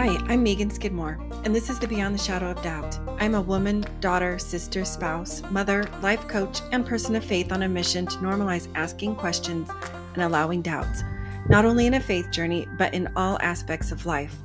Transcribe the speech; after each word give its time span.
Hi, 0.00 0.16
I'm 0.28 0.44
Megan 0.44 0.70
Skidmore, 0.70 1.18
and 1.44 1.52
this 1.52 1.68
is 1.68 1.80
the 1.80 1.88
Beyond 1.88 2.14
the 2.14 2.22
Shadow 2.22 2.52
of 2.52 2.62
Doubt. 2.62 3.00
I'm 3.20 3.34
a 3.34 3.40
woman, 3.40 3.84
daughter, 3.98 4.38
sister, 4.38 4.84
spouse, 4.84 5.42
mother, 5.50 5.90
life 6.02 6.28
coach, 6.28 6.60
and 6.70 6.86
person 6.86 7.16
of 7.16 7.24
faith 7.24 7.50
on 7.50 7.64
a 7.64 7.68
mission 7.68 8.06
to 8.06 8.16
normalize 8.18 8.68
asking 8.76 9.16
questions 9.16 9.68
and 10.14 10.22
allowing 10.22 10.62
doubts, 10.62 11.02
not 11.48 11.64
only 11.64 11.88
in 11.88 11.94
a 11.94 12.00
faith 12.00 12.30
journey, 12.30 12.68
but 12.78 12.94
in 12.94 13.08
all 13.16 13.40
aspects 13.40 13.90
of 13.90 14.06
life. 14.06 14.36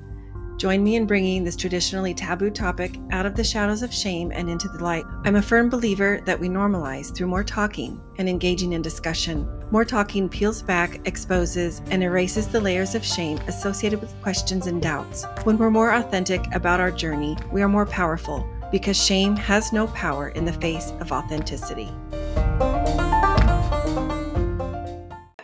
Join 0.64 0.82
me 0.82 0.96
in 0.96 1.06
bringing 1.06 1.44
this 1.44 1.58
traditionally 1.58 2.14
taboo 2.14 2.50
topic 2.50 2.98
out 3.12 3.26
of 3.26 3.36
the 3.36 3.44
shadows 3.44 3.82
of 3.82 3.94
shame 3.94 4.32
and 4.34 4.50
into 4.50 4.70
the 4.70 4.82
light. 4.82 5.04
I'm 5.26 5.36
a 5.36 5.42
firm 5.42 5.68
believer 5.68 6.22
that 6.24 6.40
we 6.40 6.48
normalize 6.48 7.14
through 7.14 7.28
more 7.28 7.44
talking 7.44 8.02
and 8.18 8.30
engaging 8.30 8.72
in 8.72 8.82
discussion. 8.82 9.46
More 9.72 9.84
talking 9.84 10.30
peels 10.30 10.62
back, 10.62 11.06
exposes, 11.06 11.82
and 11.88 12.02
erases 12.02 12.48
the 12.48 12.62
layers 12.62 12.96
of 12.96 13.04
shame 13.04 13.40
associated 13.50 14.00
with 14.00 14.16
questions 14.22 14.68
and 14.68 14.82
doubts. 14.82 15.26
When 15.44 15.58
we're 15.58 15.70
more 15.70 15.96
authentic 15.96 16.46
about 16.56 16.80
our 16.80 16.92
journey, 16.92 17.36
we 17.52 17.62
are 17.62 17.68
more 17.68 17.86
powerful 17.86 18.48
because 18.72 18.96
shame 18.96 19.36
has 19.36 19.74
no 19.74 19.88
power 19.88 20.30
in 20.30 20.46
the 20.46 20.54
face 20.54 20.92
of 21.02 21.12
authenticity. 21.12 21.92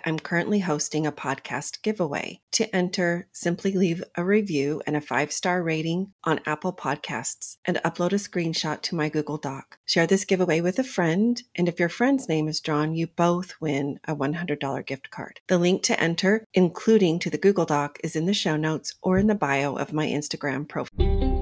I'm 0.09 0.19
currently 0.19 0.59
hosting 0.59 1.05
a 1.05 1.11
podcast 1.11 1.83
giveaway. 1.83 2.41
To 2.53 2.75
enter, 2.75 3.27
simply 3.31 3.73
leave 3.73 4.03
a 4.15 4.25
review 4.25 4.81
and 4.87 4.97
a 4.97 5.01
five 5.01 5.31
star 5.31 5.61
rating 5.61 6.13
on 6.23 6.41
Apple 6.47 6.73
Podcasts 6.73 7.57
and 7.63 7.77
upload 7.85 8.11
a 8.11 8.15
screenshot 8.15 8.81
to 8.81 8.95
my 8.95 9.07
Google 9.07 9.37
Doc. 9.37 9.77
Share 9.85 10.07
this 10.07 10.25
giveaway 10.25 10.61
with 10.61 10.79
a 10.79 10.83
friend, 10.83 11.41
and 11.55 11.67
if 11.67 11.79
your 11.79 11.89
friend's 11.89 12.27
name 12.27 12.47
is 12.47 12.59
drawn, 12.59 12.95
you 12.95 13.05
both 13.05 13.53
win 13.61 13.99
a 14.07 14.15
$100 14.15 14.85
gift 14.85 15.11
card. 15.11 15.41
The 15.47 15.59
link 15.59 15.83
to 15.83 15.99
enter, 16.01 16.43
including 16.53 17.19
to 17.19 17.29
the 17.29 17.37
Google 17.37 17.65
Doc, 17.65 17.99
is 18.03 18.15
in 18.15 18.25
the 18.25 18.33
show 18.33 18.57
notes 18.57 18.95
or 19.03 19.19
in 19.19 19.27
the 19.27 19.35
bio 19.35 19.75
of 19.75 19.93
my 19.93 20.07
Instagram 20.07 20.67
profile. 20.67 21.38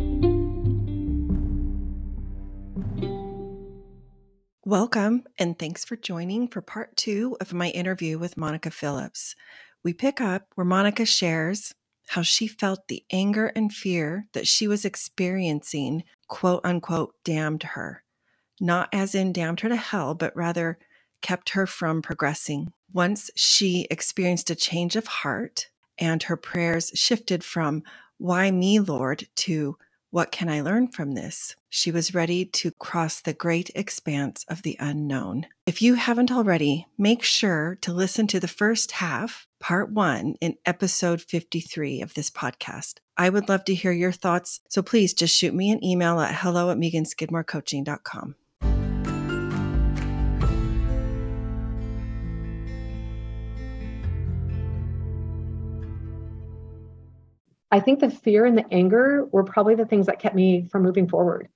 Welcome, 4.68 5.24
and 5.40 5.58
thanks 5.58 5.86
for 5.86 5.96
joining 5.96 6.50
for 6.50 6.60
part 6.60 6.98
two 6.98 7.38
of 7.40 7.54
my 7.54 7.70
interview 7.70 8.20
with 8.20 8.36
Monica 8.36 8.70
Phillips. 8.70 9.34
We 9.82 9.94
pick 9.94 10.20
up 10.20 10.48
where 10.56 10.66
Monica 10.66 11.06
shares 11.06 11.74
how 12.08 12.22
she 12.22 12.48
felt 12.48 12.90
the 12.90 13.06
anger 13.10 13.48
and 13.56 13.72
fear 13.72 14.28
that 14.34 14.46
she 14.46 14.68
was 14.68 14.84
experiencing, 14.84 16.04
quote 16.28 16.66
unquote, 16.66 17.14
damned 17.24 17.64
her. 17.64 18.04
Not 18.60 18.90
as 18.92 19.16
in 19.16 19.32
damned 19.32 19.62
her 19.62 19.70
to 19.70 19.78
hell, 19.78 20.16
but 20.16 20.36
rather 20.36 20.78
kept 21.22 21.52
her 21.52 21.66
from 21.66 22.02
progressing. 22.02 22.74
Once 22.92 23.30
she 23.38 23.88
experienced 23.90 24.50
a 24.50 24.56
change 24.56 24.98
of 24.98 25.08
heart 25.08 25.70
and 25.98 26.24
her 26.24 26.36
prayers 26.36 26.92
shifted 26.94 27.42
from, 27.42 27.84
Why 28.18 28.52
me, 28.52 28.82
Lord, 28.82 29.30
to 29.36 29.78
what 30.10 30.32
can 30.32 30.50
I 30.50 30.62
learn 30.62 30.88
from 30.88 31.12
this? 31.14 31.56
She 31.70 31.92
was 31.92 32.14
ready 32.14 32.46
to 32.46 32.72
cross 32.72 33.20
the 33.20 33.34
great 33.34 33.70
expanse 33.76 34.46
of 34.48 34.62
the 34.62 34.78
unknown. 34.80 35.48
If 35.66 35.82
you 35.82 35.96
haven't 35.96 36.32
already, 36.32 36.88
make 36.98 37.24
sure 37.24 37.78
to 37.82 37.94
listen 37.94 38.26
to 38.28 38.40
the 38.40 38.48
first 38.48 38.94
half, 38.94 39.48
part 39.60 39.92
one, 39.92 40.36
in 40.40 40.58
episode 40.66 41.22
53 41.22 42.02
of 42.02 42.14
this 42.14 42.30
podcast. 42.30 42.96
I 43.18 43.30
would 43.30 43.50
love 43.50 43.66
to 43.66 43.76
hear 43.76 43.92
your 43.92 44.12
thoughts, 44.12 44.62
so 44.70 44.82
please 44.82 45.14
just 45.14 45.36
shoot 45.36 45.54
me 45.54 45.72
an 45.72 45.84
email 45.84 46.20
at 46.20 46.36
hello 46.36 46.70
at 46.70 46.78
meganskidmorecoaching.com. 46.78 48.36
I 57.72 57.80
think 57.80 58.00
the 58.00 58.10
fear 58.10 58.46
and 58.46 58.58
the 58.58 58.66
anger 58.72 59.26
were 59.32 59.44
probably 59.44 59.76
the 59.76 59.86
things 59.86 60.06
that 60.06 60.20
kept 60.20 60.36
me 60.36 60.68
from 60.72 60.84
moving 60.84 61.08
forward. 61.08 61.50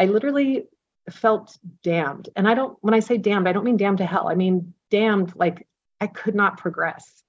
I 0.00 0.06
literally 0.06 0.66
felt 1.10 1.56
damned. 1.82 2.28
And 2.36 2.48
I 2.48 2.54
don't, 2.54 2.76
when 2.80 2.94
I 2.94 3.00
say 3.00 3.18
damned, 3.18 3.48
I 3.48 3.52
don't 3.52 3.64
mean 3.64 3.76
damned 3.76 3.98
to 3.98 4.06
hell. 4.06 4.28
I 4.28 4.34
mean 4.34 4.74
damned 4.90 5.34
like 5.36 5.66
I 6.00 6.06
could 6.06 6.34
not 6.34 6.58
progress 6.58 7.22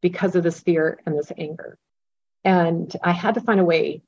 because 0.00 0.36
of 0.36 0.42
this 0.42 0.60
fear 0.60 1.00
and 1.06 1.16
this 1.16 1.32
anger. 1.38 1.78
And 2.44 2.94
I 3.02 3.12
had 3.12 3.34
to 3.34 3.40
find 3.40 3.60
a 3.60 3.64
way 3.64 4.02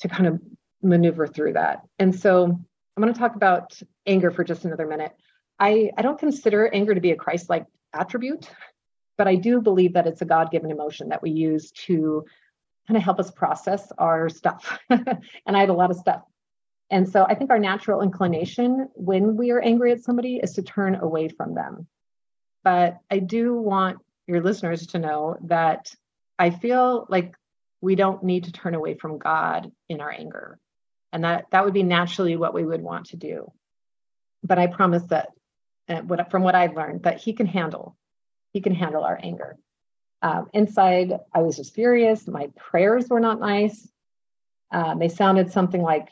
to 0.00 0.08
kind 0.08 0.26
of 0.26 0.40
maneuver 0.82 1.26
through 1.26 1.54
that. 1.54 1.82
And 1.98 2.14
so 2.14 2.44
I'm 2.44 3.02
going 3.02 3.12
to 3.12 3.18
talk 3.18 3.34
about 3.34 3.80
anger 4.06 4.30
for 4.30 4.44
just 4.44 4.64
another 4.64 4.86
minute. 4.86 5.12
I, 5.58 5.90
I 5.96 6.02
don't 6.02 6.18
consider 6.18 6.68
anger 6.72 6.94
to 6.94 7.00
be 7.00 7.12
a 7.12 7.16
Christ 7.16 7.48
like 7.48 7.66
attribute, 7.92 8.48
but 9.16 9.26
I 9.26 9.36
do 9.36 9.60
believe 9.60 9.94
that 9.94 10.06
it's 10.06 10.22
a 10.22 10.26
God 10.26 10.50
given 10.50 10.70
emotion 10.70 11.08
that 11.08 11.22
we 11.22 11.30
use 11.30 11.70
to 11.86 12.24
kind 12.86 12.96
of 12.96 13.02
help 13.02 13.18
us 13.18 13.30
process 13.30 13.90
our 13.98 14.28
stuff. 14.28 14.78
and 14.90 15.20
I 15.46 15.60
had 15.60 15.70
a 15.70 15.74
lot 15.74 15.90
of 15.90 15.96
stuff. 15.96 16.22
And 16.90 17.08
so 17.08 17.24
I 17.24 17.34
think 17.34 17.50
our 17.50 17.58
natural 17.58 18.02
inclination 18.02 18.88
when 18.94 19.36
we 19.36 19.50
are 19.50 19.60
angry 19.60 19.92
at 19.92 20.04
somebody 20.04 20.36
is 20.36 20.52
to 20.54 20.62
turn 20.62 20.96
away 20.96 21.28
from 21.28 21.54
them. 21.54 21.86
But 22.62 22.98
I 23.10 23.18
do 23.18 23.54
want 23.54 23.98
your 24.26 24.42
listeners 24.42 24.86
to 24.88 24.98
know 24.98 25.36
that 25.44 25.94
I 26.38 26.50
feel 26.50 27.06
like 27.08 27.34
we 27.80 27.94
don't 27.94 28.22
need 28.22 28.44
to 28.44 28.52
turn 28.52 28.74
away 28.74 28.94
from 28.94 29.18
God 29.18 29.70
in 29.88 30.00
our 30.00 30.10
anger. 30.10 30.58
And 31.12 31.24
that 31.24 31.46
that 31.50 31.64
would 31.64 31.74
be 31.74 31.82
naturally 31.82 32.36
what 32.36 32.54
we 32.54 32.64
would 32.64 32.82
want 32.82 33.06
to 33.06 33.16
do. 33.16 33.52
But 34.42 34.58
I 34.58 34.66
promise 34.66 35.04
that 35.04 35.28
uh, 35.88 36.00
what, 36.00 36.30
from 36.30 36.42
what 36.42 36.54
I've 36.54 36.76
learned 36.76 37.02
that 37.04 37.20
he 37.20 37.34
can 37.34 37.46
handle 37.46 37.96
he 38.52 38.60
can 38.60 38.74
handle 38.74 39.04
our 39.04 39.18
anger 39.22 39.56
um, 40.24 40.48
inside, 40.54 41.20
I 41.34 41.42
was 41.42 41.58
just 41.58 41.74
furious. 41.74 42.26
My 42.26 42.48
prayers 42.56 43.08
were 43.10 43.20
not 43.20 43.40
nice. 43.40 43.86
Um, 44.72 44.98
they 44.98 45.08
sounded 45.08 45.52
something 45.52 45.82
like, 45.82 46.08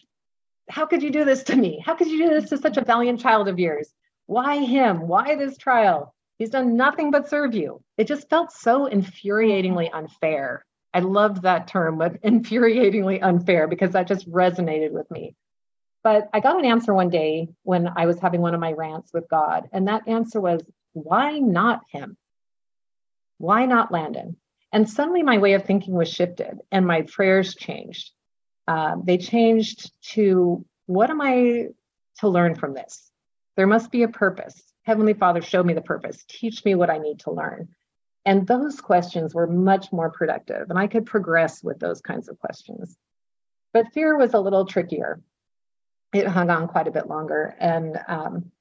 How 0.68 0.84
could 0.84 1.02
you 1.02 1.10
do 1.10 1.24
this 1.24 1.44
to 1.44 1.56
me? 1.56 1.82
How 1.84 1.94
could 1.94 2.08
you 2.08 2.28
do 2.28 2.28
this 2.28 2.50
to 2.50 2.58
such 2.58 2.76
a 2.76 2.84
valiant 2.84 3.20
child 3.20 3.48
of 3.48 3.58
yours? 3.58 3.90
Why 4.26 4.58
him? 4.58 5.08
Why 5.08 5.34
this 5.36 5.56
trial? 5.56 6.14
He's 6.36 6.50
done 6.50 6.76
nothing 6.76 7.10
but 7.10 7.30
serve 7.30 7.54
you. 7.54 7.82
It 7.96 8.06
just 8.06 8.28
felt 8.28 8.52
so 8.52 8.86
infuriatingly 8.86 9.88
unfair. 9.90 10.66
I 10.92 11.00
loved 11.00 11.42
that 11.42 11.68
term, 11.68 11.96
but 11.96 12.20
infuriatingly 12.22 13.20
unfair, 13.22 13.66
because 13.66 13.92
that 13.92 14.08
just 14.08 14.30
resonated 14.30 14.90
with 14.90 15.10
me. 15.10 15.36
But 16.04 16.28
I 16.34 16.40
got 16.40 16.58
an 16.58 16.66
answer 16.66 16.92
one 16.92 17.08
day 17.08 17.48
when 17.62 17.88
I 17.96 18.04
was 18.04 18.18
having 18.18 18.42
one 18.42 18.52
of 18.52 18.60
my 18.60 18.72
rants 18.72 19.10
with 19.14 19.26
God. 19.30 19.70
And 19.72 19.88
that 19.88 20.06
answer 20.06 20.38
was, 20.38 20.60
Why 20.92 21.38
not 21.38 21.80
him? 21.88 22.18
Why 23.42 23.66
not 23.66 23.90
Landon? 23.90 24.36
And 24.70 24.88
suddenly 24.88 25.24
my 25.24 25.38
way 25.38 25.54
of 25.54 25.64
thinking 25.64 25.94
was 25.94 26.08
shifted 26.08 26.60
and 26.70 26.86
my 26.86 27.02
prayers 27.02 27.56
changed. 27.56 28.12
Uh, 28.68 28.94
they 29.02 29.18
changed 29.18 29.90
to 30.12 30.64
what 30.86 31.10
am 31.10 31.20
I 31.20 31.70
to 32.18 32.28
learn 32.28 32.54
from 32.54 32.72
this? 32.72 33.10
There 33.56 33.66
must 33.66 33.90
be 33.90 34.04
a 34.04 34.08
purpose. 34.08 34.62
Heavenly 34.84 35.14
Father, 35.14 35.42
show 35.42 35.60
me 35.64 35.74
the 35.74 35.82
purpose. 35.82 36.24
Teach 36.28 36.64
me 36.64 36.76
what 36.76 36.88
I 36.88 36.98
need 36.98 37.18
to 37.20 37.32
learn. 37.32 37.70
And 38.24 38.46
those 38.46 38.80
questions 38.80 39.34
were 39.34 39.48
much 39.48 39.90
more 39.90 40.10
productive, 40.10 40.70
and 40.70 40.78
I 40.78 40.86
could 40.86 41.06
progress 41.06 41.64
with 41.64 41.80
those 41.80 42.00
kinds 42.00 42.28
of 42.28 42.38
questions. 42.38 42.96
But 43.72 43.92
fear 43.92 44.16
was 44.16 44.34
a 44.34 44.40
little 44.40 44.66
trickier. 44.66 45.20
It 46.14 46.28
hung 46.28 46.48
on 46.48 46.68
quite 46.68 46.86
a 46.86 46.92
bit 46.92 47.08
longer. 47.08 47.56
And 47.58 47.98
um, 48.06 48.52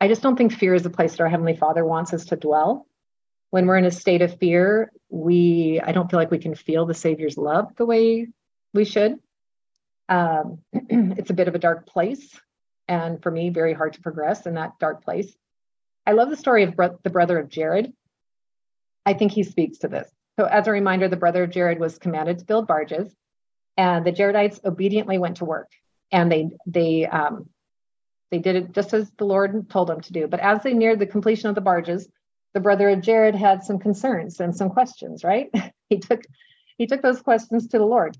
I 0.00 0.08
just 0.08 0.22
don't 0.22 0.36
think 0.36 0.54
fear 0.54 0.72
is 0.72 0.86
a 0.86 0.90
place 0.90 1.12
that 1.12 1.22
our 1.22 1.28
Heavenly 1.28 1.56
Father 1.56 1.84
wants 1.84 2.14
us 2.14 2.24
to 2.26 2.36
dwell 2.36 2.86
when 3.50 3.66
we're 3.66 3.76
in 3.76 3.84
a 3.84 3.90
state 3.90 4.22
of 4.22 4.38
fear, 4.38 4.92
we 5.08 5.80
I 5.84 5.92
don't 5.92 6.10
feel 6.10 6.18
like 6.18 6.30
we 6.30 6.38
can 6.38 6.54
feel 6.54 6.86
the 6.86 6.94
Savior's 6.94 7.36
love 7.36 7.74
the 7.76 7.84
way 7.84 8.28
we 8.72 8.84
should. 8.84 9.18
Um, 10.08 10.58
it's 10.72 11.30
a 11.30 11.34
bit 11.34 11.48
of 11.48 11.54
a 11.54 11.58
dark 11.58 11.86
place, 11.86 12.38
and 12.88 13.22
for 13.22 13.30
me, 13.30 13.50
very 13.50 13.74
hard 13.74 13.94
to 13.94 14.00
progress 14.00 14.46
in 14.46 14.54
that 14.54 14.78
dark 14.78 15.04
place. 15.04 15.32
I 16.06 16.12
love 16.12 16.30
the 16.30 16.36
story 16.36 16.62
of 16.64 16.74
the 16.76 17.10
brother 17.10 17.38
of 17.38 17.48
Jared. 17.48 17.92
I 19.04 19.14
think 19.14 19.32
he 19.32 19.42
speaks 19.42 19.78
to 19.78 19.88
this. 19.88 20.08
So, 20.38 20.46
as 20.46 20.66
a 20.66 20.72
reminder, 20.72 21.08
the 21.08 21.16
brother 21.16 21.42
of 21.42 21.50
Jared 21.50 21.78
was 21.78 21.98
commanded 21.98 22.38
to 22.38 22.44
build 22.44 22.66
barges, 22.66 23.14
and 23.76 24.04
the 24.04 24.12
Jaredites 24.12 24.60
obediently 24.64 25.18
went 25.18 25.38
to 25.38 25.44
work, 25.44 25.70
and 26.12 26.30
they 26.30 26.50
they 26.66 27.06
um, 27.06 27.48
they 28.30 28.38
did 28.38 28.56
it 28.56 28.72
just 28.72 28.94
as 28.94 29.10
the 29.18 29.24
Lord 29.24 29.68
told 29.68 29.88
them 29.88 30.00
to 30.02 30.12
do. 30.12 30.28
But 30.28 30.40
as 30.40 30.62
they 30.62 30.72
neared 30.72 31.00
the 31.00 31.06
completion 31.06 31.48
of 31.48 31.56
the 31.56 31.60
barges, 31.60 32.08
the 32.52 32.60
brother 32.60 32.88
of 32.88 33.00
Jared 33.00 33.34
had 33.34 33.62
some 33.62 33.78
concerns 33.78 34.40
and 34.40 34.54
some 34.54 34.70
questions, 34.70 35.24
right? 35.24 35.50
he 35.88 35.98
took 35.98 36.22
he 36.76 36.86
took 36.86 37.02
those 37.02 37.20
questions 37.20 37.68
to 37.68 37.78
the 37.78 37.84
Lord. 37.84 38.16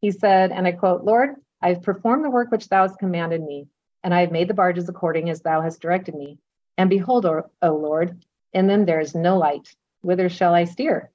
He 0.00 0.12
said, 0.12 0.50
and 0.50 0.66
I 0.66 0.72
quote, 0.72 1.04
Lord, 1.04 1.34
I've 1.60 1.82
performed 1.82 2.24
the 2.24 2.30
work 2.30 2.50
which 2.50 2.68
thou 2.68 2.86
hast 2.86 2.98
commanded 2.98 3.42
me, 3.42 3.66
and 4.02 4.14
I 4.14 4.20
have 4.20 4.32
made 4.32 4.48
the 4.48 4.54
barges 4.54 4.88
according 4.88 5.28
as 5.28 5.42
thou 5.42 5.60
hast 5.60 5.80
directed 5.82 6.14
me. 6.14 6.38
And 6.78 6.88
behold, 6.88 7.26
O, 7.26 7.50
o 7.60 7.76
Lord, 7.76 8.24
in 8.52 8.66
them 8.66 8.86
there 8.86 9.00
is 9.00 9.14
no 9.14 9.36
light. 9.36 9.74
Whither 10.00 10.28
shall 10.28 10.54
I 10.54 10.64
steer? 10.64 11.10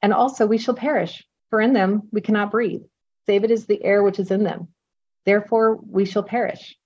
And 0.00 0.12
also 0.12 0.46
we 0.46 0.58
shall 0.58 0.74
perish, 0.74 1.26
for 1.50 1.60
in 1.60 1.72
them 1.72 2.08
we 2.12 2.20
cannot 2.20 2.52
breathe, 2.52 2.84
save 3.26 3.44
it 3.44 3.50
is 3.50 3.66
the 3.66 3.82
air 3.82 4.02
which 4.02 4.20
is 4.20 4.30
in 4.30 4.44
them. 4.44 4.68
Therefore 5.24 5.76
we 5.76 6.04
shall 6.04 6.22
perish. 6.22 6.77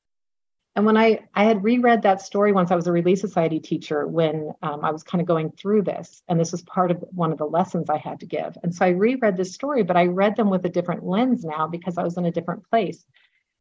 And 0.75 0.87
when 0.87 0.97
I, 0.97 1.21
I 1.35 1.45
had 1.45 1.63
reread 1.63 2.03
that 2.03 2.23
story 2.23 2.53
once, 2.53 2.71
I 2.71 2.77
was 2.77 2.87
a 2.87 2.93
Relief 2.93 3.19
Society 3.19 3.61
teacher 3.61 4.07
when 4.07 4.53
um, 4.63 4.85
I 4.85 4.91
was 4.91 5.03
kind 5.03 5.21
of 5.21 5.29
going 5.29 5.51
through 5.51 5.83
this. 5.83 6.23
And 6.29 6.41
this 6.41 6.51
was 6.51 6.63
part 6.63 6.91
of 6.91 7.05
one 7.11 7.31
of 7.31 7.37
the 7.37 7.45
lessons 7.45 7.91
I 7.91 7.99
had 7.99 8.21
to 8.21 8.27
give. 8.27 8.57
And 8.63 8.75
so 8.75 8.87
I 8.87 8.91
reread 8.91 9.37
this 9.37 9.53
story, 9.53 9.83
but 9.83 9.99
I 9.99 10.07
read 10.07 10.35
them 10.35 10.49
with 10.49 10.65
a 10.65 10.71
different 10.71 11.05
lens 11.05 11.45
now 11.45 11.67
because 11.67 11.99
I 11.99 12.03
was 12.03 12.17
in 12.17 12.25
a 12.25 12.31
different 12.31 12.69
place. 12.71 13.05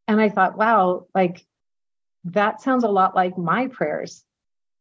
And 0.07 0.21
I 0.21 0.29
thought, 0.29 0.57
wow, 0.57 1.07
like 1.13 1.45
that 2.25 2.61
sounds 2.61 2.85
a 2.85 2.89
lot 2.89 3.13
like 3.13 3.37
my 3.37 3.67
prayers. 3.67 4.23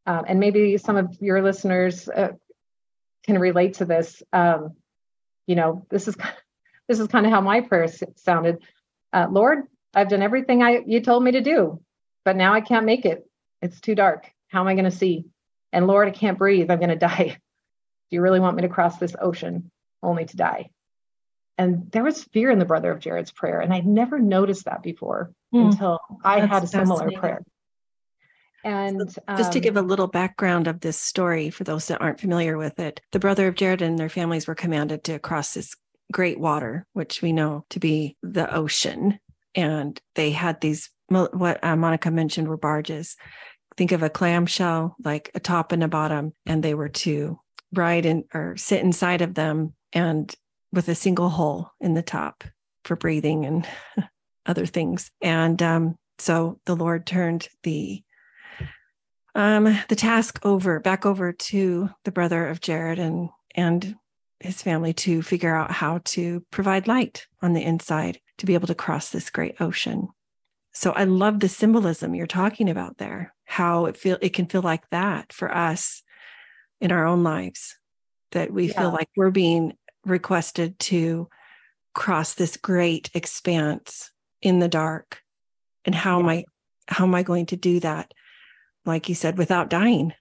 Um, 0.06 0.24
and 0.28 0.38
maybe 0.38 0.76
some 0.78 0.96
of 0.96 1.16
your 1.20 1.42
listeners 1.42 2.08
uh, 2.08 2.32
can 3.24 3.38
relate 3.38 3.74
to 3.74 3.84
this. 3.84 4.22
Um, 4.32 4.76
you 5.46 5.56
know, 5.56 5.84
this 5.90 6.06
is 6.06 6.16
this 6.88 7.00
is 7.00 7.08
kind 7.08 7.26
of 7.26 7.32
how 7.32 7.40
my 7.40 7.60
prayers 7.60 8.02
sounded. 8.16 8.58
Uh, 9.12 9.26
Lord, 9.28 9.64
I've 9.94 10.08
done 10.08 10.22
everything 10.22 10.62
I 10.62 10.82
you 10.86 11.00
told 11.00 11.24
me 11.24 11.32
to 11.32 11.40
do 11.40 11.80
but 12.24 12.36
now 12.36 12.54
I 12.54 12.60
can't 12.60 12.86
make 12.86 13.04
it. 13.04 13.28
It's 13.62 13.80
too 13.80 13.94
dark. 13.94 14.30
How 14.48 14.60
am 14.60 14.68
I 14.68 14.74
going 14.74 14.84
to 14.84 14.90
see? 14.90 15.26
And 15.72 15.86
Lord, 15.86 16.08
I 16.08 16.12
can't 16.12 16.38
breathe. 16.38 16.70
I'm 16.70 16.78
going 16.78 16.88
to 16.90 16.96
die. 16.96 17.38
Do 18.10 18.16
you 18.16 18.20
really 18.20 18.40
want 18.40 18.56
me 18.56 18.62
to 18.62 18.68
cross 18.68 18.98
this 18.98 19.14
ocean 19.20 19.70
only 20.02 20.24
to 20.26 20.36
die? 20.36 20.70
And 21.58 21.92
there 21.92 22.02
was 22.02 22.24
fear 22.24 22.50
in 22.50 22.58
the 22.58 22.64
brother 22.64 22.90
of 22.90 23.00
Jared's 23.00 23.32
prayer. 23.32 23.60
And 23.60 23.72
I'd 23.72 23.86
never 23.86 24.18
noticed 24.18 24.64
that 24.64 24.82
before 24.82 25.30
mm, 25.54 25.66
until 25.66 26.00
I 26.24 26.40
had 26.40 26.64
a 26.64 26.66
similar 26.66 27.10
prayer. 27.10 27.42
And 28.64 29.14
um, 29.28 29.36
just 29.36 29.52
to 29.52 29.58
um, 29.58 29.62
give 29.62 29.76
a 29.76 29.82
little 29.82 30.06
background 30.06 30.66
of 30.66 30.80
this 30.80 30.98
story 30.98 31.50
for 31.50 31.64
those 31.64 31.88
that 31.88 32.00
aren't 32.00 32.20
familiar 32.20 32.56
with 32.56 32.78
it, 32.78 33.00
the 33.12 33.18
brother 33.18 33.46
of 33.46 33.54
Jared 33.54 33.82
and 33.82 33.98
their 33.98 34.08
families 34.08 34.46
were 34.46 34.54
commanded 34.54 35.04
to 35.04 35.18
cross 35.18 35.54
this 35.54 35.76
great 36.12 36.38
water, 36.38 36.86
which 36.92 37.22
we 37.22 37.32
know 37.32 37.64
to 37.70 37.78
be 37.78 38.16
the 38.22 38.52
ocean. 38.54 39.18
And 39.54 40.00
they 40.14 40.30
had 40.30 40.60
these 40.60 40.90
what 41.10 41.62
uh, 41.62 41.76
Monica 41.76 42.10
mentioned 42.10 42.48
were 42.48 42.56
barges. 42.56 43.16
Think 43.76 43.92
of 43.92 44.02
a 44.02 44.10
clamshell, 44.10 44.96
like 45.04 45.30
a 45.34 45.40
top 45.40 45.72
and 45.72 45.82
a 45.82 45.88
bottom, 45.88 46.32
and 46.46 46.62
they 46.62 46.74
were 46.74 46.88
to 46.88 47.40
ride 47.72 48.06
in 48.06 48.24
or 48.34 48.56
sit 48.56 48.82
inside 48.82 49.22
of 49.22 49.34
them 49.34 49.74
and 49.92 50.34
with 50.72 50.88
a 50.88 50.94
single 50.94 51.28
hole 51.28 51.70
in 51.80 51.94
the 51.94 52.02
top 52.02 52.44
for 52.84 52.96
breathing 52.96 53.44
and 53.44 53.66
other 54.46 54.66
things. 54.66 55.10
And 55.20 55.60
um, 55.62 55.96
so 56.18 56.60
the 56.66 56.76
Lord 56.76 57.06
turned 57.06 57.48
the 57.62 58.02
um, 59.36 59.78
the 59.88 59.96
task 59.96 60.40
over 60.44 60.80
back 60.80 61.06
over 61.06 61.32
to 61.32 61.88
the 62.04 62.10
brother 62.10 62.48
of 62.48 62.60
Jared 62.60 62.98
and 62.98 63.28
and 63.54 63.96
his 64.40 64.60
family 64.62 64.92
to 64.92 65.22
figure 65.22 65.54
out 65.54 65.70
how 65.70 66.00
to 66.04 66.44
provide 66.50 66.88
light 66.88 67.26
on 67.42 67.52
the 67.52 67.62
inside 67.62 68.18
to 68.38 68.46
be 68.46 68.54
able 68.54 68.66
to 68.66 68.74
cross 68.74 69.10
this 69.10 69.30
great 69.30 69.60
ocean 69.60 70.08
so 70.72 70.92
i 70.92 71.04
love 71.04 71.40
the 71.40 71.48
symbolism 71.48 72.14
you're 72.14 72.26
talking 72.26 72.68
about 72.68 72.98
there 72.98 73.34
how 73.44 73.86
it 73.86 73.96
feel 73.96 74.18
it 74.20 74.30
can 74.30 74.46
feel 74.46 74.62
like 74.62 74.88
that 74.90 75.32
for 75.32 75.54
us 75.54 76.02
in 76.80 76.92
our 76.92 77.06
own 77.06 77.22
lives 77.22 77.76
that 78.32 78.52
we 78.52 78.68
yeah. 78.68 78.80
feel 78.80 78.92
like 78.92 79.08
we're 79.16 79.30
being 79.30 79.76
requested 80.04 80.78
to 80.78 81.28
cross 81.94 82.34
this 82.34 82.56
great 82.56 83.10
expanse 83.14 84.10
in 84.40 84.60
the 84.60 84.68
dark 84.68 85.20
and 85.84 85.94
how 85.94 86.18
yeah. 86.18 86.22
am 86.22 86.28
i 86.28 86.44
how 86.88 87.04
am 87.04 87.14
i 87.14 87.22
going 87.22 87.46
to 87.46 87.56
do 87.56 87.80
that 87.80 88.12
like 88.86 89.08
you 89.08 89.14
said 89.14 89.36
without 89.36 89.70
dying 89.70 90.12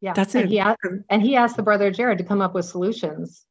yeah 0.00 0.12
that's 0.12 0.34
and, 0.34 0.44
a, 0.44 0.48
he 0.48 0.58
asked, 0.58 0.78
um 0.86 1.04
and 1.08 1.22
he 1.22 1.36
asked 1.36 1.56
the 1.56 1.62
brother 1.62 1.90
jared 1.90 2.18
to 2.18 2.24
come 2.24 2.42
up 2.42 2.54
with 2.54 2.64
solutions 2.64 3.46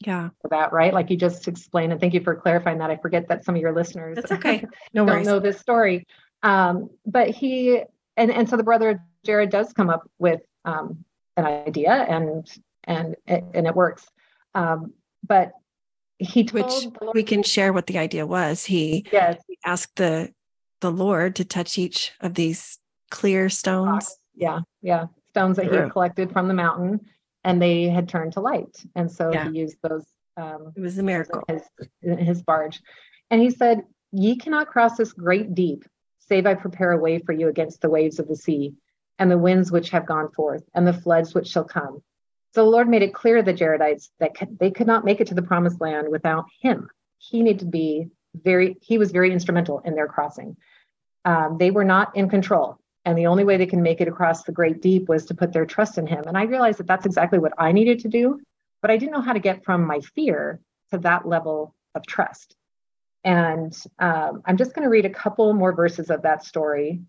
yeah. 0.00 0.30
that 0.50 0.72
right? 0.72 0.94
Like 0.94 1.10
you 1.10 1.16
just 1.16 1.46
explained 1.46 1.92
and 1.92 2.00
thank 2.00 2.14
you 2.14 2.22
for 2.22 2.34
clarifying 2.34 2.78
that. 2.78 2.90
I 2.90 2.96
forget 2.96 3.28
that 3.28 3.44
some 3.44 3.54
of 3.54 3.60
your 3.60 3.72
listeners 3.72 4.16
that's 4.16 4.32
okay. 4.32 4.64
No 4.94 5.04
don't 5.04 5.24
know 5.24 5.38
this 5.38 5.58
story. 5.58 6.06
Um, 6.42 6.90
but 7.04 7.28
he 7.28 7.82
and 8.16 8.30
and 8.30 8.48
so 8.48 8.56
the 8.56 8.62
brother 8.62 9.02
jared 9.24 9.50
does 9.50 9.72
come 9.72 9.90
up 9.90 10.08
with 10.18 10.40
um, 10.64 11.04
an 11.36 11.44
idea 11.44 11.92
and 11.92 12.48
and 12.84 13.16
and 13.26 13.66
it 13.66 13.74
works. 13.74 14.06
Um, 14.54 14.94
but 15.26 15.52
he 16.18 16.44
which 16.44 16.86
we 17.14 17.22
can 17.22 17.42
share 17.42 17.72
what 17.72 17.86
the 17.86 17.98
idea 17.98 18.26
was. 18.26 18.64
He 18.64 19.06
yes. 19.12 19.42
he 19.46 19.58
asked 19.64 19.96
the 19.96 20.32
the 20.80 20.90
lord 20.90 21.36
to 21.36 21.44
touch 21.44 21.76
each 21.78 22.12
of 22.20 22.34
these 22.34 22.78
clear 23.10 23.48
stones. 23.48 24.16
Yeah 24.34 24.60
yeah. 24.82 25.06
Stones 25.30 25.56
that 25.56 25.70
he 25.70 25.90
collected 25.90 26.32
from 26.32 26.48
the 26.48 26.54
mountain 26.54 27.00
and 27.44 27.60
they 27.60 27.84
had 27.84 28.08
turned 28.08 28.34
to 28.34 28.40
light. 28.40 28.76
And 28.94 29.10
so 29.10 29.32
yeah. 29.32 29.50
he 29.50 29.58
used 29.58 29.78
those. 29.82 30.06
Um, 30.36 30.72
it 30.76 30.80
was 30.80 30.98
a 30.98 31.02
miracle. 31.02 31.42
His, 31.48 31.62
his 32.02 32.42
barge. 32.42 32.80
And 33.30 33.40
he 33.40 33.50
said, 33.50 33.82
Ye 34.12 34.36
cannot 34.36 34.68
cross 34.68 34.96
this 34.96 35.12
great 35.12 35.54
deep, 35.54 35.84
save 36.18 36.46
I 36.46 36.54
prepare 36.54 36.92
a 36.92 36.98
way 36.98 37.18
for 37.18 37.32
you 37.32 37.48
against 37.48 37.80
the 37.80 37.90
waves 37.90 38.18
of 38.18 38.28
the 38.28 38.36
sea, 38.36 38.74
and 39.18 39.30
the 39.30 39.38
winds 39.38 39.70
which 39.70 39.90
have 39.90 40.06
gone 40.06 40.30
forth, 40.32 40.64
and 40.74 40.86
the 40.86 40.92
floods 40.92 41.34
which 41.34 41.48
shall 41.48 41.64
come. 41.64 42.02
So 42.52 42.64
the 42.64 42.70
Lord 42.70 42.88
made 42.88 43.02
it 43.02 43.14
clear 43.14 43.36
to 43.36 43.42
the 43.42 43.54
Jaredites 43.54 44.10
that 44.18 44.32
they 44.58 44.72
could 44.72 44.88
not 44.88 45.04
make 45.04 45.20
it 45.20 45.28
to 45.28 45.34
the 45.34 45.42
promised 45.42 45.80
land 45.80 46.08
without 46.08 46.46
him. 46.60 46.88
He 47.18 47.42
needed 47.42 47.60
to 47.60 47.66
be 47.66 48.08
very, 48.34 48.76
he 48.80 48.98
was 48.98 49.12
very 49.12 49.32
instrumental 49.32 49.80
in 49.80 49.94
their 49.94 50.08
crossing. 50.08 50.56
Um, 51.24 51.58
they 51.58 51.70
were 51.70 51.84
not 51.84 52.16
in 52.16 52.28
control. 52.28 52.78
And 53.04 53.16
the 53.16 53.26
only 53.26 53.44
way 53.44 53.56
they 53.56 53.66
can 53.66 53.82
make 53.82 54.00
it 54.00 54.08
across 54.08 54.42
the 54.42 54.52
great 54.52 54.82
deep 54.82 55.08
was 55.08 55.26
to 55.26 55.34
put 55.34 55.52
their 55.52 55.66
trust 55.66 55.96
in 55.96 56.06
him. 56.06 56.24
And 56.26 56.36
I 56.36 56.42
realized 56.44 56.78
that 56.78 56.86
that's 56.86 57.06
exactly 57.06 57.38
what 57.38 57.54
I 57.56 57.72
needed 57.72 58.00
to 58.00 58.08
do, 58.08 58.40
but 58.82 58.90
I 58.90 58.96
didn't 58.96 59.12
know 59.12 59.22
how 59.22 59.32
to 59.32 59.38
get 59.38 59.64
from 59.64 59.86
my 59.86 60.00
fear 60.00 60.60
to 60.90 60.98
that 60.98 61.26
level 61.26 61.74
of 61.94 62.06
trust. 62.06 62.54
And 63.24 63.76
um, 63.98 64.42
I'm 64.44 64.56
just 64.56 64.74
going 64.74 64.84
to 64.84 64.90
read 64.90 65.06
a 65.06 65.10
couple 65.10 65.52
more 65.52 65.72
verses 65.72 66.10
of 66.10 66.22
that 66.22 66.44
story. 66.44 67.00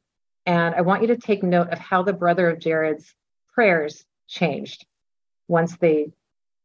And 0.46 0.76
I 0.76 0.82
want 0.82 1.02
you 1.02 1.10
to 1.10 1.18
take 1.18 1.44
note 1.44 1.70
of 1.70 1.80
how 1.80 2.04
the 2.04 2.14
brother 2.14 2.50
of 2.50 2.60
Jared's 2.60 3.14
prayers 3.54 4.04
changed 4.28 4.86
once 5.48 5.76
they 5.78 6.12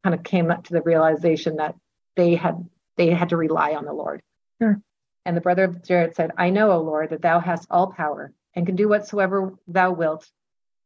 kind 0.05 0.15
of 0.15 0.23
came 0.23 0.51
up 0.51 0.65
to 0.65 0.73
the 0.73 0.83
realization 0.83 1.57
that 1.57 1.75
they 2.15 2.37
had 2.37 2.65
they 2.97 3.11
had 3.11 3.31
to 3.31 3.37
rely 3.37 3.75
on 3.75 3.85
the 3.85 3.93
Lord. 3.93 4.23
Sure. 4.61 4.81
And 5.25 5.37
the 5.37 5.41
brother 5.41 5.65
of 5.65 5.85
Jared 5.85 6.15
said, 6.15 6.31
I 6.39 6.51
know, 6.51 6.71
O 6.71 6.81
Lord, 6.81 7.11
that 7.11 7.21
thou 7.21 7.41
hast 7.41 7.67
all 7.71 7.93
power 7.93 8.33
and 8.57 8.67
can 8.67 8.75
do 8.75 8.89
whatsoever 8.89 9.55
thou 9.69 9.93
wilt 9.93 10.29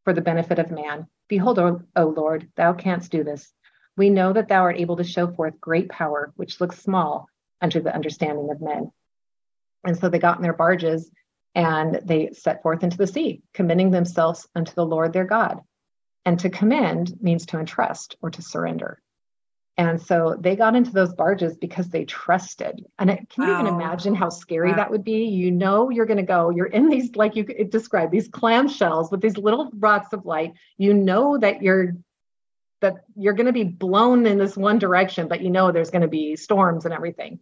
for 0.04 0.12
the 0.12 0.20
benefit 0.20 0.58
of 0.58 0.70
man. 0.70 1.06
Behold, 1.28 1.58
o, 1.58 1.82
o 1.96 2.04
Lord, 2.06 2.48
thou 2.56 2.72
canst 2.72 3.12
do 3.12 3.22
this. 3.22 3.52
We 3.96 4.10
know 4.10 4.32
that 4.32 4.48
thou 4.48 4.62
art 4.62 4.78
able 4.78 4.96
to 4.96 5.04
show 5.04 5.28
forth 5.28 5.60
great 5.60 5.88
power, 5.88 6.32
which 6.36 6.60
looks 6.60 6.80
small 6.80 7.28
unto 7.60 7.80
the 7.80 7.94
understanding 7.94 8.50
of 8.50 8.60
men. 8.60 8.90
And 9.84 9.96
so 9.96 10.08
they 10.08 10.18
got 10.18 10.36
in 10.36 10.42
their 10.42 10.52
barges 10.52 11.10
and 11.54 12.00
they 12.04 12.30
set 12.32 12.62
forth 12.62 12.82
into 12.82 12.96
the 12.96 13.06
sea, 13.06 13.42
commending 13.54 13.90
themselves 13.90 14.48
unto 14.54 14.72
the 14.74 14.86
Lord 14.86 15.12
their 15.12 15.24
God. 15.24 15.60
And 16.24 16.38
to 16.40 16.50
commend 16.50 17.22
means 17.22 17.46
to 17.46 17.58
entrust 17.58 18.16
or 18.20 18.30
to 18.30 18.42
surrender. 18.42 19.00
And 19.76 20.00
so 20.00 20.36
they 20.38 20.56
got 20.56 20.76
into 20.76 20.90
those 20.90 21.14
barges 21.14 21.56
because 21.56 21.88
they 21.88 22.04
trusted. 22.04 22.84
And 22.98 23.08
it, 23.10 23.30
can 23.30 23.44
wow. 23.44 23.48
you 23.48 23.60
even 23.60 23.74
imagine 23.74 24.14
how 24.14 24.28
scary 24.28 24.70
wow. 24.70 24.76
that 24.76 24.90
would 24.90 25.04
be? 25.04 25.24
You 25.24 25.50
know, 25.50 25.90
you're 25.90 26.06
going 26.06 26.18
to 26.18 26.22
go, 26.22 26.50
you're 26.50 26.66
in 26.66 26.88
these, 26.88 27.16
like 27.16 27.34
you 27.34 27.44
described, 27.44 28.12
these 28.12 28.28
clam 28.28 28.68
shells 28.68 29.10
with 29.10 29.22
these 29.22 29.38
little 29.38 29.70
rods 29.74 30.12
of 30.12 30.26
light. 30.26 30.52
You 30.76 30.92
know 30.92 31.38
that 31.38 31.62
you're 31.62 31.94
that 32.80 33.04
you're 33.14 33.34
going 33.34 33.46
to 33.46 33.52
be 33.52 33.64
blown 33.64 34.26
in 34.26 34.38
this 34.38 34.56
one 34.56 34.78
direction, 34.78 35.28
but 35.28 35.42
you 35.42 35.50
know 35.50 35.70
there's 35.70 35.90
going 35.90 36.02
to 36.02 36.08
be 36.08 36.36
storms 36.36 36.84
and 36.84 36.94
everything. 36.94 37.38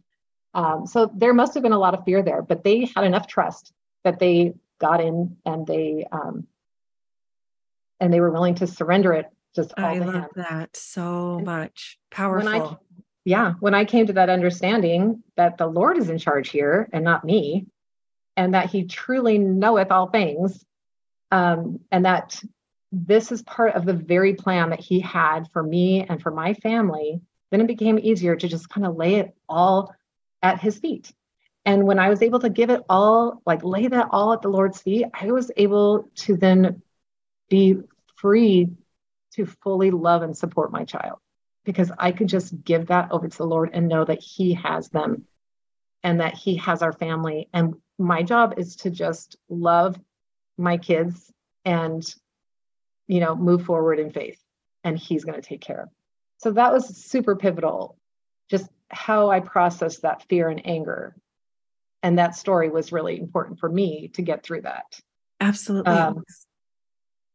Um, 0.54 0.86
so 0.86 1.10
there 1.14 1.34
must 1.34 1.54
have 1.54 1.62
been 1.62 1.72
a 1.72 1.78
lot 1.78 1.94
of 1.94 2.04
fear 2.04 2.22
there, 2.22 2.42
but 2.42 2.64
they 2.64 2.90
had 2.94 3.04
enough 3.04 3.26
trust 3.26 3.72
that 4.04 4.18
they 4.18 4.54
got 4.80 5.00
in 5.00 5.36
and 5.44 5.66
they 5.66 6.06
um, 6.10 6.46
and 8.00 8.12
they 8.12 8.20
were 8.20 8.30
willing 8.30 8.56
to 8.56 8.66
surrender 8.66 9.12
it 9.12 9.26
just 9.54 9.72
all 9.76 9.84
I 9.84 9.98
love 9.98 10.30
that 10.36 10.76
so 10.76 11.40
much. 11.40 11.98
Powerful. 12.10 12.50
When 12.50 12.62
I, 12.62 12.76
yeah, 13.24 13.54
when 13.60 13.74
I 13.74 13.84
came 13.84 14.06
to 14.06 14.12
that 14.14 14.30
understanding 14.30 15.22
that 15.36 15.58
the 15.58 15.66
Lord 15.66 15.98
is 15.98 16.10
in 16.10 16.18
charge 16.18 16.50
here 16.50 16.88
and 16.92 17.04
not 17.04 17.24
me, 17.24 17.66
and 18.36 18.54
that 18.54 18.70
He 18.70 18.84
truly 18.84 19.38
knoweth 19.38 19.90
all 19.90 20.08
things, 20.08 20.64
um, 21.30 21.80
and 21.90 22.04
that 22.04 22.40
this 22.92 23.32
is 23.32 23.42
part 23.42 23.74
of 23.74 23.84
the 23.84 23.92
very 23.92 24.34
plan 24.34 24.70
that 24.70 24.80
He 24.80 25.00
had 25.00 25.50
for 25.52 25.62
me 25.62 26.04
and 26.04 26.22
for 26.22 26.30
my 26.30 26.54
family, 26.54 27.20
then 27.50 27.60
it 27.60 27.66
became 27.66 27.98
easier 27.98 28.36
to 28.36 28.48
just 28.48 28.68
kind 28.68 28.86
of 28.86 28.96
lay 28.96 29.16
it 29.16 29.34
all 29.48 29.94
at 30.42 30.60
His 30.60 30.78
feet. 30.78 31.12
And 31.64 31.84
when 31.84 31.98
I 31.98 32.08
was 32.08 32.22
able 32.22 32.38
to 32.40 32.48
give 32.48 32.70
it 32.70 32.82
all, 32.88 33.42
like 33.44 33.62
lay 33.62 33.88
that 33.88 34.08
all 34.10 34.32
at 34.32 34.40
the 34.40 34.48
Lord's 34.48 34.80
feet, 34.80 35.06
I 35.12 35.32
was 35.32 35.50
able 35.56 36.08
to 36.16 36.36
then 36.36 36.80
be 37.50 37.80
free 38.16 38.70
to 39.38 39.46
fully 39.46 39.92
love 39.92 40.22
and 40.22 40.36
support 40.36 40.72
my 40.72 40.84
child 40.84 41.18
because 41.64 41.92
I 41.96 42.10
could 42.10 42.28
just 42.28 42.64
give 42.64 42.88
that 42.88 43.12
over 43.12 43.28
to 43.28 43.38
the 43.38 43.46
Lord 43.46 43.70
and 43.72 43.88
know 43.88 44.04
that 44.04 44.20
He 44.20 44.54
has 44.54 44.88
them 44.88 45.26
and 46.02 46.20
that 46.20 46.34
He 46.34 46.56
has 46.56 46.82
our 46.82 46.92
family. 46.92 47.48
And 47.52 47.74
my 47.98 48.24
job 48.24 48.54
is 48.56 48.76
to 48.76 48.90
just 48.90 49.36
love 49.48 49.98
my 50.56 50.76
kids 50.76 51.32
and, 51.64 52.04
you 53.06 53.20
know, 53.20 53.36
move 53.36 53.64
forward 53.64 54.00
in 54.00 54.10
faith, 54.10 54.42
and 54.82 54.98
He's 54.98 55.24
going 55.24 55.40
to 55.40 55.48
take 55.48 55.60
care 55.60 55.82
of. 55.82 55.88
So 56.38 56.50
that 56.52 56.72
was 56.72 56.96
super 56.96 57.36
pivotal, 57.36 57.96
just 58.50 58.68
how 58.90 59.30
I 59.30 59.38
processed 59.38 60.02
that 60.02 60.24
fear 60.28 60.48
and 60.48 60.66
anger. 60.66 61.14
And 62.02 62.18
that 62.18 62.34
story 62.34 62.70
was 62.70 62.90
really 62.92 63.20
important 63.20 63.60
for 63.60 63.68
me 63.68 64.08
to 64.14 64.22
get 64.22 64.42
through 64.42 64.62
that. 64.62 64.98
Absolutely. 65.40 65.92
Um, 65.92 66.24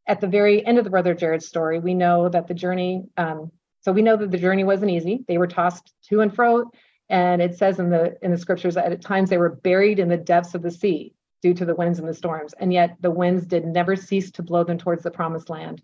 at 0.05 0.21
the 0.21 0.27
very 0.27 0.65
end 0.65 0.77
of 0.77 0.83
the 0.83 0.89
brother 0.89 1.13
Jared 1.13 1.43
story, 1.43 1.79
we 1.79 1.93
know 1.93 2.29
that 2.29 2.47
the 2.47 2.53
journey. 2.53 3.05
Um, 3.17 3.51
so 3.81 3.91
we 3.91 4.01
know 4.01 4.15
that 4.15 4.31
the 4.31 4.37
journey 4.37 4.63
wasn't 4.63 4.91
easy. 4.91 5.25
They 5.27 5.37
were 5.37 5.47
tossed 5.47 5.93
to 6.09 6.21
and 6.21 6.33
fro, 6.33 6.71
and 7.09 7.41
it 7.41 7.57
says 7.57 7.79
in 7.79 7.89
the 7.89 8.17
in 8.21 8.31
the 8.31 8.37
scriptures 8.37 8.75
that 8.75 8.91
at 8.91 9.01
times 9.01 9.29
they 9.29 9.37
were 9.37 9.49
buried 9.49 9.99
in 9.99 10.09
the 10.09 10.17
depths 10.17 10.55
of 10.55 10.61
the 10.61 10.71
sea 10.71 11.13
due 11.41 11.53
to 11.53 11.65
the 11.65 11.75
winds 11.75 11.99
and 11.99 12.07
the 12.07 12.13
storms, 12.13 12.53
and 12.53 12.71
yet 12.71 12.95
the 13.01 13.11
winds 13.11 13.45
did 13.45 13.65
never 13.65 13.95
cease 13.95 14.31
to 14.31 14.43
blow 14.43 14.63
them 14.63 14.77
towards 14.77 15.03
the 15.03 15.11
promised 15.11 15.49
land. 15.49 15.81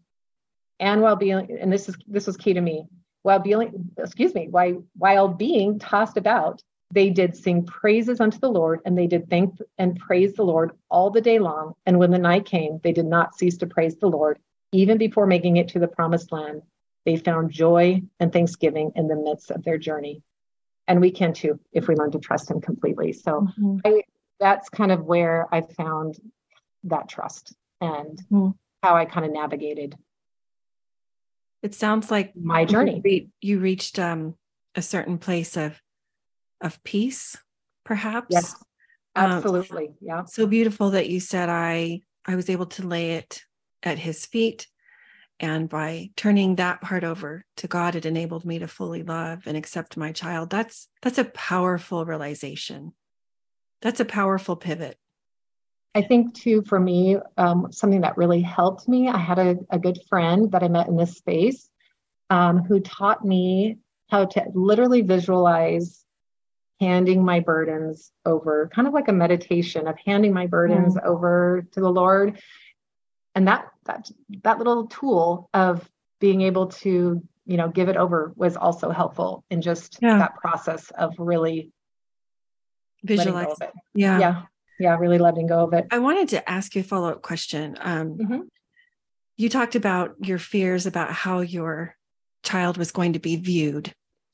And 0.79 1.01
while 1.01 1.17
being, 1.17 1.57
and 1.59 1.71
this 1.71 1.89
is 1.89 1.97
this 2.07 2.27
was 2.27 2.38
key 2.38 2.53
to 2.53 2.61
me, 2.61 2.85
while 3.21 3.39
being, 3.39 3.91
excuse 3.97 4.33
me, 4.33 4.47
while 4.49 4.83
while 4.97 5.27
being 5.27 5.79
tossed 5.79 6.17
about, 6.17 6.63
they 6.91 7.10
did 7.10 7.36
sing 7.36 7.65
praises 7.65 8.19
unto 8.19 8.39
the 8.39 8.50
Lord, 8.50 8.81
and 8.86 8.98
they 8.98 9.08
did 9.08 9.29
thank 9.29 9.58
and 9.77 10.00
praise 10.00 10.34
the 10.34 10.43
Lord 10.43 10.72
all 10.89 11.12
the 11.12 11.22
day 11.22 11.39
long. 11.39 11.74
And 11.86 12.00
when 12.00 12.12
the 12.12 12.17
night 12.17 12.46
came, 12.46 12.79
they 12.84 12.91
did 12.91 13.05
not 13.05 13.36
cease 13.36 13.58
to 13.58 13.67
praise 13.67 13.98
the 13.98 14.08
Lord, 14.08 14.39
even 14.72 14.98
before 14.98 15.27
making 15.27 15.58
it 15.58 15.69
to 15.69 15.79
the 15.79 15.88
promised 15.88 16.31
land. 16.31 16.63
They 17.05 17.15
found 17.15 17.51
joy 17.51 18.01
and 18.19 18.34
thanksgiving 18.34 18.91
in 18.96 19.08
the 19.08 19.15
midst 19.15 19.51
of 19.51 19.63
their 19.63 19.77
journey. 19.77 20.22
And 20.88 21.00
we 21.00 21.12
can 21.12 21.34
too 21.34 21.60
if 21.72 21.88
we 21.88 21.96
learn 21.96 22.12
to 22.12 22.19
trust 22.19 22.50
Him 22.50 22.60
completely. 22.60 23.13
So 23.13 23.41
mm-hmm. 23.41 23.77
I, 23.86 24.01
that's 24.39 24.69
kind 24.69 24.91
of 24.91 25.05
where 25.05 25.48
I 25.53 25.62
found 25.62 26.19
that 26.86 27.08
trust 27.08 27.55
and 27.79 28.17
mm-hmm. 28.31 28.50
how 28.81 28.96
I 28.96 29.05
kind 29.05 29.25
of 29.25 29.31
navigated. 29.31 29.96
It 31.62 31.75
sounds 31.75 32.10
like 32.10 32.36
my 32.36 32.65
journey. 32.65 33.29
You, 33.41 33.60
reached 33.60 34.00
um, 34.00 34.36
a 34.75 34.81
certain 34.81 35.17
place 35.17 35.58
of 35.58 35.81
of 36.61 36.83
peace, 36.83 37.37
perhaps. 37.83 38.27
Yes, 38.29 38.55
um, 39.15 39.31
absolutely. 39.31 39.87
Um, 39.87 39.95
yeah. 40.01 40.23
So 40.25 40.47
beautiful 40.47 40.91
that 40.91 41.09
you 41.09 41.19
said 41.19 41.49
I 41.49 42.01
I 42.25 42.35
was 42.35 42.49
able 42.49 42.67
to 42.67 42.87
lay 42.87 43.13
it 43.13 43.43
at 43.83 43.97
his 43.97 44.25
feet. 44.25 44.67
And 45.41 45.69
by 45.69 46.09
turning 46.17 46.55
that 46.55 46.81
part 46.81 47.05
over 47.05 47.45
to 47.57 47.67
God, 47.67 47.95
it 47.95 48.05
enabled 48.05 48.43
me 48.43 48.59
to 48.59 48.67
fully 48.67 49.03
love 49.03 49.43
and 49.45 49.55
accept 49.55 49.95
my 49.95 50.11
child. 50.11 50.49
That's 50.49 50.89
that's 51.01 51.17
a 51.17 51.25
powerful 51.25 52.05
realization. 52.05 52.93
That's 53.81 54.01
a 54.01 54.05
powerful 54.05 54.57
pivot. 54.57 54.97
I 55.95 56.01
think 56.01 56.35
too, 56.35 56.61
for 56.67 56.79
me, 56.79 57.17
um, 57.37 57.71
something 57.71 58.01
that 58.01 58.17
really 58.17 58.41
helped 58.41 58.87
me. 58.87 59.07
I 59.07 59.17
had 59.17 59.39
a, 59.39 59.55
a 59.71 59.79
good 59.79 59.99
friend 60.07 60.51
that 60.51 60.61
I 60.61 60.67
met 60.67 60.87
in 60.87 60.97
this 60.97 61.15
space 61.15 61.69
um, 62.29 62.59
who 62.63 62.79
taught 62.79 63.25
me 63.25 63.77
how 64.09 64.25
to 64.25 64.45
literally 64.53 65.01
visualize 65.01 66.05
handing 66.79 67.24
my 67.24 67.39
burdens 67.39 68.12
over, 68.25 68.69
kind 68.74 68.88
of 68.88 68.93
like 68.93 69.09
a 69.09 69.13
meditation 69.13 69.88
of 69.88 69.98
handing 70.05 70.33
my 70.33 70.48
burdens 70.48 70.95
mm. 70.95 71.05
over 71.05 71.65
to 71.71 71.79
the 71.79 71.89
Lord. 71.89 72.39
And 73.36 73.48
that 73.48 73.69
that 73.86 74.09
that 74.43 74.57
little 74.57 74.88
tool 74.88 75.50
of 75.53 75.88
being 76.19 76.41
able 76.41 76.67
to, 76.67 77.21
you 77.45 77.57
know, 77.57 77.69
give 77.69 77.89
it 77.89 77.98
over 77.98 78.33
was 78.36 78.55
also 78.55 78.89
helpful 78.91 79.43
in 79.50 79.62
just 79.62 80.00
yeah. 80.01 80.17
that 80.19 80.36
process 80.36 80.91
of 80.91 81.15
really 81.17 81.71
visualize 83.03 83.59
it. 83.62 83.71
Yeah. 83.93 84.19
Yeah. 84.19 84.41
Yeah. 84.79 84.98
Really 84.98 85.17
letting 85.17 85.48
go 85.48 85.65
of 85.65 85.74
it. 85.74 85.88
I 85.91 86.00
wanted 86.00 86.29
to 86.29 86.50
ask 86.50 86.75
you 86.75 86.81
a 86.81 86.83
follow-up 86.83 87.21
question. 87.21 87.77
Um, 87.79 88.17
mm-hmm. 88.17 88.39
you 89.38 89.50
talked 89.50 89.75
about 89.75 90.15
your 90.21 90.38
fears 90.38 90.86
about 90.86 91.12
how 91.12 91.41
your 91.41 91.95
child 92.43 92.77
was 92.77 92.91
going 92.91 93.13
to 93.13 93.19
be 93.19 93.36
viewed. 93.36 93.93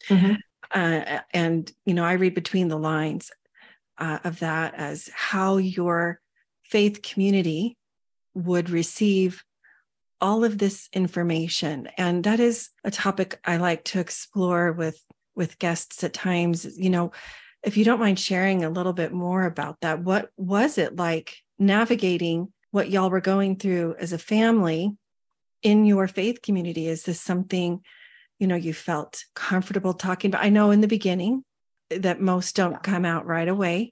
Mm-hmm 0.09 0.35
uh, 0.71 1.19
and 1.33 1.71
you 1.85 1.93
know 1.93 2.03
i 2.03 2.13
read 2.13 2.33
between 2.33 2.67
the 2.67 2.77
lines 2.77 3.31
uh, 3.97 4.19
of 4.23 4.39
that 4.39 4.73
as 4.75 5.09
how 5.13 5.57
your 5.57 6.19
faith 6.63 7.01
community 7.01 7.77
would 8.33 8.69
receive 8.69 9.43
all 10.21 10.43
of 10.43 10.57
this 10.57 10.89
information. 10.93 11.89
And 11.97 12.23
that 12.23 12.39
is 12.39 12.69
a 12.83 12.91
topic 12.91 13.39
i 13.45 13.57
like 13.57 13.83
to 13.85 13.99
explore 13.99 14.71
with 14.71 14.99
with 15.35 15.59
guests 15.59 16.03
at 16.03 16.13
times. 16.13 16.77
You 16.77 16.89
know 16.89 17.11
if 17.63 17.77
you 17.77 17.85
don't 17.85 17.99
mind 17.99 18.19
sharing 18.19 18.63
a 18.63 18.69
little 18.69 18.93
bit 18.93 19.11
more 19.11 19.45
about 19.45 19.79
that 19.81 20.03
what 20.03 20.29
was 20.37 20.77
it 20.77 20.95
like 20.95 21.37
navigating 21.57 22.51
what 22.71 22.89
y'all 22.89 23.09
were 23.09 23.21
going 23.21 23.55
through 23.55 23.95
as 23.99 24.13
a 24.13 24.17
family 24.17 24.95
in 25.63 25.85
your 25.85 26.07
faith 26.07 26.41
community? 26.41 26.87
Is 26.87 27.03
this 27.03 27.21
something 27.21 27.81
you 28.39 28.47
know 28.47 28.55
you 28.55 28.73
felt 28.73 29.23
comfortable 29.33 29.93
talking 29.93 30.31
but 30.31 30.41
i 30.41 30.49
know 30.49 30.71
in 30.71 30.81
the 30.81 30.87
beginning 30.87 31.43
that 31.89 32.21
most 32.21 32.55
don't 32.55 32.81
come 32.83 33.05
out 33.05 33.25
right 33.25 33.47
away. 33.47 33.91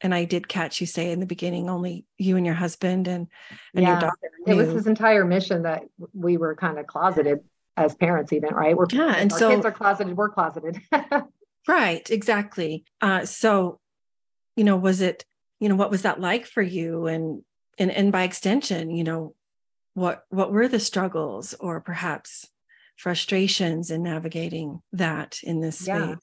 And 0.00 0.14
i 0.14 0.24
did 0.24 0.46
catch 0.46 0.80
you 0.80 0.86
say 0.86 1.10
in 1.10 1.18
the 1.18 1.26
beginning 1.26 1.68
only 1.68 2.04
you 2.16 2.36
and 2.36 2.46
your 2.46 2.54
husband 2.54 3.08
and 3.08 3.26
and 3.74 3.82
yeah. 3.82 3.90
your 3.90 4.00
daughter 4.00 4.30
knew. 4.46 4.52
it 4.52 4.56
was 4.56 4.74
his 4.74 4.86
entire 4.86 5.24
mission 5.24 5.64
that 5.64 5.82
we 6.14 6.36
were 6.36 6.54
kind 6.54 6.78
of 6.78 6.86
closeted 6.86 7.40
as 7.76 7.96
parents 7.96 8.32
even 8.32 8.54
right? 8.54 8.76
We're 8.76 8.86
yeah 8.92 9.14
and 9.16 9.32
so 9.32 9.50
kids 9.50 9.64
are 9.64 9.72
closeted 9.72 10.16
we're 10.16 10.30
closeted. 10.30 10.80
Right 11.66 12.08
exactly. 12.08 12.84
Uh 13.02 13.26
so 13.26 13.78
you 14.56 14.64
know 14.64 14.76
was 14.76 15.00
it 15.00 15.26
you 15.60 15.68
know 15.68 15.74
what 15.74 15.90
was 15.90 16.02
that 16.02 16.20
like 16.20 16.46
for 16.46 16.62
you? 16.62 17.06
And 17.06 17.42
and 17.76 17.90
and 17.90 18.12
by 18.12 18.22
extension 18.22 18.90
you 18.90 19.04
know 19.04 19.34
what 19.94 20.24
what 20.30 20.52
were 20.52 20.68
the 20.68 20.80
struggles 20.80 21.54
or 21.58 21.80
perhaps 21.80 22.46
frustrations 22.98 23.90
in 23.90 24.02
navigating 24.02 24.82
that 24.92 25.40
in 25.42 25.60
this 25.60 25.78
space? 25.78 25.86
Yeah. 25.86 26.14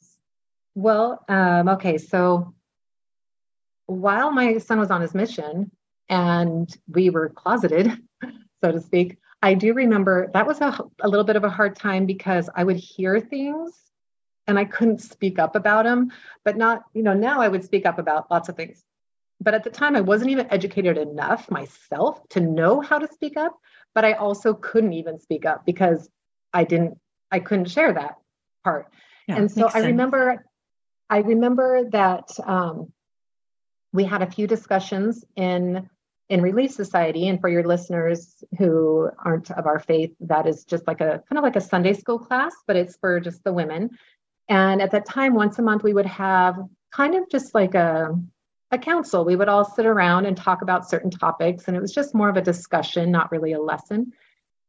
Well, 0.76 1.24
um, 1.30 1.70
okay. 1.70 1.98
So 1.98 2.54
while 3.88 4.30
my 4.32 4.58
son 4.58 4.80
was 4.80 4.92
on 4.92 5.02
his 5.02 5.16
mission 5.16 5.72
and 6.10 6.70
we 6.88 7.10
were 7.10 7.30
closeted, 7.30 7.98
so 8.64 8.72
to 8.72 8.82
speak, 8.82 9.18
I 9.42 9.54
do 9.54 9.74
remember 9.74 10.30
that 10.34 10.46
was 10.46 10.60
a, 10.60 10.78
a 11.02 11.08
little 11.08 11.24
bit 11.24 11.38
of 11.38 11.44
a 11.44 11.50
hard 11.50 11.76
time 11.76 12.06
because 12.06 12.50
I 12.54 12.64
would 12.64 12.78
hear 12.78 13.20
things 13.22 13.72
and 14.48 14.60
I 14.60 14.66
couldn't 14.66 15.02
speak 15.02 15.40
up 15.40 15.56
about 15.56 15.86
them, 15.86 16.12
but 16.44 16.58
not, 16.58 16.84
you 16.94 17.04
know, 17.04 17.14
now 17.14 17.42
I 17.42 17.48
would 17.48 17.64
speak 17.64 17.86
up 17.86 18.00
about 18.00 18.30
lots 18.30 18.50
of 18.50 18.58
things. 18.58 18.84
But 19.40 19.54
at 19.54 19.64
the 19.64 19.70
time, 19.70 19.96
I 19.96 20.02
wasn't 20.02 20.32
even 20.32 20.52
educated 20.52 20.98
enough 20.98 21.50
myself 21.50 22.28
to 22.30 22.40
know 22.40 22.82
how 22.82 23.00
to 23.00 23.08
speak 23.12 23.38
up, 23.38 23.58
but 23.94 24.06
I 24.06 24.14
also 24.14 24.54
couldn't 24.54 24.94
even 24.94 25.20
speak 25.20 25.46
up 25.46 25.66
because 25.66 26.10
I 26.56 26.64
didn't, 26.64 26.98
I 27.30 27.40
couldn't 27.40 27.70
share 27.70 27.94
that 27.94 28.18
part. 28.64 28.88
Yeah, 29.28 29.38
and 29.38 29.52
so 29.52 29.68
I 29.68 29.72
sense. 29.72 29.86
remember, 29.88 30.46
I 31.10 31.20
remember 31.20 31.90
that 31.92 32.30
um, 32.44 32.92
we 33.92 34.04
had 34.04 34.22
a 34.22 34.32
few 34.32 34.48
discussions 34.48 35.24
in 35.36 35.90
in 36.28 36.42
Relief 36.42 36.72
Society, 36.72 37.28
and 37.28 37.40
for 37.40 37.50
your 37.50 37.64
listeners 37.64 38.44
who 38.58 39.12
aren't 39.24 39.52
of 39.52 39.68
our 39.68 39.80
faith, 39.80 40.12
that 40.22 40.48
is 40.48 40.66
just 40.66 40.88
like 40.88 41.00
a 41.00 41.22
kind 41.30 41.38
of 41.38 41.44
like 41.44 41.56
a 41.56 41.62
Sunday 41.62 41.94
school 41.94 42.18
class, 42.18 42.56
but 42.66 42.76
it's 42.76 42.98
for 42.98 43.20
just 43.20 43.44
the 43.44 43.54
women. 43.54 43.92
And 44.50 44.82
at 44.82 44.92
that 44.92 45.06
time, 45.06 45.36
once 45.36 45.60
a 45.60 45.62
month, 45.62 45.84
we 45.84 45.94
would 45.94 46.08
have 46.08 46.58
kind 46.92 47.14
of 47.16 47.30
just 47.30 47.54
like 47.54 47.76
a 47.76 48.18
a 48.72 48.78
council. 48.78 49.24
We 49.24 49.36
would 49.36 49.50
all 49.50 49.66
sit 49.66 49.86
around 49.86 50.26
and 50.26 50.36
talk 50.36 50.62
about 50.62 50.90
certain 50.90 51.12
topics, 51.12 51.68
and 51.68 51.78
it 51.78 51.82
was 51.82 51.94
just 51.94 52.16
more 52.16 52.30
of 52.30 52.38
a 52.38 52.42
discussion, 52.42 53.12
not 53.12 53.32
really 53.32 53.54
a 53.54 53.62
lesson. 53.62 54.12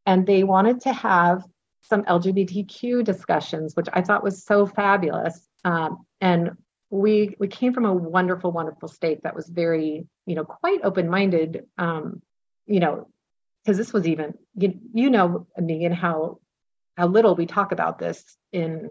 And 0.04 0.26
they 0.26 0.44
wanted 0.44 0.82
to 0.82 0.92
have 0.92 1.44
some 1.88 2.02
LGBTQ 2.04 3.04
discussions, 3.04 3.74
which 3.74 3.88
I 3.92 4.02
thought 4.02 4.22
was 4.22 4.44
so 4.44 4.66
fabulous. 4.66 5.46
Um, 5.64 6.06
and 6.20 6.52
we 6.90 7.36
we 7.38 7.48
came 7.48 7.72
from 7.72 7.84
a 7.84 7.92
wonderful, 7.92 8.52
wonderful 8.52 8.88
state 8.88 9.22
that 9.22 9.34
was 9.34 9.48
very, 9.48 10.06
you 10.24 10.34
know, 10.34 10.44
quite 10.44 10.80
open-minded. 10.84 11.66
Um, 11.78 12.22
you 12.66 12.80
know, 12.80 13.08
because 13.64 13.76
this 13.76 13.92
was 13.92 14.06
even 14.06 14.34
you, 14.54 14.78
you 14.92 15.10
know, 15.10 15.46
Megan, 15.58 15.92
how 15.92 16.38
how 16.96 17.06
little 17.06 17.34
we 17.34 17.46
talk 17.46 17.72
about 17.72 17.98
this 17.98 18.36
in 18.52 18.90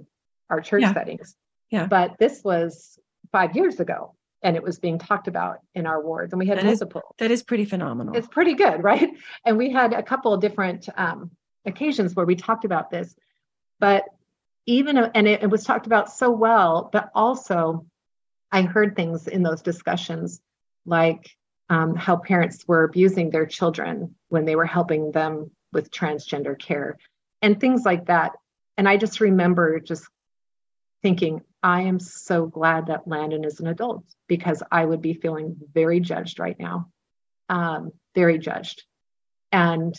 our 0.50 0.62
church 0.62 0.82
yeah. 0.82 0.94
settings. 0.94 1.36
Yeah. 1.70 1.88
But 1.88 2.18
this 2.20 2.42
was 2.44 3.00
five 3.32 3.56
years 3.56 3.80
ago 3.80 4.16
and 4.44 4.56
it 4.56 4.64
was 4.64 4.80
being 4.80 5.00
talked 5.00 5.28
about 5.28 5.60
in 5.74 5.86
our 5.86 6.02
wards 6.02 6.32
and 6.32 6.40
we 6.40 6.48
had 6.48 6.60
that 6.60 6.66
multiple 6.66 7.02
is, 7.02 7.16
that 7.18 7.32
is 7.32 7.44
pretty 7.44 7.66
phenomenal 7.66 8.16
it's 8.16 8.28
pretty 8.28 8.54
good 8.54 8.84
right 8.84 9.10
and 9.44 9.58
we 9.58 9.72
had 9.72 9.92
a 9.92 10.04
couple 10.04 10.34
of 10.34 10.40
different 10.40 10.88
um, 10.96 11.32
occasions 11.66 12.16
where 12.16 12.26
we 12.26 12.36
talked 12.36 12.66
about 12.66 12.90
this 12.90 13.16
but 13.80 14.06
even 14.66 14.98
and 14.98 15.28
it, 15.28 15.44
it 15.44 15.50
was 15.50 15.64
talked 15.64 15.86
about 15.86 16.12
so 16.12 16.30
well 16.32 16.90
but 16.92 17.10
also 17.14 17.86
i 18.52 18.62
heard 18.62 18.96
things 18.96 19.28
in 19.28 19.44
those 19.44 19.62
discussions 19.62 20.42
like 20.86 21.30
um, 21.70 21.96
how 21.96 22.18
parents 22.18 22.64
were 22.68 22.84
abusing 22.84 23.30
their 23.30 23.46
children 23.46 24.16
when 24.30 24.46
they 24.46 24.56
were 24.56 24.66
helping 24.66 25.12
them 25.12 25.52
with 25.74 25.92
transgender 25.92 26.58
care 26.58 26.98
and 27.42 27.60
things 27.60 27.84
like 27.86 28.06
that. 28.06 28.34
And 28.78 28.88
i 28.88 28.98
just 28.98 29.20
remember 29.20 29.80
just 29.80 30.08
thinking 31.02 31.42
i 31.64 31.82
am 31.82 32.00
so 32.00 32.46
glad 32.46 32.88
that 32.88 33.08
landon 33.08 33.44
is 33.46 33.60
an 33.60 33.68
adult 33.68 34.04
because 34.28 34.64
i 34.72 34.84
would 34.84 35.02
be 35.02 35.14
feeling 35.14 35.56
very 35.74 36.00
judged 36.00 36.40
right 36.40 36.60
now. 36.60 36.90
Um, 37.48 37.92
very 38.16 38.40
judged. 38.40 38.84
And 39.52 39.94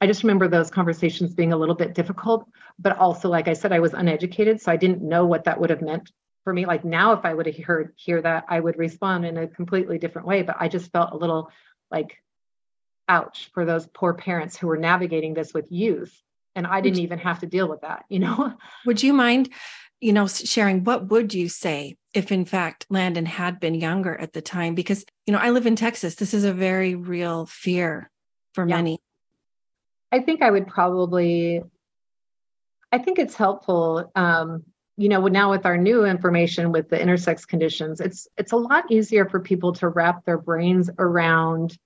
I 0.00 0.06
just 0.06 0.22
remember 0.22 0.48
those 0.48 0.70
conversations 0.70 1.34
being 1.34 1.52
a 1.52 1.56
little 1.56 1.74
bit 1.74 1.94
difficult, 1.94 2.48
but 2.78 2.96
also, 2.98 3.28
like 3.28 3.48
I 3.48 3.52
said, 3.52 3.72
I 3.72 3.80
was 3.80 3.94
uneducated, 3.94 4.60
so 4.60 4.70
I 4.70 4.76
didn't 4.76 5.02
know 5.02 5.26
what 5.26 5.44
that 5.44 5.60
would 5.60 5.70
have 5.70 5.82
meant 5.82 6.12
for 6.44 6.52
me. 6.52 6.66
Like 6.66 6.84
now, 6.84 7.12
if 7.12 7.24
I 7.24 7.34
would 7.34 7.46
have 7.46 7.56
heard 7.56 7.92
hear 7.96 8.22
that, 8.22 8.44
I 8.48 8.60
would 8.60 8.78
respond 8.78 9.26
in 9.26 9.36
a 9.36 9.48
completely 9.48 9.98
different 9.98 10.28
way. 10.28 10.42
But 10.42 10.56
I 10.60 10.68
just 10.68 10.92
felt 10.92 11.12
a 11.12 11.16
little 11.16 11.50
like 11.90 12.18
ouch 13.08 13.50
for 13.54 13.64
those 13.64 13.86
poor 13.86 14.14
parents 14.14 14.56
who 14.56 14.66
were 14.66 14.76
navigating 14.76 15.34
this 15.34 15.54
with 15.54 15.72
youth 15.72 16.14
and 16.54 16.66
i 16.66 16.80
didn't 16.80 17.00
even 17.00 17.18
have 17.18 17.40
to 17.40 17.46
deal 17.46 17.68
with 17.68 17.80
that 17.80 18.04
you 18.08 18.18
know 18.18 18.52
would 18.86 19.02
you 19.02 19.12
mind 19.12 19.48
you 20.00 20.12
know 20.12 20.26
sharing 20.26 20.84
what 20.84 21.08
would 21.08 21.32
you 21.32 21.48
say 21.48 21.96
if 22.12 22.30
in 22.30 22.44
fact 22.44 22.86
landon 22.90 23.26
had 23.26 23.58
been 23.58 23.74
younger 23.74 24.14
at 24.14 24.32
the 24.32 24.42
time 24.42 24.74
because 24.74 25.04
you 25.26 25.32
know 25.32 25.38
i 25.38 25.50
live 25.50 25.66
in 25.66 25.76
texas 25.76 26.16
this 26.16 26.34
is 26.34 26.44
a 26.44 26.52
very 26.52 26.94
real 26.94 27.46
fear 27.46 28.10
for 28.52 28.68
yeah. 28.68 28.76
many 28.76 28.98
i 30.12 30.20
think 30.20 30.42
i 30.42 30.50
would 30.50 30.66
probably 30.66 31.62
i 32.92 32.98
think 32.98 33.18
it's 33.18 33.34
helpful 33.34 34.10
um 34.14 34.64
you 34.96 35.08
know 35.08 35.26
now 35.26 35.50
with 35.50 35.66
our 35.66 35.76
new 35.76 36.04
information 36.04 36.72
with 36.72 36.88
the 36.88 36.98
intersex 36.98 37.46
conditions 37.46 38.00
it's 38.00 38.28
it's 38.36 38.52
a 38.52 38.56
lot 38.56 38.90
easier 38.90 39.28
for 39.28 39.40
people 39.40 39.72
to 39.72 39.88
wrap 39.88 40.24
their 40.24 40.38
brains 40.38 40.90
around 40.98 41.76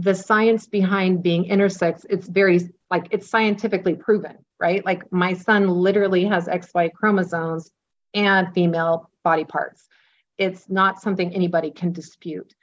the 0.00 0.14
science 0.14 0.68
behind 0.68 1.24
being 1.24 1.46
intersex. 1.46 2.06
It's 2.08 2.28
very 2.28 2.70
like 2.88 3.08
it's 3.10 3.28
scientifically 3.28 3.96
proven 3.96 4.36
right? 4.60 4.84
Like 4.84 5.10
my 5.12 5.34
son 5.34 5.68
literally 5.68 6.24
has 6.24 6.46
xy 6.46 6.92
chromosomes 6.92 7.70
and 8.14 8.52
female 8.54 9.10
body 9.22 9.44
parts. 9.44 9.88
It's 10.36 10.68
not 10.68 11.00
something 11.00 11.34
anybody 11.34 11.70
can 11.70 11.92
dispute. 11.92 12.54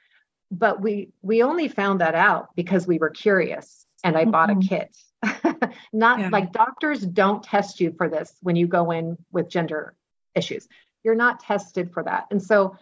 But 0.52 0.82
we 0.82 1.10
we 1.22 1.44
only 1.44 1.68
found 1.68 2.02
that 2.02 2.16
out 2.16 2.50
because 2.56 2.88
we 2.88 2.98
were 2.98 3.10
curious 3.10 3.85
and 4.06 4.16
i 4.18 4.22
mm-hmm. 4.22 4.32
bought 4.32 4.50
a 4.50 4.54
mm-hmm. 4.54 4.68
kit 4.68 5.74
not 5.94 6.20
yeah. 6.20 6.30
like 6.30 6.52
doctors 6.54 7.02
don't 7.02 7.44
test 7.44 7.80
you 7.80 7.94
for 7.98 8.08
this 8.08 8.34
when 8.42 8.56
you 8.56 8.68
go 8.68 8.92
in 8.92 9.18
with 9.32 9.50
gender 9.50 9.96
issues 10.36 10.68
you're 11.04 11.16
not 11.16 11.40
tested 11.40 11.92
for 11.92 12.04
that 12.04 12.26
and 12.32 12.42
so 12.42 12.76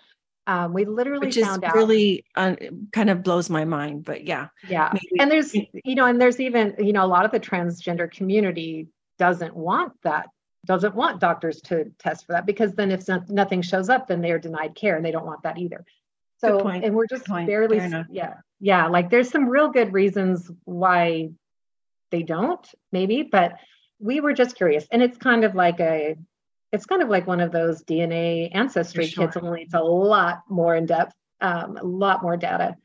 um, 0.45 0.73
we 0.73 0.83
literally 0.83 1.27
Which 1.27 1.37
found 1.37 1.63
out 1.63 1.73
really 1.73 2.25
uh, 2.35 2.57
kind 2.91 3.09
of 3.09 3.23
blows 3.23 3.49
my 3.49 3.63
mind 3.63 4.03
but 4.03 4.25
yeah 4.25 4.49
yeah 4.67 4.91
maybe. 4.93 5.21
and 5.21 5.31
there's 5.31 5.53
you 5.55 5.95
know 5.95 6.05
and 6.05 6.19
there's 6.19 6.39
even 6.39 6.75
you 6.79 6.91
know 6.91 7.05
a 7.05 7.07
lot 7.07 7.23
of 7.23 7.31
the 7.31 7.39
transgender 7.39 8.11
community 8.11 8.89
doesn't 9.17 9.55
want 9.55 9.93
that 10.03 10.27
doesn't 10.65 10.95
want 10.95 11.19
doctors 11.19 11.61
to 11.61 11.91
test 11.99 12.25
for 12.25 12.33
that 12.33 12.45
because 12.45 12.73
then 12.73 12.91
if 12.91 13.07
nothing 13.29 13.61
shows 13.61 13.89
up 13.89 14.07
then 14.07 14.21
they're 14.21 14.39
denied 14.39 14.75
care 14.75 14.97
and 14.97 15.05
they 15.05 15.11
don't 15.11 15.25
want 15.25 15.43
that 15.43 15.57
either 15.57 15.85
so 16.43 16.67
and 16.67 16.95
we're 16.95 17.07
just 17.07 17.25
barely 17.27 17.77
yeah 18.11 18.33
yeah 18.59 18.87
like 18.87 19.09
there's 19.09 19.29
some 19.29 19.47
real 19.47 19.69
good 19.69 19.93
reasons 19.93 20.49
why 20.65 21.29
they 22.11 22.23
don't 22.23 22.67
maybe 22.91 23.23
but 23.23 23.53
we 23.99 24.19
were 24.19 24.33
just 24.33 24.55
curious 24.55 24.85
and 24.91 25.01
it's 25.01 25.17
kind 25.17 25.43
of 25.43 25.55
like 25.55 25.79
a 25.79 26.15
it's 26.71 26.85
kind 26.85 27.01
of 27.01 27.09
like 27.09 27.25
one 27.27 27.39
of 27.39 27.51
those 27.51 27.83
dna 27.83 28.49
ancestry 28.53 29.07
sure. 29.07 29.25
kits 29.25 29.37
only 29.37 29.63
it's 29.63 29.73
a 29.73 29.79
lot 29.79 30.43
more 30.49 30.75
in 30.75 30.85
depth 30.85 31.15
um, 31.41 31.77
a 31.77 31.83
lot 31.83 32.21
more 32.21 32.37
data 32.37 32.75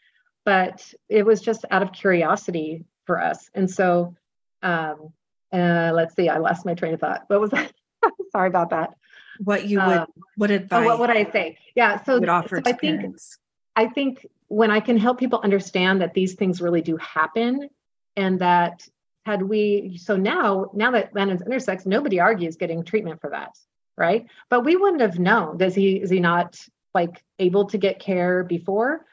but 0.44 0.92
it 1.08 1.24
was 1.24 1.40
just 1.40 1.64
out 1.70 1.82
of 1.82 1.92
curiosity 1.92 2.84
for 3.04 3.20
us 3.20 3.50
and 3.54 3.70
so 3.70 4.14
um, 4.62 5.12
uh, 5.52 5.90
let's 5.94 6.14
see 6.14 6.28
i 6.28 6.38
lost 6.38 6.66
my 6.66 6.74
train 6.74 6.94
of 6.94 7.00
thought. 7.00 7.24
What 7.28 7.40
was 7.40 7.50
that? 7.50 7.72
Sorry 8.32 8.48
about 8.48 8.70
that. 8.70 8.94
What 9.42 9.66
you 9.66 9.78
would 9.78 9.98
um, 9.98 10.06
what 10.36 10.50
advice 10.50 10.80
oh, 10.82 10.84
what 10.84 10.98
would 10.98 11.10
i 11.10 11.30
say? 11.30 11.58
Yeah 11.74 12.02
so, 12.02 12.18
would 12.18 12.28
offer 12.28 12.56
so 12.56 12.62
i 12.66 12.72
think 12.72 13.00
parents. 13.00 13.38
I 13.82 13.86
think 13.86 14.26
when 14.48 14.70
i 14.70 14.80
can 14.80 14.98
help 14.98 15.18
people 15.18 15.40
understand 15.42 16.02
that 16.02 16.12
these 16.14 16.34
things 16.34 16.60
really 16.60 16.82
do 16.82 16.96
happen 16.98 17.68
and 18.16 18.40
that 18.40 18.86
had 19.28 19.42
we 19.42 19.98
so 19.98 20.16
now 20.16 20.70
now 20.72 20.90
that 20.92 21.14
Landon's 21.14 21.42
intersex, 21.42 21.84
nobody 21.84 22.18
argues 22.18 22.56
getting 22.56 22.82
treatment 22.82 23.20
for 23.20 23.30
that, 23.30 23.58
right? 23.94 24.26
But 24.48 24.64
we 24.64 24.74
wouldn't 24.74 25.02
have 25.02 25.18
known. 25.18 25.58
Does 25.58 25.74
he 25.74 25.96
is 25.96 26.08
he 26.08 26.18
not 26.18 26.58
like 26.94 27.22
able 27.38 27.66
to 27.66 27.76
get 27.76 28.00
care 28.00 28.42
before? 28.42 29.04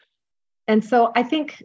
And 0.70 0.84
so 0.84 1.12
I 1.14 1.24
think 1.24 1.62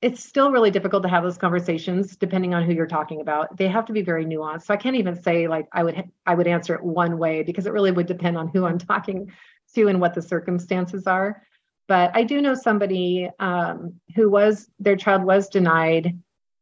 it's 0.00 0.22
still 0.24 0.52
really 0.52 0.70
difficult 0.70 1.02
to 1.02 1.08
have 1.08 1.24
those 1.24 1.36
conversations 1.36 2.16
depending 2.16 2.54
on 2.54 2.62
who 2.62 2.72
you're 2.72 2.86
talking 2.86 3.20
about. 3.20 3.56
They 3.56 3.66
have 3.66 3.86
to 3.86 3.92
be 3.92 4.02
very 4.02 4.24
nuanced. 4.24 4.66
So 4.66 4.72
I 4.72 4.76
can't 4.76 4.96
even 4.96 5.20
say 5.20 5.48
like 5.48 5.66
I 5.72 5.82
would 5.82 6.08
I 6.24 6.36
would 6.36 6.46
answer 6.46 6.76
it 6.76 6.84
one 6.84 7.18
way 7.18 7.42
because 7.42 7.66
it 7.66 7.72
really 7.72 7.90
would 7.90 8.06
depend 8.06 8.38
on 8.38 8.46
who 8.46 8.66
I'm 8.66 8.78
talking 8.92 9.32
to 9.74 9.88
and 9.88 10.00
what 10.00 10.14
the 10.14 10.22
circumstances 10.22 11.08
are. 11.08 11.42
But 11.90 12.12
I 12.14 12.22
do 12.22 12.40
know 12.40 12.54
somebody 12.54 13.28
um, 13.40 13.94
who 14.14 14.30
was 14.30 14.70
their 14.78 14.94
child 14.94 15.24
was 15.24 15.48
denied 15.48 16.16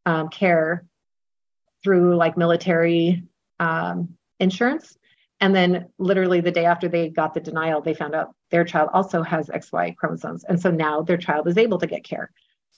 um, 0.07 0.31
care 0.31 0.87
through 1.85 2.17
like 2.17 2.39
military 2.39 3.25
um, 3.61 4.17
insurance. 4.41 4.97
And 5.39 5.55
then 5.55 5.91
literally 5.99 6.41
the 6.41 6.51
day 6.51 6.65
after 6.65 6.89
they 6.89 7.11
got 7.11 7.35
the 7.35 7.41
denial, 7.41 7.83
they 7.83 7.93
found 7.93 8.15
out 8.15 8.35
their 8.51 8.65
child 8.65 8.89
also 8.95 9.23
has 9.23 9.51
XY 9.51 9.97
chromosomes. 9.97 10.45
And 10.45 10.59
so 10.59 10.71
now 10.71 11.03
their 11.03 11.19
child 11.19 11.47
is 11.47 11.59
able 11.59 11.77
to 11.81 11.87
get 11.87 12.05
care. 12.05 12.31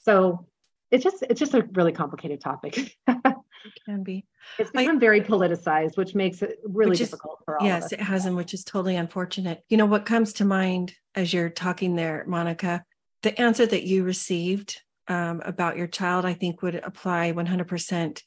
So 0.02 0.48
it's 0.90 1.04
just 1.04 1.22
it's 1.22 1.38
just 1.38 1.54
a 1.54 1.68
really 1.72 1.92
complicated 1.92 2.40
topic. 2.40 2.96
it 3.08 3.36
can 3.84 4.02
be. 4.02 4.26
It's 4.58 4.70
become 4.70 4.96
I, 4.96 5.00
very 5.00 5.20
politicized, 5.20 5.96
which 5.96 6.14
makes 6.14 6.42
it 6.42 6.58
really 6.64 6.96
difficult 6.96 7.38
is, 7.40 7.44
for 7.44 7.60
all 7.60 7.66
of 7.66 7.72
us. 7.72 7.82
yes, 7.82 7.92
it 7.92 8.00
has, 8.00 8.26
and 8.26 8.36
which 8.36 8.54
is 8.54 8.64
totally 8.64 8.96
unfortunate. 8.96 9.62
You 9.68 9.76
know 9.76 9.86
what 9.86 10.06
comes 10.06 10.34
to 10.34 10.44
mind 10.44 10.94
as 11.14 11.32
you're 11.32 11.50
talking 11.50 11.96
there, 11.96 12.24
Monica? 12.26 12.84
The 13.22 13.38
answer 13.40 13.66
that 13.66 13.84
you 13.84 14.04
received 14.04 14.80
um, 15.08 15.42
about 15.44 15.76
your 15.76 15.86
child, 15.86 16.24
I 16.24 16.34
think, 16.34 16.62
would 16.62 16.76
apply 16.76 17.32
100% 17.32 18.22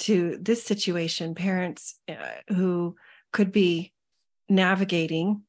to 0.00 0.38
this 0.40 0.64
situation 0.64 1.34
parents 1.34 1.98
uh, 2.08 2.14
who 2.48 2.96
could 3.32 3.52
be 3.52 3.92
navigating 4.48 5.42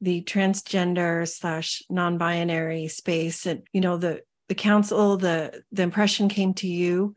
the 0.00 0.22
transgender 0.22 1.26
slash 1.28 1.82
non-binary 1.88 2.88
space 2.88 3.46
and 3.46 3.62
you 3.72 3.80
know 3.80 3.96
the 3.96 4.20
the 4.48 4.54
council 4.54 5.16
the 5.16 5.62
the 5.72 5.82
impression 5.82 6.28
came 6.28 6.54
to 6.54 6.66
you 6.66 7.14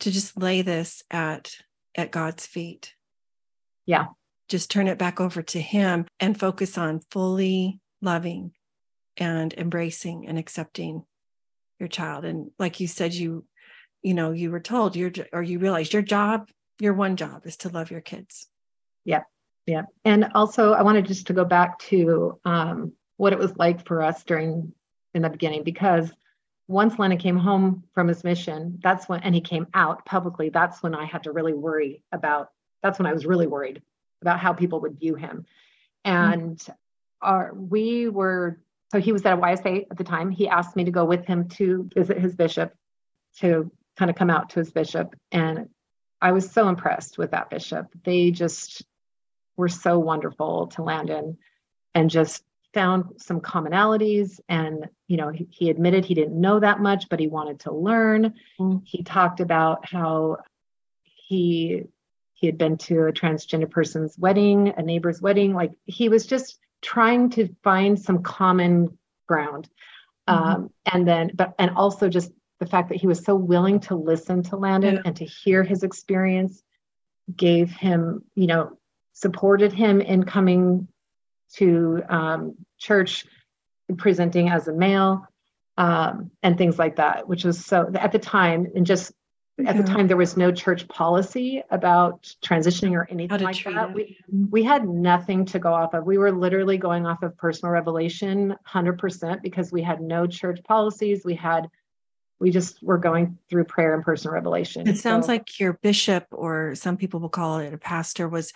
to 0.00 0.10
just 0.10 0.36
lay 0.36 0.62
this 0.62 1.02
at 1.10 1.56
at 1.94 2.10
god's 2.10 2.46
feet? 2.46 2.94
Yeah. 3.86 4.08
Just 4.48 4.70
turn 4.70 4.88
it 4.88 4.98
back 4.98 5.20
over 5.20 5.42
to 5.42 5.60
him 5.60 6.06
and 6.20 6.38
focus 6.38 6.78
on 6.78 7.00
fully 7.10 7.80
loving 8.00 8.52
and 9.16 9.52
embracing 9.54 10.26
and 10.26 10.38
accepting 10.38 11.04
your 11.78 11.88
child. 11.88 12.24
And 12.24 12.50
like 12.58 12.80
you 12.80 12.86
said 12.86 13.14
you 13.14 13.44
you 14.02 14.14
know 14.14 14.32
you 14.32 14.50
were 14.50 14.60
told 14.60 14.96
your 14.96 15.10
or 15.32 15.42
you 15.42 15.58
realized 15.58 15.92
your 15.92 16.02
job 16.02 16.50
your 16.80 16.94
one 16.94 17.16
job 17.16 17.44
is 17.44 17.56
to 17.58 17.68
love 17.68 17.90
your 17.90 18.00
kids. 18.00 18.46
Yeah 19.04 19.22
yeah 19.68 19.82
and 20.04 20.26
also 20.34 20.72
i 20.72 20.82
wanted 20.82 21.04
just 21.04 21.26
to 21.26 21.34
go 21.34 21.44
back 21.44 21.78
to 21.78 22.40
um, 22.44 22.92
what 23.18 23.32
it 23.32 23.38
was 23.38 23.56
like 23.56 23.86
for 23.86 24.02
us 24.02 24.24
during 24.24 24.72
in 25.14 25.22
the 25.22 25.30
beginning 25.30 25.62
because 25.62 26.12
once 26.66 26.98
Lena 26.98 27.16
came 27.16 27.38
home 27.38 27.84
from 27.94 28.08
his 28.08 28.22
mission, 28.22 28.78
that's 28.82 29.08
when, 29.08 29.22
and 29.22 29.34
he 29.34 29.40
came 29.40 29.66
out 29.72 30.04
publicly, 30.04 30.50
that's 30.50 30.82
when 30.82 30.94
I 30.94 31.06
had 31.06 31.24
to 31.24 31.32
really 31.32 31.54
worry 31.54 32.02
about, 32.12 32.50
that's 32.82 32.98
when 32.98 33.06
I 33.06 33.12
was 33.14 33.24
really 33.24 33.46
worried 33.46 33.82
about 34.20 34.38
how 34.38 34.52
people 34.52 34.80
would 34.80 34.98
view 34.98 35.14
him. 35.14 35.46
And 36.04 36.58
mm-hmm. 36.58 36.72
our, 37.22 37.54
we 37.54 38.08
were, 38.08 38.60
so 38.92 39.00
he 39.00 39.12
was 39.12 39.24
at 39.24 39.32
a 39.32 39.40
YSA 39.40 39.86
at 39.90 39.96
the 39.96 40.04
time. 40.04 40.30
He 40.30 40.46
asked 40.48 40.76
me 40.76 40.84
to 40.84 40.90
go 40.90 41.06
with 41.06 41.24
him 41.24 41.48
to 41.50 41.88
visit 41.94 42.18
his 42.18 42.36
bishop 42.36 42.74
to 43.38 43.70
kind 43.96 44.10
of 44.10 44.16
come 44.16 44.30
out 44.30 44.50
to 44.50 44.60
his 44.60 44.70
bishop. 44.70 45.16
And 45.32 45.70
I 46.20 46.32
was 46.32 46.50
so 46.50 46.68
impressed 46.68 47.16
with 47.16 47.30
that 47.30 47.50
bishop. 47.50 47.86
They 48.04 48.30
just 48.30 48.82
were 49.56 49.68
so 49.68 49.98
wonderful 49.98 50.68
to 50.68 50.82
Landon 50.82 51.38
and 51.94 52.10
just 52.10 52.44
found 52.78 53.14
some 53.16 53.40
commonalities. 53.40 54.38
And, 54.48 54.88
you 55.08 55.16
know, 55.16 55.30
he, 55.30 55.48
he 55.50 55.68
admitted 55.68 56.04
he 56.04 56.14
didn't 56.14 56.40
know 56.40 56.60
that 56.60 56.78
much, 56.78 57.08
but 57.08 57.18
he 57.18 57.26
wanted 57.26 57.58
to 57.60 57.72
learn. 57.72 58.34
Mm. 58.60 58.82
He 58.84 59.02
talked 59.02 59.40
about 59.40 59.84
how 59.84 60.38
he 61.02 61.84
he 62.34 62.46
had 62.46 62.56
been 62.56 62.76
to 62.78 63.06
a 63.06 63.12
transgender 63.12 63.68
person's 63.68 64.16
wedding, 64.16 64.72
a 64.76 64.82
neighbor's 64.82 65.20
wedding. 65.20 65.54
Like 65.54 65.72
he 65.86 66.08
was 66.08 66.24
just 66.24 66.56
trying 66.80 67.30
to 67.30 67.48
find 67.64 67.98
some 67.98 68.22
common 68.22 68.96
ground. 69.26 69.68
Mm-hmm. 70.28 70.44
Um, 70.44 70.70
and 70.92 71.08
then, 71.08 71.32
but, 71.34 71.54
and 71.58 71.72
also 71.72 72.08
just 72.08 72.30
the 72.60 72.66
fact 72.66 72.90
that 72.90 73.00
he 73.00 73.08
was 73.08 73.24
so 73.24 73.34
willing 73.34 73.80
to 73.80 73.96
listen 73.96 74.44
to 74.44 74.56
Landon 74.56 74.94
yeah. 74.94 75.02
and 75.04 75.16
to 75.16 75.24
hear 75.24 75.64
his 75.64 75.82
experience 75.82 76.62
gave 77.34 77.72
him, 77.72 78.22
you 78.36 78.46
know, 78.46 78.78
supported 79.14 79.72
him 79.72 80.00
in 80.00 80.22
coming 80.22 80.86
to 81.54 82.02
um, 82.08 82.54
church, 82.78 83.26
presenting 83.96 84.48
as 84.48 84.68
a 84.68 84.72
male, 84.72 85.26
um, 85.76 86.30
and 86.42 86.58
things 86.58 86.78
like 86.78 86.96
that, 86.96 87.28
which 87.28 87.44
was 87.44 87.64
so 87.64 87.90
at 87.94 88.12
the 88.12 88.18
time, 88.18 88.66
and 88.74 88.86
just 88.86 89.12
at 89.66 89.76
the 89.76 89.82
time 89.82 90.06
there 90.06 90.16
was 90.16 90.36
no 90.36 90.52
church 90.52 90.86
policy 90.88 91.62
about 91.70 92.32
transitioning 92.44 92.92
or 92.92 93.08
anything 93.10 93.40
like 93.40 93.64
that. 93.64 93.92
We, 93.92 94.16
we 94.50 94.62
had 94.62 94.88
nothing 94.88 95.44
to 95.46 95.58
go 95.58 95.72
off 95.72 95.94
of. 95.94 96.04
We 96.04 96.18
were 96.18 96.30
literally 96.30 96.78
going 96.78 97.06
off 97.06 97.22
of 97.22 97.36
personal 97.36 97.72
revelation 97.72 98.54
100% 98.68 99.42
because 99.42 99.72
we 99.72 99.82
had 99.82 100.00
no 100.00 100.26
church 100.26 100.60
policies. 100.62 101.22
We 101.24 101.34
had 101.34 101.68
we 102.40 102.50
just 102.52 102.80
were 102.84 102.98
going 102.98 103.36
through 103.50 103.64
prayer 103.64 103.94
and 103.94 104.04
personal 104.04 104.32
revelation. 104.32 104.86
It 104.86 104.98
sounds 104.98 105.26
so, 105.26 105.32
like 105.32 105.58
your 105.58 105.72
bishop, 105.72 106.26
or 106.30 106.76
some 106.76 106.96
people 106.96 107.18
will 107.18 107.28
call 107.28 107.58
it 107.58 107.74
a 107.74 107.78
pastor, 107.78 108.28
was 108.28 108.52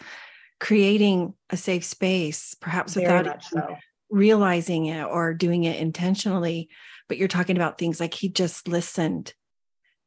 creating 0.63 1.35
a 1.51 1.57
safe 1.57 1.85
space, 1.85 2.55
perhaps 2.61 2.95
without 2.95 3.43
so. 3.43 3.77
realizing 4.09 4.87
it 4.87 5.03
or 5.05 5.35
doing 5.35 5.65
it 5.65 5.81
intentionally. 5.81 6.69
But 7.09 7.19
you're 7.19 7.27
talking 7.27 7.57
about 7.57 7.79
things 7.79 7.99
like 7.99 8.15
he 8.15 8.29
just 8.29 8.69
listened 8.69 9.35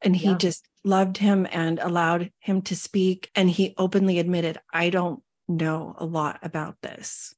and 0.01 0.15
he 0.15 0.29
yeah. 0.29 0.37
just 0.37 0.65
loved 0.85 1.17
him 1.17 1.45
and 1.51 1.79
allowed 1.79 2.31
him 2.39 2.61
to 2.61 2.75
speak 2.75 3.29
and 3.35 3.49
he 3.49 3.73
openly 3.77 4.19
admitted 4.19 4.59
i 4.71 4.89
don't 4.89 5.21
know 5.47 5.95
a 5.97 6.05
lot 6.05 6.39
about 6.43 6.75
this 6.81 7.33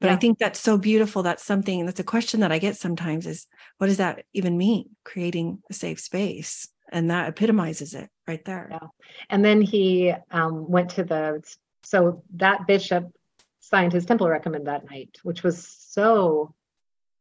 but 0.00 0.08
yeah. 0.08 0.14
i 0.14 0.16
think 0.16 0.38
that's 0.38 0.60
so 0.60 0.76
beautiful 0.76 1.22
that's 1.22 1.44
something 1.44 1.86
that's 1.86 2.00
a 2.00 2.04
question 2.04 2.40
that 2.40 2.52
i 2.52 2.58
get 2.58 2.76
sometimes 2.76 3.26
is 3.26 3.46
what 3.78 3.86
does 3.86 3.98
that 3.98 4.24
even 4.32 4.58
mean 4.58 4.90
creating 5.04 5.62
a 5.70 5.74
safe 5.74 6.00
space 6.00 6.68
and 6.90 7.10
that 7.10 7.28
epitomizes 7.28 7.94
it 7.94 8.10
right 8.26 8.44
there 8.44 8.68
yeah. 8.70 8.88
and 9.30 9.44
then 9.44 9.60
he 9.60 10.12
um, 10.30 10.68
went 10.68 10.90
to 10.90 11.04
the 11.04 11.40
so 11.82 12.22
that 12.34 12.66
bishop 12.66 13.12
signed 13.60 13.92
his 13.92 14.04
temple 14.04 14.28
recommend 14.28 14.66
that 14.66 14.88
night 14.90 15.16
which 15.22 15.42
was 15.42 15.66
so 15.66 16.54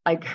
like 0.06 0.26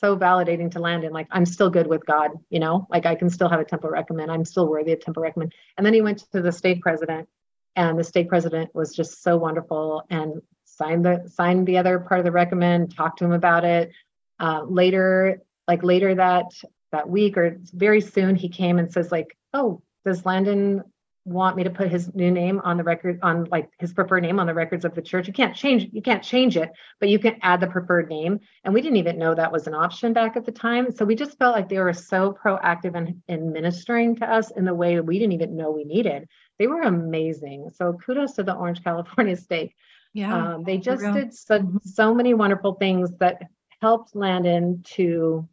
so 0.00 0.16
validating 0.16 0.70
to 0.72 0.80
Landon. 0.80 1.12
Like 1.12 1.28
I'm 1.30 1.44
still 1.44 1.70
good 1.70 1.86
with 1.86 2.04
God, 2.06 2.30
you 2.48 2.58
know, 2.58 2.86
like 2.90 3.06
I 3.06 3.14
can 3.14 3.28
still 3.28 3.48
have 3.48 3.60
a 3.60 3.64
temple 3.64 3.90
recommend. 3.90 4.30
I'm 4.30 4.44
still 4.44 4.66
worthy 4.66 4.92
of 4.92 5.00
temple 5.00 5.22
recommend. 5.22 5.54
And 5.76 5.84
then 5.86 5.94
he 5.94 6.00
went 6.00 6.24
to 6.32 6.40
the 6.40 6.52
stake 6.52 6.80
president, 6.80 7.28
and 7.76 7.98
the 7.98 8.04
stake 8.04 8.28
president 8.28 8.74
was 8.74 8.94
just 8.94 9.22
so 9.22 9.36
wonderful 9.36 10.04
and 10.10 10.40
signed 10.64 11.04
the 11.04 11.28
signed 11.28 11.66
the 11.66 11.78
other 11.78 11.98
part 11.98 12.20
of 12.20 12.24
the 12.24 12.32
recommend. 12.32 12.96
Talked 12.96 13.18
to 13.18 13.26
him 13.26 13.32
about 13.32 13.64
it. 13.64 13.92
Uh, 14.38 14.62
later, 14.64 15.42
like 15.68 15.82
later 15.82 16.14
that 16.14 16.46
that 16.92 17.08
week 17.08 17.36
or 17.36 17.58
very 17.72 18.00
soon, 18.00 18.36
he 18.36 18.48
came 18.48 18.78
and 18.78 18.90
says 18.90 19.12
like, 19.12 19.36
"Oh, 19.52 19.82
does 20.04 20.24
Landon 20.24 20.82
want 21.24 21.56
me 21.56 21.64
to 21.64 21.70
put 21.70 21.90
his 21.90 22.12
new 22.14 22.30
name 22.30 22.60
on 22.64 22.76
the 22.76 22.82
record 22.82 23.18
on 23.22 23.44
like 23.50 23.70
his 23.78 23.92
preferred 23.92 24.22
name 24.22 24.40
on 24.40 24.46
the 24.46 24.54
records 24.54 24.84
of 24.84 24.94
the 24.94 25.02
church. 25.02 25.26
You 25.26 25.32
can't 25.32 25.54
change 25.54 25.88
you 25.92 26.02
can't 26.02 26.22
change 26.22 26.56
it 26.56 26.70
but 26.98 27.08
you 27.08 27.18
can 27.18 27.36
add 27.42 27.60
the 27.60 27.66
preferred 27.66 28.08
name. 28.08 28.40
And 28.64 28.72
we 28.72 28.80
didn't 28.80 28.96
even 28.96 29.18
know 29.18 29.34
that 29.34 29.52
was 29.52 29.66
an 29.66 29.74
option 29.74 30.12
back 30.12 30.36
at 30.36 30.46
the 30.46 30.52
time. 30.52 30.90
So 30.92 31.04
we 31.04 31.14
just 31.14 31.38
felt 31.38 31.54
like 31.54 31.68
they 31.68 31.78
were 31.78 31.92
so 31.92 32.36
proactive 32.42 32.96
in, 32.96 33.22
in 33.28 33.52
ministering 33.52 34.16
to 34.16 34.32
us 34.32 34.50
in 34.50 34.64
the 34.64 34.74
way 34.74 34.98
we 35.00 35.18
didn't 35.18 35.32
even 35.32 35.56
know 35.56 35.70
we 35.70 35.84
needed. 35.84 36.28
They 36.58 36.66
were 36.66 36.82
amazing. 36.82 37.70
So 37.74 37.92
kudos 37.92 38.32
to 38.34 38.42
the 38.42 38.54
orange 38.54 38.82
california 38.82 39.36
stake 39.36 39.74
yeah. 40.12 40.54
Um, 40.54 40.64
they 40.64 40.78
just 40.78 41.02
did 41.02 41.34
so, 41.34 41.60
mm-hmm. 41.60 41.78
so 41.84 42.14
many 42.14 42.34
wonderful 42.34 42.74
things 42.74 43.10
that 43.18 43.42
helped 43.80 44.16
landon 44.16 44.82
to 44.94 45.48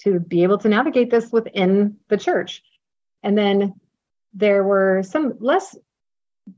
to 0.00 0.18
be 0.18 0.42
able 0.44 0.58
to 0.58 0.68
navigate 0.68 1.10
this 1.10 1.30
within 1.30 1.96
the 2.08 2.16
church. 2.16 2.62
And 3.22 3.36
then 3.36 3.74
there 4.34 4.62
were 4.62 5.02
some 5.02 5.34
less 5.40 5.76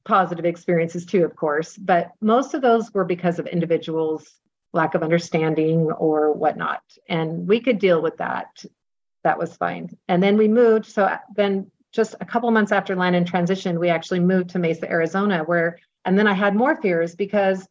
positive 0.04 0.44
experiences 0.44 1.06
too, 1.06 1.24
of 1.24 1.36
course, 1.36 1.76
but 1.76 2.12
most 2.20 2.54
of 2.54 2.62
those 2.62 2.92
were 2.92 3.04
because 3.04 3.38
of 3.38 3.46
individuals' 3.46 4.32
lack 4.72 4.94
of 4.94 5.02
understanding 5.02 5.90
or 5.92 6.32
whatnot. 6.32 6.82
And 7.08 7.46
we 7.46 7.60
could 7.60 7.78
deal 7.78 8.00
with 8.00 8.18
that. 8.18 8.64
That 9.24 9.38
was 9.38 9.56
fine. 9.56 9.90
And 10.08 10.22
then 10.22 10.36
we 10.36 10.48
moved. 10.48 10.86
So 10.86 11.04
uh, 11.04 11.18
then 11.34 11.70
just 11.92 12.14
a 12.20 12.24
couple 12.24 12.50
months 12.50 12.72
after 12.72 12.96
Landon 12.96 13.24
transitioned, 13.24 13.78
we 13.78 13.90
actually 13.90 14.20
moved 14.20 14.50
to 14.50 14.58
Mesa, 14.58 14.90
Arizona, 14.90 15.44
where, 15.44 15.78
and 16.04 16.18
then 16.18 16.26
I 16.26 16.32
had 16.32 16.56
more 16.56 16.80
fears 16.80 17.14
because 17.14 17.68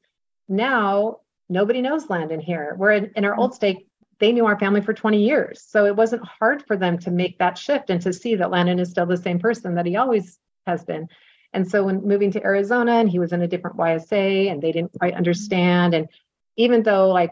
now 0.47 1.17
nobody 1.49 1.81
knows 1.81 2.09
Landon 2.09 2.39
here. 2.39 2.75
We're 2.77 2.91
in, 2.91 3.11
in 3.15 3.25
our 3.25 3.31
mm-hmm. 3.31 3.41
old 3.41 3.55
stake, 3.55 3.87
they 4.21 4.31
knew 4.31 4.45
our 4.45 4.57
family 4.57 4.81
for 4.81 4.93
20 4.93 5.21
years. 5.21 5.65
So 5.67 5.85
it 5.85 5.95
wasn't 5.95 6.23
hard 6.23 6.65
for 6.67 6.77
them 6.77 6.99
to 6.99 7.11
make 7.11 7.39
that 7.39 7.57
shift 7.57 7.89
and 7.89 7.99
to 8.03 8.13
see 8.13 8.35
that 8.35 8.51
Landon 8.51 8.79
is 8.79 8.91
still 8.91 9.07
the 9.07 9.17
same 9.17 9.39
person 9.39 9.75
that 9.75 9.87
he 9.87 9.97
always 9.97 10.37
has 10.67 10.85
been. 10.85 11.09
And 11.53 11.69
so 11.69 11.85
when 11.85 12.07
moving 12.07 12.31
to 12.33 12.43
Arizona 12.43 12.93
and 12.93 13.09
he 13.09 13.17
was 13.17 13.33
in 13.33 13.41
a 13.41 13.47
different 13.47 13.77
YSA 13.77 14.49
and 14.49 14.61
they 14.61 14.71
didn't 14.71 14.93
quite 14.97 15.15
understand. 15.15 15.95
And 15.95 16.07
even 16.55 16.83
though 16.83 17.09
like 17.09 17.31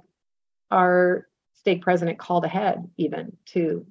our 0.72 1.28
stake 1.54 1.84
president 1.84 2.18
called 2.18 2.44
ahead 2.44 2.90
even 2.98 3.38
to 3.46 3.86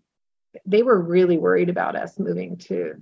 they 0.67 0.83
were 0.83 0.99
really 0.99 1.39
worried 1.39 1.69
about 1.69 1.95
us 1.95 2.19
moving 2.19 2.57
to 2.57 2.95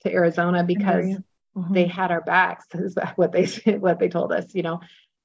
to 0.00 0.12
Arizona 0.12 0.64
because 0.64 1.06
mm-hmm. 1.06 1.72
they 1.72 1.86
had 1.86 2.10
our 2.10 2.20
backs 2.20 2.66
is 2.74 2.98
what 3.14 3.30
they 3.30 3.44
what 3.78 4.00
they 4.00 4.08
told 4.08 4.32
us, 4.32 4.54
you 4.56 4.62
know. 4.62 4.80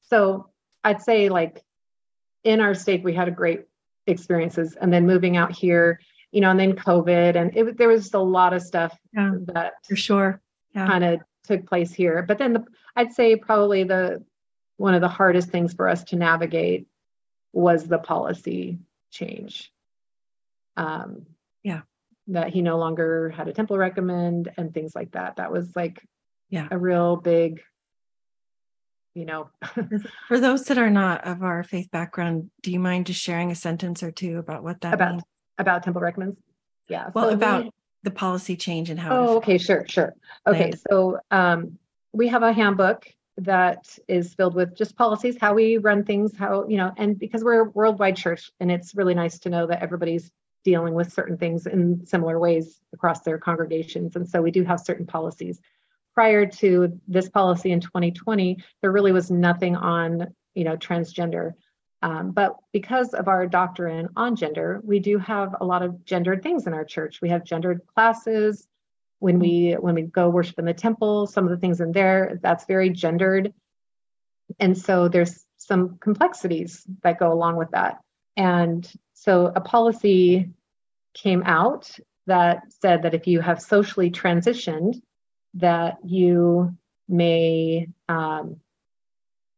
So 0.09 0.49
I'd 0.83 1.01
say 1.01 1.29
like 1.29 1.63
in 2.43 2.59
our 2.59 2.73
state, 2.73 3.03
we 3.03 3.13
had 3.13 3.27
a 3.27 3.31
great 3.31 3.65
experiences. 4.07 4.75
And 4.79 4.91
then 4.91 5.07
moving 5.07 5.37
out 5.37 5.51
here, 5.51 5.99
you 6.31 6.41
know, 6.41 6.49
and 6.49 6.59
then 6.59 6.73
COVID, 6.73 7.35
and 7.35 7.55
it, 7.55 7.77
there 7.77 7.87
was 7.87 8.01
just 8.01 8.13
a 8.13 8.19
lot 8.19 8.53
of 8.53 8.61
stuff 8.61 8.97
yeah, 9.13 9.31
that 9.53 9.73
for 9.87 9.95
sure 9.95 10.41
yeah. 10.73 10.87
kind 10.87 11.03
of 11.03 11.21
took 11.43 11.65
place 11.67 11.93
here. 11.93 12.23
But 12.23 12.37
then 12.37 12.53
the, 12.53 12.65
I'd 12.95 13.13
say 13.13 13.35
probably 13.35 13.83
the 13.83 14.23
one 14.77 14.93
of 14.93 15.01
the 15.01 15.07
hardest 15.07 15.49
things 15.49 15.73
for 15.73 15.87
us 15.87 16.03
to 16.05 16.15
navigate 16.15 16.87
was 17.51 17.87
the 17.87 17.99
policy 17.99 18.79
change. 19.11 19.71
Um, 20.75 21.27
yeah, 21.61 21.81
that 22.27 22.49
he 22.49 22.61
no 22.61 22.77
longer 22.77 23.29
had 23.29 23.47
a 23.47 23.53
temple 23.53 23.77
recommend 23.77 24.51
and 24.57 24.73
things 24.73 24.95
like 24.95 25.11
that. 25.11 25.35
That 25.35 25.51
was 25.51 25.75
like 25.75 26.03
yeah 26.49 26.67
a 26.71 26.77
real 26.77 27.15
big 27.15 27.61
you 29.13 29.25
know. 29.25 29.49
For 30.27 30.39
those 30.39 30.63
that 30.65 30.77
are 30.77 30.89
not 30.89 31.25
of 31.25 31.43
our 31.43 31.63
faith 31.63 31.91
background, 31.91 32.49
do 32.61 32.71
you 32.71 32.79
mind 32.79 33.07
just 33.07 33.21
sharing 33.21 33.51
a 33.51 33.55
sentence 33.55 34.03
or 34.03 34.11
two 34.11 34.37
about 34.39 34.63
what 34.63 34.81
that 34.81 34.93
about 34.93 35.11
means? 35.11 35.23
about 35.57 35.83
temple 35.83 36.01
recommends? 36.01 36.37
Yeah. 36.87 37.09
Well, 37.13 37.29
so 37.29 37.33
about 37.35 37.63
we, 37.65 37.71
the 38.03 38.11
policy 38.11 38.55
change 38.55 38.89
and 38.89 38.99
how. 38.99 39.15
Oh, 39.15 39.37
okay, 39.37 39.57
sure, 39.57 39.85
sure. 39.87 40.13
Okay, 40.47 40.73
so 40.89 41.19
um, 41.31 41.77
we 42.11 42.27
have 42.27 42.43
a 42.43 42.53
handbook 42.53 43.07
that 43.37 43.97
is 44.07 44.33
filled 44.35 44.53
with 44.53 44.75
just 44.75 44.95
policies, 44.95 45.37
how 45.39 45.53
we 45.53 45.77
run 45.77 46.03
things, 46.03 46.35
how 46.35 46.67
you 46.67 46.77
know, 46.77 46.91
and 46.97 47.17
because 47.17 47.43
we're 47.43 47.61
a 47.61 47.69
worldwide 47.69 48.15
church, 48.15 48.51
and 48.59 48.71
it's 48.71 48.95
really 48.95 49.15
nice 49.15 49.39
to 49.39 49.49
know 49.49 49.65
that 49.67 49.81
everybody's 49.81 50.31
dealing 50.63 50.93
with 50.93 51.11
certain 51.11 51.37
things 51.37 51.65
in 51.65 52.05
similar 52.05 52.39
ways 52.39 52.79
across 52.93 53.21
their 53.21 53.37
congregations, 53.37 54.15
and 54.15 54.27
so 54.27 54.41
we 54.41 54.51
do 54.51 54.63
have 54.63 54.79
certain 54.79 55.05
policies 55.05 55.59
prior 56.13 56.45
to 56.45 56.99
this 57.07 57.29
policy 57.29 57.71
in 57.71 57.79
2020, 57.79 58.57
there 58.81 58.91
really 58.91 59.11
was 59.11 59.31
nothing 59.31 59.75
on, 59.75 60.33
you 60.53 60.63
know, 60.63 60.77
transgender. 60.77 61.53
Um, 62.01 62.31
but 62.31 62.57
because 62.73 63.13
of 63.13 63.27
our 63.27 63.47
doctrine 63.47 64.09
on 64.15 64.35
gender, 64.35 64.81
we 64.83 64.99
do 64.99 65.17
have 65.19 65.55
a 65.61 65.65
lot 65.65 65.83
of 65.83 66.03
gendered 66.05 66.43
things 66.43 66.67
in 66.67 66.73
our 66.73 66.83
church. 66.83 67.21
We 67.21 67.29
have 67.29 67.45
gendered 67.45 67.81
classes. 67.95 68.67
When 69.19 69.39
we 69.39 69.77
when 69.79 69.95
we 69.95 70.01
go 70.01 70.27
worship 70.27 70.59
in 70.59 70.65
the 70.65 70.73
temple, 70.73 71.27
some 71.27 71.45
of 71.45 71.49
the 71.49 71.57
things 71.57 71.79
in 71.79 71.93
there 71.93 72.39
that's 72.41 72.65
very 72.65 72.89
gendered, 72.89 73.53
and 74.59 74.77
so 74.77 75.07
there's 75.07 75.45
some 75.55 75.97
complexities 75.99 76.85
that 77.03 77.19
go 77.19 77.31
along 77.31 77.55
with 77.55 77.71
that. 77.71 77.99
And 78.35 78.91
so 79.13 79.53
a 79.55 79.61
policy 79.61 80.49
came 81.13 81.43
out 81.45 81.89
that 82.25 82.63
said 82.81 83.03
that 83.03 83.13
if 83.13 83.27
you 83.27 83.39
have 83.39 83.61
socially 83.61 84.11
transitioned, 84.11 85.01
that 85.55 85.97
you 86.03 86.75
may 87.07 87.87
um, 88.09 88.57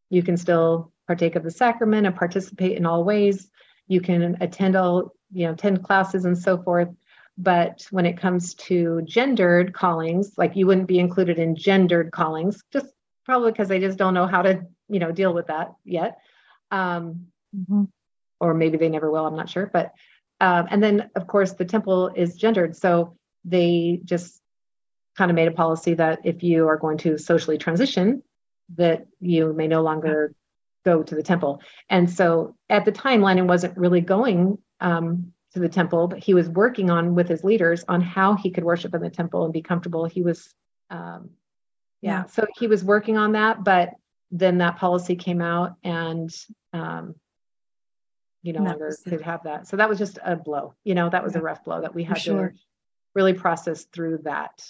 you 0.10 0.24
can 0.24 0.38
still 0.38 0.92
partake 1.08 1.36
of 1.36 1.44
the 1.44 1.52
sacrament 1.52 2.08
and 2.08 2.16
participate 2.16 2.78
in 2.78 2.86
all 2.86 3.04
ways. 3.04 3.50
You 3.88 4.02
can 4.02 4.38
attend 4.42 4.76
all 4.76 5.14
you 5.32 5.48
know 5.48 5.54
attend 5.54 5.84
classes 5.84 6.26
and 6.26 6.38
so 6.38 6.62
forth. 6.62 6.90
But 7.38 7.86
when 7.92 8.06
it 8.06 8.18
comes 8.18 8.54
to 8.56 9.02
gendered 9.04 9.74
callings 9.74 10.38
like 10.38 10.56
you 10.56 10.68
wouldn't 10.68 10.88
be 10.88 11.00
included 11.00 11.38
in 11.38 11.56
gendered 11.56 12.12
callings 12.12 12.64
just 12.72 12.88
probably 13.26 13.52
because 13.52 13.68
they 13.68 13.80
just 13.80 13.98
don't 13.98 14.14
know 14.14 14.28
how 14.28 14.42
to 14.42 14.66
you 14.88 15.00
know 15.00 15.12
deal 15.12 15.34
with 15.34 15.48
that 15.48 15.74
yet. 15.84 16.20
Um, 16.72 17.28
mm-hmm. 17.56 17.84
or 18.40 18.54
maybe 18.54 18.78
they 18.78 18.90
never 18.90 19.12
will 19.12 19.26
i'm 19.26 19.36
not 19.36 19.50
sure. 19.50 19.70
But 19.72 19.94
um, 20.42 20.68
and 20.70 20.84
then 20.84 21.10
of 21.16 21.28
course 21.28 21.54
the 21.54 21.66
temple 21.66 22.12
is 22.16 22.36
gendered. 22.36 22.76
So 22.76 23.18
they 23.44 24.02
just 24.04 24.42
kind 25.17 25.32
of 25.32 25.36
made 25.36 25.47
a 25.47 25.51
policy 25.51 25.93
that 25.95 26.19
if 26.23 26.43
you 26.43 26.67
are 26.67 26.78
going 26.78 26.97
to 26.99 27.17
socially 27.17 27.58
transition, 27.58 28.21
that 28.75 29.06
you 29.19 29.54
may 29.54 29.67
no 29.67 29.82
longer 29.82 30.34
go 30.84 31.04
to 31.04 31.15
the 31.15 31.23
temple. 31.23 31.62
And 31.89 32.10
so 32.10 32.56
at 32.69 32.86
the 32.86 32.91
time, 32.91 33.21
Landon 33.21 33.47
wasn't 33.47 33.78
really 33.78 34.01
going 34.01 34.58
um, 34.80 35.34
to 35.54 35.60
the 35.60 35.69
temple, 35.69 36.08
but 36.08 36.19
he 36.19 36.34
was 36.34 36.49
working 36.49 36.89
on 36.89 37.15
with 37.15 37.28
his 37.28 37.43
leaders 37.43 37.84
on 37.88 38.01
how 38.01 38.36
he 38.36 38.51
could 38.51 38.63
worship 38.63 38.93
in 38.93 39.01
the 39.01 39.10
temple 39.10 39.45
and 39.45 39.54
be 39.54 39.62
comfortable. 39.62 40.06
He 40.06 40.21
was, 40.21 40.54
um, 40.89 41.32
yeah, 42.01 42.19
yeah. 42.19 42.25
so 42.25 42.45
he 42.60 42.67
was 42.67 42.84
working 42.84 43.17
on 43.17 43.34
that, 43.34 43.63
but 43.63 43.91
then 44.32 44.58
that 44.60 44.78
policy 44.78 45.15
came 45.15 45.41
out 45.41 45.75
and 45.84 46.30
um, 46.73 47.15
you 48.43 48.54
no 48.54 48.62
longer 48.62 48.95
could 49.08 49.21
have 49.21 49.43
that. 49.43 49.67
So 49.67 49.78
that 49.78 49.89
was 49.89 49.97
just 49.97 50.19
a 50.23 50.36
blow. 50.36 50.75
You 50.84 50.93
know, 50.93 51.10
that 51.10 51.23
was 51.23 51.34
yeah. 51.34 51.39
a 51.39 51.43
rough 51.43 51.63
blow 51.63 51.82
that 51.82 51.95
we 51.95 52.04
had 52.04 52.17
to 52.17 52.51
really 53.15 53.34
process 53.34 53.86
through 53.86 54.19
that. 54.23 54.63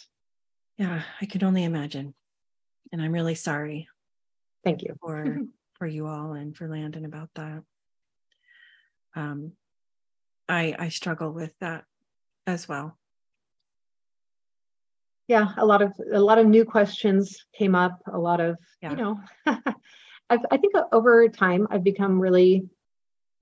Yeah, 0.78 1.04
I 1.22 1.26
can 1.26 1.44
only 1.44 1.64
imagine. 1.64 2.14
And 2.92 3.02
I'm 3.02 3.12
really 3.12 3.36
sorry. 3.36 3.88
Thank 4.64 4.82
you. 4.82 4.96
For 5.02 5.38
for 5.74 5.88
you 5.88 6.08
all 6.08 6.34
and 6.34 6.56
for 6.56 6.68
Landon 6.68 7.06
about 7.06 7.30
that. 7.36 7.64
Um 9.16 9.54
I 10.48 10.76
I 10.78 10.90
struggle 10.90 11.32
with 11.32 11.54
that 11.60 11.86
as 12.48 12.68
well. 12.68 12.98
Yeah, 15.28 15.54
a 15.58 15.66
lot 15.66 15.82
of 15.82 15.94
a 16.14 16.20
lot 16.20 16.38
of 16.38 16.46
new 16.46 16.66
questions 16.66 17.46
came 17.54 17.74
up, 17.74 18.02
a 18.12 18.18
lot 18.18 18.40
of, 18.40 18.58
yeah. 18.82 18.92
you 18.92 18.96
know, 18.96 19.20
I've, 20.30 20.46
I 20.52 20.58
think 20.58 20.74
over 20.92 21.28
time 21.30 21.68
I've 21.72 21.84
become 21.84 22.20
really 22.20 22.70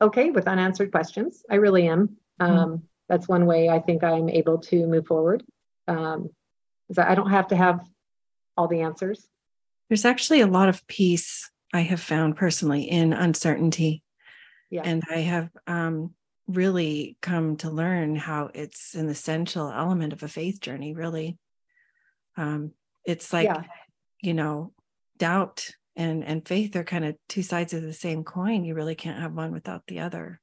okay 0.02 0.32
with 0.32 0.48
unanswered 0.48 0.92
questions. 0.92 1.44
I 1.50 1.56
really 1.56 1.88
am. 1.88 2.18
Mm-hmm. 2.42 2.44
Um, 2.44 2.84
That's 3.10 3.28
one 3.28 3.46
way 3.46 3.70
I 3.70 3.80
think 3.80 4.04
I'm 4.04 4.30
able 4.30 4.60
to 4.60 4.88
move 4.88 5.08
forward. 5.08 5.44
Um, 5.88 6.30
is 6.90 6.96
that 6.98 7.10
I 7.10 7.16
don't 7.16 7.30
have 7.30 7.48
to 7.50 7.56
have 7.56 7.86
all 8.58 8.68
the 8.68 8.82
answers. 8.82 9.28
There's 9.90 10.06
actually 10.06 10.42
a 10.42 10.48
lot 10.48 10.70
of 10.70 10.86
peace 10.88 11.50
I 11.74 11.82
have 11.82 12.00
found 12.00 12.36
personally 12.38 12.84
in 12.84 13.14
uncertainty. 13.14 14.04
Yeah. 14.70 14.84
And 14.86 15.04
I 15.10 15.18
have 15.18 15.50
um, 15.68 16.14
really 16.48 17.18
come 17.22 17.58
to 17.58 17.70
learn 17.70 18.16
how 18.16 18.50
it's 18.54 18.96
an 18.96 19.10
essential 19.10 19.72
element 19.72 20.14
of 20.14 20.24
a 20.24 20.28
faith 20.28 20.60
journey, 20.62 20.94
really. 20.94 21.38
Um, 22.38 22.72
it's 23.06 23.32
like, 23.32 23.46
Yeah. 23.46 23.64
you 24.22 24.34
know, 24.34 24.74
doubt 25.18 25.70
and 25.96 26.24
and 26.24 26.48
faith 26.48 26.76
are 26.76 26.84
kind 26.84 27.06
of 27.06 27.16
two 27.30 27.44
sides 27.44 27.74
of 27.74 27.84
the 27.84 27.94
same 27.94 28.24
coin. 28.24 28.66
You 28.66 28.74
really 28.74 28.96
can't 28.96 29.20
have 29.20 29.34
one 29.34 29.52
without 29.52 29.84
the 29.88 30.00
other. 30.00 30.40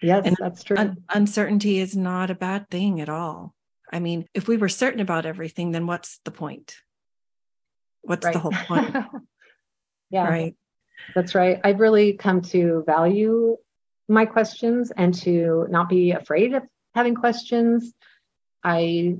Yes, 0.00 0.24
And 0.26 0.36
that's 0.38 0.62
true. 0.64 0.76
Un- 0.76 1.04
uncertainty 1.12 1.78
is 1.78 1.96
not 1.96 2.30
a 2.30 2.34
bad 2.34 2.70
thing 2.70 3.00
at 3.00 3.08
all. 3.08 3.54
I 3.92 4.00
mean, 4.00 4.28
if 4.34 4.48
we 4.48 4.56
were 4.56 4.68
certain 4.68 5.00
about 5.00 5.26
everything, 5.26 5.72
then 5.72 5.86
what's 5.86 6.18
the 6.24 6.30
point? 6.30 6.76
What's 8.02 8.26
the 8.26 8.38
whole 8.38 8.52
point? 8.52 8.94
yeah, 10.10 10.28
Right. 10.28 10.56
that's 11.14 11.34
right. 11.34 11.60
I've 11.64 11.80
really 11.80 12.14
come 12.14 12.42
to 12.42 12.84
value 12.86 13.56
my 14.08 14.26
questions 14.26 14.92
and 14.96 15.12
to 15.14 15.66
not 15.68 15.88
be 15.88 16.12
afraid 16.12 16.54
of 16.54 16.62
having 16.94 17.14
questions. 17.14 17.92
I 18.62 19.16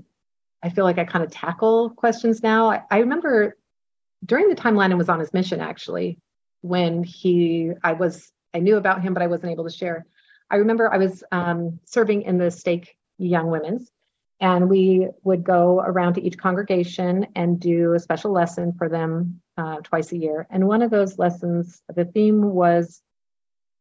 I 0.63 0.71
feel 0.71 0.85
like 0.85 0.99
I 0.99 1.05
kind 1.05 1.25
of 1.25 1.31
tackle 1.31 1.91
questions 1.91 2.43
now. 2.43 2.71
I, 2.71 2.83
I 2.91 2.99
remember 2.99 3.57
during 4.25 4.49
the 4.49 4.55
time 4.55 4.77
Landon 4.77 4.99
was 4.99 5.09
on 5.09 5.21
his 5.21 5.33
mission, 5.33 5.61
actually, 5.61 6.19
when 6.63 7.03
he 7.05 7.71
I 7.83 7.93
was 7.93 8.33
I 8.55 8.61
knew 8.61 8.77
about 8.77 9.03
him, 9.03 9.15
but 9.15 9.23
I 9.23 9.27
wasn't 9.27 9.53
able 9.53 9.65
to 9.65 9.71
share. 9.71 10.07
I 10.51 10.57
remember 10.57 10.93
I 10.93 10.99
was 10.99 11.25
um, 11.33 11.81
serving 11.85 12.23
in 12.23 12.39
the 12.39 12.51
stake 12.51 12.97
young 13.19 13.51
women's, 13.51 13.91
and 14.41 14.69
we 14.69 15.09
would 15.25 15.45
go 15.45 15.81
around 15.81 16.15
to 16.15 16.23
each 16.23 16.37
congregation 16.39 17.27
and 17.35 17.59
do 17.59 17.95
a 17.95 18.01
special 18.01 18.33
lesson 18.33 18.73
for 18.77 18.89
them 18.89 19.41
uh, 19.57 19.77
twice 19.83 20.13
a 20.13 20.19
year. 20.19 20.47
And 20.51 20.69
one 20.69 20.83
of 20.83 20.91
those 20.91 21.19
lessons, 21.19 21.81
the 21.95 22.05
theme 22.05 22.43
was, 22.43 23.03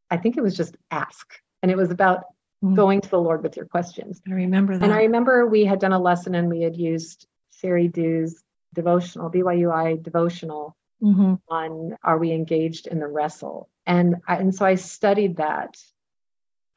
I 0.10 0.18
think 0.18 0.38
it 0.38 0.44
was 0.44 0.56
just 0.56 0.78
ask, 0.92 1.28
and 1.62 1.72
it 1.72 1.78
was 1.78 1.92
about 1.92 2.24
Mm. 2.64 2.74
going 2.74 3.02
to 3.02 3.10
the 3.10 3.20
Lord 3.20 3.44
with 3.44 3.58
your 3.58 3.66
questions. 3.66 4.22
I 4.26 4.32
remember 4.32 4.78
that. 4.78 4.84
And 4.84 4.94
I 4.94 5.04
remember 5.04 5.46
we 5.46 5.66
had 5.66 5.80
done 5.80 5.92
a 5.92 6.00
lesson 6.00 6.36
and 6.36 6.50
we 6.50 6.62
had 6.62 6.78
used 6.78 7.28
Sheri 7.62 7.92
Dew's 7.92 8.42
devotional, 8.74 9.30
BYUI 9.30 10.02
devotional 10.02 10.74
Mhm. 11.04 11.42
on 11.50 11.98
are 12.02 12.18
we 12.18 12.32
engaged 12.32 12.88
in 12.88 13.00
the 13.00 13.08
wrestle? 13.08 13.70
And 13.86 14.16
I, 14.26 14.38
and 14.38 14.56
so 14.56 14.66
I 14.66 14.76
studied 14.76 15.36
that 15.36 15.76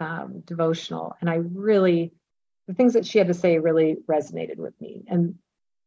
um, 0.01 0.41
devotional 0.41 1.15
and 1.21 1.31
I 1.31 1.37
really, 1.37 2.13
the 2.69 2.75
things 2.75 2.93
that 2.93 3.07
she 3.07 3.19
had 3.19 3.29
to 3.29 3.35
say 3.35 3.59
really 3.59 3.97
resonated 4.07 4.59
with 4.59 4.79
me. 4.81 5.03
And 5.09 5.37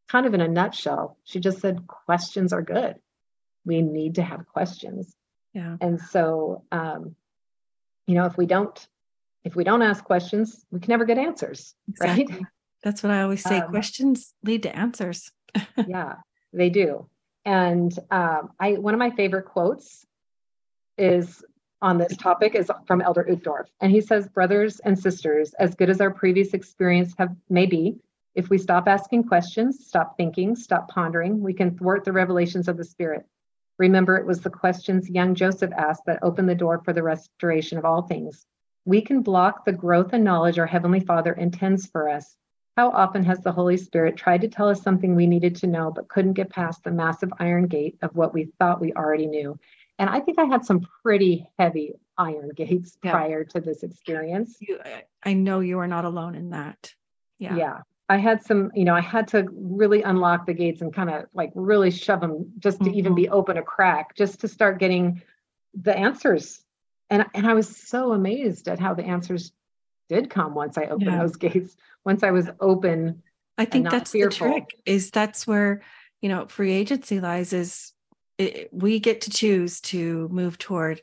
kind 0.08 0.26
of 0.26 0.34
in 0.34 0.40
a 0.40 0.48
nutshell, 0.48 1.16
she 1.24 1.40
just 1.40 1.60
said, 1.60 1.86
questions 1.86 2.52
are 2.52 2.60
good. 2.60 2.96
We 3.64 3.80
need 3.80 4.16
to 4.16 4.22
have 4.22 4.48
questions. 4.48 5.14
Yeah. 5.54 5.76
And 5.80 6.00
so, 6.00 6.64
um, 6.72 7.14
you 8.06 8.16
know, 8.16 8.26
if 8.26 8.36
we 8.36 8.46
don't, 8.46 8.86
if 9.44 9.54
we 9.54 9.62
don't 9.62 9.82
ask 9.82 10.02
questions, 10.02 10.64
we 10.70 10.80
can 10.80 10.90
never 10.90 11.04
get 11.04 11.18
answers, 11.18 11.74
Exactly. 11.88 12.26
right? 12.26 12.42
That's 12.82 13.02
what 13.02 13.12
I 13.12 13.22
always 13.22 13.42
say. 13.42 13.58
Um, 13.58 13.70
Questions 13.70 14.34
lead 14.42 14.64
to 14.64 14.76
answers. 14.76 15.30
yeah, 15.86 16.16
they 16.52 16.68
do. 16.68 17.08
And 17.44 17.96
um, 18.10 18.50
I 18.58 18.72
one 18.72 18.94
of 18.94 18.98
my 18.98 19.10
favorite 19.10 19.44
quotes 19.44 20.04
is 20.98 21.44
on 21.82 21.98
this 21.98 22.16
topic 22.16 22.54
is 22.54 22.70
from 22.86 23.02
Elder 23.02 23.26
Uchtdorf, 23.28 23.66
and 23.80 23.90
he 23.92 24.00
says, 24.00 24.28
"Brothers 24.28 24.80
and 24.80 24.98
sisters, 24.98 25.52
as 25.54 25.74
good 25.74 25.90
as 25.90 26.00
our 26.00 26.10
previous 26.10 26.54
experience 26.54 27.14
have 27.18 27.36
may 27.50 27.66
be, 27.66 27.98
if 28.34 28.48
we 28.48 28.56
stop 28.56 28.88
asking 28.88 29.24
questions, 29.24 29.86
stop 29.86 30.16
thinking, 30.16 30.56
stop 30.56 30.88
pondering, 30.88 31.42
we 31.42 31.52
can 31.52 31.76
thwart 31.76 32.04
the 32.04 32.12
revelations 32.12 32.66
of 32.68 32.78
the 32.78 32.84
Spirit. 32.84 33.26
Remember, 33.78 34.16
it 34.16 34.24
was 34.24 34.40
the 34.40 34.48
questions 34.48 35.10
young 35.10 35.34
Joseph 35.34 35.72
asked 35.76 36.06
that 36.06 36.22
opened 36.22 36.48
the 36.48 36.54
door 36.54 36.78
for 36.78 36.92
the 36.92 37.02
restoration 37.02 37.76
of 37.76 37.84
all 37.84 38.02
things. 38.02 38.46
We 38.84 39.02
can 39.02 39.22
block 39.22 39.64
the 39.64 39.72
growth 39.72 40.12
and 40.12 40.24
knowledge 40.24 40.58
our 40.58 40.66
Heavenly 40.66 41.00
Father 41.00 41.32
intends 41.32 41.86
for 41.86 42.08
us. 42.08 42.36
How 42.76 42.90
often 42.90 43.22
has 43.24 43.40
the 43.40 43.52
Holy 43.52 43.76
Spirit 43.76 44.16
tried 44.16 44.40
to 44.40 44.48
tell 44.48 44.68
us 44.68 44.80
something 44.80 45.14
we 45.14 45.26
needed 45.26 45.56
to 45.56 45.66
know, 45.66 45.90
but 45.90 46.08
couldn't 46.08 46.32
get 46.32 46.48
past 46.48 46.84
the 46.84 46.90
massive 46.90 47.32
iron 47.38 47.66
gate 47.66 47.98
of 48.00 48.16
what 48.16 48.32
we 48.32 48.52
thought 48.58 48.80
we 48.80 48.94
already 48.94 49.26
knew? 49.26 49.58
And 50.02 50.10
I 50.10 50.18
think 50.18 50.36
I 50.40 50.46
had 50.46 50.64
some 50.64 50.84
pretty 51.04 51.46
heavy 51.60 51.92
iron 52.18 52.50
gates 52.56 52.98
Yeah. 53.04 53.12
prior 53.12 53.44
to 53.44 53.60
this 53.60 53.84
experience. 53.84 54.56
You, 54.60 54.80
I- 55.24 55.32
know 55.34 55.60
you 55.60 55.78
are 55.78 55.86
not 55.86 56.04
alone 56.04 56.34
in 56.34 56.50
that. 56.50 56.92
Yeah. 57.38 57.54
Yeah. 57.56 57.78
I 58.08 58.16
had 58.16 58.42
some, 58.42 58.72
you 58.74 58.84
know, 58.84 58.96
I 58.96 59.00
had 59.00 59.28
to 59.28 59.46
really 59.52 60.02
unlock 60.02 60.44
the 60.46 60.54
gates 60.54 60.82
and 60.82 60.92
kind 60.92 61.08
of 61.08 61.26
like 61.34 61.52
really 61.54 61.92
shove 61.92 62.20
them 62.20 62.52
just 62.58 62.82
to 62.82 62.90
even 62.90 63.12
Mhm. 63.12 63.16
be 63.16 63.28
open 63.28 63.56
a 63.58 63.62
crack, 63.62 64.16
just 64.16 64.40
to 64.40 64.48
start 64.48 64.80
getting 64.80 65.22
the 65.72 65.96
answers. 65.96 66.64
And 67.08 67.24
and 67.32 67.46
I 67.46 67.54
was 67.54 67.68
so 67.74 68.10
amazed 68.12 68.66
at 68.66 68.80
how 68.80 68.94
the 68.94 69.04
answers 69.04 69.52
did 70.08 70.28
come 70.30 70.52
once 70.56 70.76
I 70.76 70.86
opened 70.86 71.02
Yeah. 71.12 71.20
those 71.20 71.36
gates. 71.46 71.76
Once 72.04 72.24
I 72.24 72.32
was 72.32 72.50
open. 72.58 73.22
I 73.56 73.66
think 73.66 73.88
that's 73.88 74.10
fearful. 74.10 74.48
the 74.48 74.52
trick. 74.54 74.82
Is 74.84 75.12
that's 75.12 75.46
where 75.46 75.82
you 76.20 76.28
know 76.28 76.46
free 76.48 76.72
agency 76.72 77.20
lies. 77.20 77.52
Is 77.52 77.92
it, 78.38 78.68
we 78.72 79.00
get 79.00 79.22
to 79.22 79.30
choose 79.30 79.80
to 79.82 80.28
move 80.30 80.58
toward, 80.58 81.02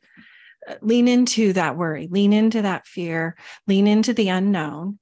uh, 0.68 0.76
lean 0.82 1.08
into 1.08 1.54
that 1.54 1.78
worry, 1.78 2.08
lean 2.10 2.34
into 2.34 2.62
that 2.64 2.86
fear, 2.88 3.36
lean 3.68 3.88
into 3.88 4.14
the 4.14 4.30
unknown, 4.30 5.00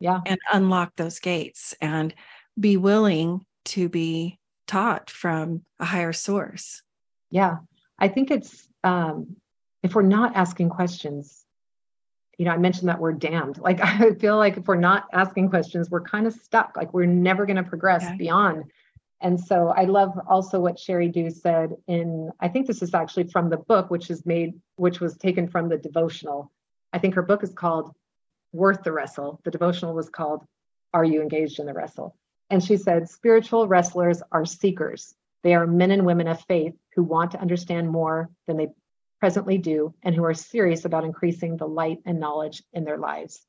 Yeah. 0.00 0.20
and 0.26 0.38
unlock 0.52 0.94
those 0.96 1.18
gates, 1.20 1.74
and 1.80 2.14
be 2.58 2.76
willing 2.76 3.44
to 3.66 3.88
be 3.88 4.38
taught 4.66 5.10
from 5.10 5.62
a 5.78 5.84
higher 5.84 6.12
source. 6.12 6.82
Yeah. 7.30 7.58
I 7.98 8.08
think 8.08 8.30
it's 8.30 8.66
um 8.84 9.36
if 9.82 9.94
we're 9.94 10.02
not 10.02 10.34
asking 10.36 10.70
questions, 10.70 11.44
you 12.36 12.44
know, 12.44 12.52
I 12.52 12.56
mentioned 12.58 12.88
that 12.88 13.00
word 13.00 13.18
damned. 13.18 13.58
Like 13.62 13.80
I 13.80 14.14
feel 14.14 14.36
like 14.36 14.56
if 14.56 14.66
we're 14.66 14.76
not 14.76 15.06
asking 15.12 15.50
questions, 15.50 15.90
we're 15.90 16.02
kind 16.02 16.26
of 16.26 16.32
stuck. 16.34 16.76
Like 16.76 16.92
we're 16.94 17.06
never 17.06 17.46
going 17.46 17.56
to 17.56 17.62
progress 17.62 18.04
Okay. 18.04 18.16
beyond. 18.16 18.64
And 19.20 19.38
so 19.40 19.68
I 19.68 19.84
love 19.84 20.18
also 20.28 20.60
what 20.60 20.76
Sheri 20.76 21.12
Dew 21.12 21.30
said 21.30 21.76
in 21.86 22.30
I 22.40 22.48
think 22.48 22.66
this 22.66 22.82
is 22.82 22.94
actually 22.94 23.24
from 23.24 23.50
the 23.50 23.56
book, 23.56 23.90
which 23.90 24.10
is 24.10 24.24
made, 24.24 24.54
which 24.76 25.00
was 25.00 25.16
taken 25.16 25.48
from 25.48 25.68
the 25.68 25.76
devotional. 25.76 26.52
I 26.92 26.98
think 26.98 27.14
her 27.14 27.22
book 27.22 27.42
is 27.42 27.52
called 27.52 27.92
Worth 28.52 28.84
the 28.84 28.92
Wrestle. 28.92 29.40
The 29.44 29.50
devotional 29.50 29.94
was 29.94 30.08
called 30.08 30.44
Are 30.94 31.04
You 31.04 31.20
Engaged 31.20 31.58
in 31.58 31.66
the 31.66 31.74
Wrestle? 31.74 32.14
And 32.50 32.64
she 32.64 32.76
said, 32.76 33.10
spiritual 33.10 33.68
wrestlers 33.68 34.22
are 34.32 34.46
seekers. 34.46 35.14
They 35.42 35.54
are 35.54 35.66
men 35.66 35.90
and 35.90 36.06
women 36.06 36.28
of 36.28 36.40
faith 36.42 36.74
who 36.94 37.02
want 37.02 37.32
to 37.32 37.40
understand 37.40 37.90
more 37.90 38.30
than 38.46 38.56
they 38.56 38.68
presently 39.20 39.58
do 39.58 39.94
and 40.02 40.14
who 40.14 40.24
are 40.24 40.34
serious 40.34 40.84
about 40.84 41.04
increasing 41.04 41.56
the 41.56 41.66
light 41.66 41.98
and 42.06 42.20
knowledge 42.20 42.62
in 42.72 42.84
their 42.84 42.98
lives. 42.98 43.44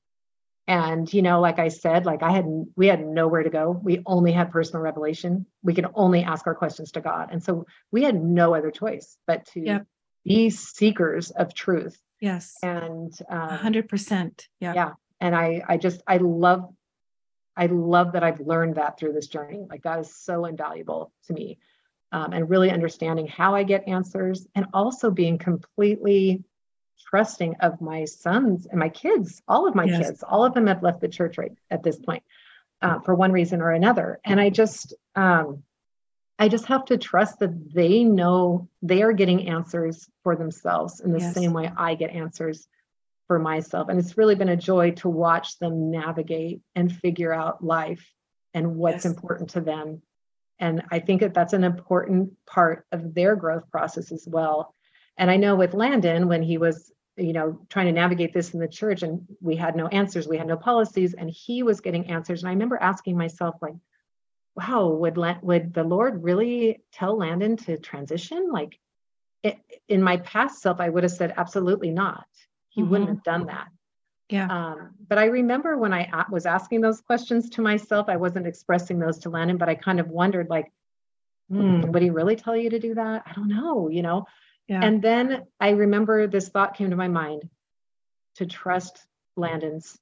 And 0.68 1.12
you 1.12 1.22
know, 1.22 1.40
like 1.42 1.58
I 1.58 1.70
said, 1.70 2.06
like 2.06 2.22
I 2.22 2.32
had 2.32 2.46
we 2.76 2.88
had 2.88 3.04
nowhere 3.06 3.44
to 3.44 3.50
go. 3.50 3.72
We 3.84 4.04
only 4.06 4.32
had 4.32 4.52
personal 4.52 4.82
revelation. 4.82 5.46
We 5.64 5.74
could 5.74 5.88
only 5.96 6.24
ask 6.24 6.46
our 6.46 6.56
questions 6.56 6.92
to 6.92 7.02
God. 7.02 7.30
And 7.32 7.44
so 7.44 7.66
we 7.92 8.04
had 8.04 8.22
no 8.22 8.54
other 8.54 8.70
choice 8.72 9.18
but 9.26 9.46
to 9.54 9.62
Yep. 9.62 9.88
be 10.26 10.50
seekers 10.52 11.32
of 11.32 11.54
truth. 11.56 12.00
Yes, 12.22 12.58
And 12.62 13.12
um, 13.30 13.50
hundred 13.50 13.90
percent. 13.90 14.48
Yeah. 14.60 14.74
yeah 14.74 14.92
and 15.22 15.36
i 15.36 15.62
i 15.68 15.78
just 15.78 16.02
i 16.08 16.18
love 16.18 16.64
i 17.58 17.66
love 17.66 18.14
that 18.14 18.24
i've 18.24 18.40
learned 18.40 18.76
that 18.76 18.98
through 18.98 19.14
this 19.14 19.28
journey 19.28 19.66
like 19.70 19.84
that 19.84 20.00
is 20.00 20.16
so 20.16 20.46
invaluable 20.46 21.12
to 21.26 21.34
me 21.34 21.58
um, 22.12 22.32
and 22.34 22.50
really 22.50 22.72
understanding 22.72 23.28
how 23.28 23.54
i 23.56 23.64
get 23.64 23.88
answers 23.88 24.48
and 24.56 24.66
also 24.74 25.12
being 25.12 25.38
completely 25.38 26.44
trusting 27.08 27.56
of 27.62 27.80
my 27.82 28.06
sons 28.06 28.68
and 28.70 28.80
my 28.80 28.90
kids 28.90 29.42
all 29.48 29.68
of 29.68 29.76
my 29.76 29.86
Yes. 29.86 30.08
kids 30.08 30.24
all 30.24 30.46
of 30.46 30.54
them 30.54 30.68
have 30.68 30.84
left 30.84 31.02
the 31.02 31.08
church 31.08 31.38
right 31.38 31.54
at 31.72 31.84
this 31.84 31.98
point 32.00 32.24
uh, 32.82 33.00
for 33.00 33.16
one 33.16 33.32
reason 33.32 33.62
or 33.62 33.72
another 33.72 34.20
and 34.26 34.40
i 34.40 34.50
just 34.50 34.94
um, 35.16 35.64
i 36.38 36.48
just 36.48 36.66
have 36.66 36.86
to 36.86 36.98
trust 36.98 37.40
that 37.40 37.74
they 37.74 38.04
know 38.04 38.68
they 38.82 39.02
are 39.02 39.14
getting 39.14 39.48
answers 39.48 40.10
for 40.24 40.36
themselves 40.36 41.00
in 41.00 41.12
the 41.12 41.20
Yes. 41.20 41.34
same 41.34 41.54
way 41.54 41.72
i 41.78 41.96
get 41.96 42.12
answers 42.12 42.68
for 43.30 43.38
myself. 43.38 43.90
And 43.90 44.00
it's 44.00 44.18
really 44.18 44.34
been 44.34 44.50
a 44.50 44.58
joy 44.58 44.90
to 44.92 45.08
watch 45.08 45.60
them 45.60 45.92
navigate 45.92 46.62
and 46.76 46.92
figure 46.92 47.32
out 47.32 47.64
life 47.64 48.12
and 48.56 48.76
what's 48.76 49.06
Yes. 49.06 49.14
important 49.14 49.52
to 49.52 49.62
them. 49.62 50.02
And 50.58 50.82
I 50.92 50.98
think 51.00 51.22
that 51.22 51.36
that's 51.36 51.54
an 51.54 51.64
important 51.64 52.34
part 52.48 52.88
of 52.92 53.14
their 53.14 53.36
growth 53.36 53.70
process 53.70 54.12
as 54.12 54.28
well. 54.28 54.74
And 55.20 55.30
I 55.30 55.36
know 55.36 55.56
with 55.56 55.74
Landon, 55.74 56.30
when 56.30 56.42
he 56.42 56.58
was, 56.58 56.92
you 57.18 57.34
know, 57.34 57.60
trying 57.70 57.88
to 57.88 57.92
navigate 57.92 58.34
this 58.34 58.54
in 58.54 58.60
the 58.62 58.68
church 58.70 59.04
and 59.04 59.28
we 59.42 59.58
had 59.58 59.76
no 59.76 59.88
answers, 59.88 60.30
we 60.30 60.38
had 60.38 60.48
no 60.48 60.56
policies, 60.56 61.14
and 61.14 61.30
he 61.30 61.62
was 61.62 61.82
getting 61.82 62.10
answers. 62.10 62.42
And 62.42 62.50
I 62.50 62.54
remember 62.54 62.78
asking 62.82 63.18
myself, 63.18 63.56
like, 63.62 63.76
wow, 64.56 64.88
would 64.88 65.18
would 65.44 65.74
the 65.74 65.84
Lord 65.84 66.24
really 66.24 66.82
tell 66.94 67.18
Landon 67.18 67.58
to 67.58 67.78
transition? 67.78 68.50
Like, 68.52 68.80
it, 69.44 69.58
in 69.90 70.02
my 70.02 70.18
past 70.18 70.62
self, 70.62 70.80
I 70.80 70.88
would 70.88 71.04
have 71.04 71.12
said 71.12 71.34
absolutely 71.36 71.92
not. 71.92 72.26
He 72.70 72.82
wouldn't 72.84 73.10
Mhm. 73.10 73.14
have 73.16 73.24
done 73.24 73.46
that. 73.48 73.68
Yeah. 74.30 74.48
Um, 74.50 74.96
but 75.08 75.18
I 75.18 75.26
remember 75.26 75.78
when 75.78 75.94
I 75.94 76.26
was 76.30 76.46
asking 76.46 76.82
those 76.82 77.02
questions 77.02 77.50
to 77.52 77.62
myself, 77.62 78.08
I 78.08 78.16
wasn't 78.16 78.48
expressing 78.48 79.00
those 79.00 79.18
to 79.20 79.30
Landon, 79.30 79.58
but 79.58 79.70
I 79.70 79.76
kind 79.76 80.00
of 80.00 80.08
wondered, 80.10 80.50
like, 80.50 80.72
hmm, 81.50 81.82
would 81.92 82.02
he 82.02 82.10
really 82.10 82.38
tell 82.38 82.56
you 82.56 82.70
to 82.70 82.80
do 82.80 82.94
that? 82.94 83.24
I 83.26 83.34
don't 83.34 83.50
know, 83.50 83.90
you 83.90 84.02
know? 84.02 84.26
Yeah. 84.70 84.82
And 84.84 85.02
then 85.02 85.44
I 85.60 85.72
remember 85.72 86.28
this 86.28 86.50
thought 86.50 86.78
came 86.78 86.92
to 86.92 86.96
my 86.96 87.08
mind 87.08 87.50
to 88.36 88.46
trust 88.46 89.04
Landon's 89.36 89.98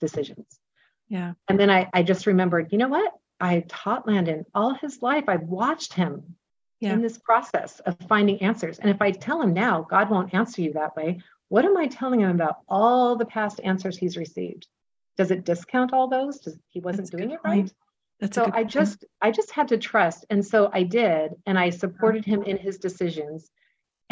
decisions. 0.00 0.60
Yeah. 1.08 1.32
And 1.48 1.58
then 1.58 1.68
I, 1.68 1.90
I 1.92 2.04
just 2.04 2.26
remembered, 2.26 2.72
you 2.72 2.78
know 2.78 2.88
what? 2.88 3.12
I 3.40 3.64
taught 3.68 4.06
Landon 4.06 4.46
all 4.54 4.74
his 4.74 5.02
life. 5.02 5.24
I've 5.26 5.42
watched 5.42 5.94
him 5.94 6.36
yeah. 6.80 6.92
in 6.92 7.02
this 7.02 7.18
process 7.18 7.80
of 7.80 7.96
finding 8.08 8.40
answers. 8.40 8.78
And 8.78 8.88
if 8.88 9.02
I 9.02 9.10
tell 9.10 9.42
him 9.42 9.52
now, 9.52 9.82
God 9.82 10.08
won't 10.08 10.32
answer 10.32 10.62
you 10.62 10.72
that 10.74 10.96
way, 10.96 11.20
what 11.48 11.64
am 11.64 11.76
I 11.76 11.88
telling 11.88 12.20
him 12.20 12.30
about 12.30 12.58
all 12.68 13.16
the 13.16 13.26
past 13.26 13.60
answers 13.62 13.98
he's 13.98 14.16
received? 14.16 14.68
Does 15.16 15.32
it 15.32 15.44
discount 15.44 15.92
all 15.92 16.08
those? 16.08 16.38
Does 16.38 16.56
he 16.68 16.80
wasn't 16.80 17.10
That's 17.10 17.20
doing 17.20 17.32
it 17.32 17.42
point. 17.42 17.64
right? 17.64 17.72
That's 18.20 18.36
so 18.36 18.48
I 18.54 18.62
just 18.62 19.04
I 19.20 19.32
just 19.32 19.50
had 19.50 19.68
to 19.68 19.76
trust. 19.76 20.24
And 20.30 20.46
so 20.46 20.70
I 20.72 20.84
did, 20.84 21.32
and 21.44 21.58
I 21.58 21.70
supported 21.70 22.24
him 22.24 22.44
in 22.44 22.56
his 22.56 22.78
decisions. 22.78 23.50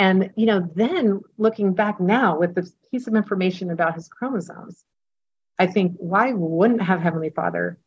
And 0.01 0.31
you 0.35 0.47
know, 0.47 0.67
then 0.75 1.21
looking 1.37 1.75
back 1.75 2.01
now 2.01 2.39
with 2.39 2.55
this 2.55 2.73
piece 2.91 3.07
of 3.07 3.15
information 3.15 3.71
about 3.71 3.95
his 3.95 4.09
chromosomes, 4.09 4.83
I 5.59 5.67
think 5.67 5.95
why 5.99 6.33
wouldn't 6.33 6.81
have 6.81 7.03
Heavenly 7.03 7.29
Father 7.29 7.79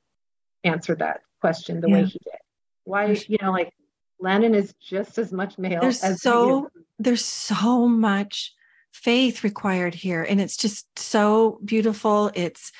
answered 0.64 1.00
that 1.00 1.22
question 1.42 1.82
the 1.82 1.90
yeah. 1.90 1.96
way 1.96 2.06
he 2.06 2.20
did? 2.24 2.40
Why, 2.84 3.06
you 3.28 3.38
know, 3.42 3.52
like 3.52 3.74
Landon 4.20 4.54
is 4.54 4.76
just 4.80 5.18
as 5.18 5.32
much 5.32 5.58
male 5.58 5.82
there's 5.82 6.04
as 6.04 6.22
so 6.22 6.70
there's 7.00 7.26
so 7.26 7.88
much 7.88 8.54
faith 8.92 9.44
required 9.44 9.96
here. 9.96 10.22
And 10.22 10.40
it's 10.40 10.56
just 10.56 11.00
so 11.00 11.60
beautiful. 11.66 12.30
It's 12.36 12.72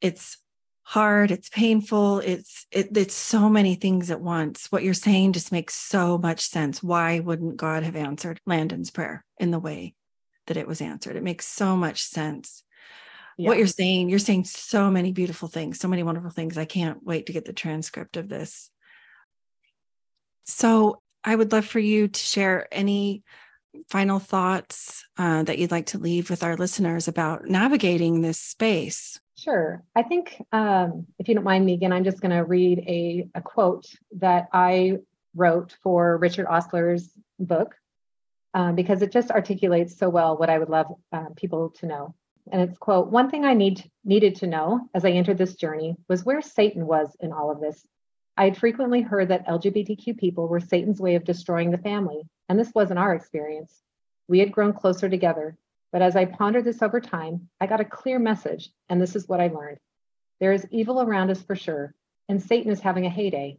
it's 0.00 0.38
hard 0.84 1.30
it's 1.30 1.48
painful 1.48 2.18
it's 2.18 2.66
it, 2.72 2.96
it's 2.96 3.14
so 3.14 3.48
many 3.48 3.74
things 3.74 4.10
at 4.10 4.20
once. 4.20 4.66
What 4.70 4.82
you're 4.82 4.94
saying 4.94 5.32
just 5.32 5.52
makes 5.52 5.74
so 5.74 6.18
much 6.18 6.40
sense. 6.40 6.82
Why 6.82 7.20
wouldn't 7.20 7.56
god 7.56 7.82
have 7.82 7.96
answered 7.96 8.40
landon's 8.46 8.90
prayer 8.90 9.24
in 9.38 9.50
the 9.50 9.58
way 9.58 9.94
that 10.46 10.56
it 10.56 10.66
was 10.66 10.80
answered? 10.80 11.16
It 11.16 11.22
makes 11.22 11.46
so 11.46 11.76
much 11.76 12.02
sense. 12.02 12.64
Yeah. 13.38 13.48
what 13.48 13.56
you're 13.56 13.66
saying 13.66 14.10
you're 14.10 14.18
saying 14.18 14.44
so 14.44 14.90
many 14.90 15.10
beautiful 15.10 15.48
things 15.48 15.80
so 15.80 15.88
many 15.88 16.02
wonderful 16.02 16.30
things. 16.30 16.58
I 16.58 16.66
can't 16.66 17.02
wait 17.02 17.26
to 17.26 17.32
get 17.32 17.44
the 17.44 17.52
transcript 17.52 18.16
of 18.16 18.28
this. 18.28 18.70
So 20.44 21.00
i 21.24 21.34
would 21.34 21.52
love 21.52 21.64
for 21.64 21.78
you 21.78 22.08
to 22.08 22.20
share 22.20 22.66
any 22.72 23.22
final 23.88 24.18
thoughts 24.18 25.06
uh, 25.16 25.42
that 25.44 25.58
you'd 25.58 25.70
like 25.70 25.86
to 25.86 25.98
leave 25.98 26.28
with 26.28 26.42
our 26.42 26.56
listeners 26.56 27.08
about 27.08 27.46
navigating 27.46 28.20
this 28.20 28.38
space 28.38 29.18
Sure. 29.42 29.82
I 29.96 30.04
think, 30.04 30.40
um, 30.52 31.08
if 31.18 31.28
you 31.28 31.34
don't 31.34 31.42
mind, 31.42 31.66
Megan, 31.66 31.92
I'm 31.92 32.04
just 32.04 32.20
going 32.20 32.30
to 32.30 32.44
read 32.44 32.78
a, 32.86 33.28
a 33.34 33.42
quote 33.42 33.86
that 34.18 34.48
I 34.52 34.98
wrote 35.34 35.76
for 35.82 36.16
Richard 36.18 36.46
Ostler's 36.46 37.10
book 37.40 37.74
um, 38.54 38.76
because 38.76 39.02
it 39.02 39.10
just 39.10 39.32
articulates 39.32 39.98
so 39.98 40.08
well 40.08 40.36
what 40.36 40.48
I 40.48 40.60
would 40.60 40.68
love 40.68 40.94
um, 41.10 41.34
people 41.34 41.70
to 41.80 41.86
know. 41.86 42.14
And 42.52 42.62
it's 42.62 42.78
quote, 42.78 43.08
one 43.10 43.30
thing 43.30 43.44
I 43.44 43.54
need 43.54 43.90
needed 44.04 44.36
to 44.36 44.46
know 44.46 44.88
as 44.94 45.04
I 45.04 45.10
entered 45.10 45.38
this 45.38 45.56
journey 45.56 45.96
was 46.08 46.24
where 46.24 46.40
Satan 46.40 46.86
was 46.86 47.16
in 47.18 47.32
all 47.32 47.50
of 47.50 47.60
this. 47.60 47.84
I 48.36 48.44
had 48.44 48.56
frequently 48.56 49.00
heard 49.00 49.28
that 49.28 49.48
LGBTQ 49.48 50.18
people 50.18 50.46
were 50.46 50.60
Satan's 50.60 51.00
way 51.00 51.16
of 51.16 51.24
destroying 51.24 51.72
the 51.72 51.78
family, 51.78 52.22
and 52.48 52.60
this 52.60 52.70
wasn't 52.76 53.00
our 53.00 53.12
experience. 53.12 53.82
We 54.28 54.38
had 54.38 54.52
grown 54.52 54.72
closer 54.72 55.08
together, 55.08 55.56
but 55.92 56.02
as 56.02 56.16
I 56.16 56.24
pondered 56.24 56.64
this 56.64 56.82
over 56.82 57.00
time, 57.00 57.50
I 57.60 57.66
got 57.66 57.80
a 57.80 57.84
clear 57.84 58.18
message, 58.18 58.70
and 58.88 59.00
this 59.00 59.14
is 59.14 59.28
what 59.28 59.40
I 59.40 59.48
learned. 59.48 59.78
There 60.40 60.52
is 60.52 60.66
evil 60.70 61.02
around 61.02 61.30
us 61.30 61.42
for 61.42 61.54
sure, 61.54 61.94
and 62.28 62.42
Satan 62.42 62.72
is 62.72 62.80
having 62.80 63.04
a 63.04 63.10
heyday. 63.10 63.58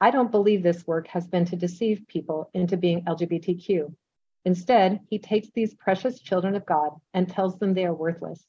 I 0.00 0.10
don't 0.10 0.30
believe 0.30 0.62
this 0.62 0.86
work 0.86 1.06
has 1.08 1.26
been 1.26 1.44
to 1.46 1.56
deceive 1.56 2.08
people 2.08 2.50
into 2.52 2.76
being 2.76 3.04
LGBTQ. 3.04 3.94
Instead, 4.44 5.00
he 5.08 5.18
takes 5.18 5.50
these 5.50 5.74
precious 5.74 6.20
children 6.20 6.56
of 6.56 6.66
God 6.66 6.90
and 7.14 7.28
tells 7.28 7.58
them 7.58 7.74
they 7.74 7.84
are 7.84 7.94
worthless. 7.94 8.44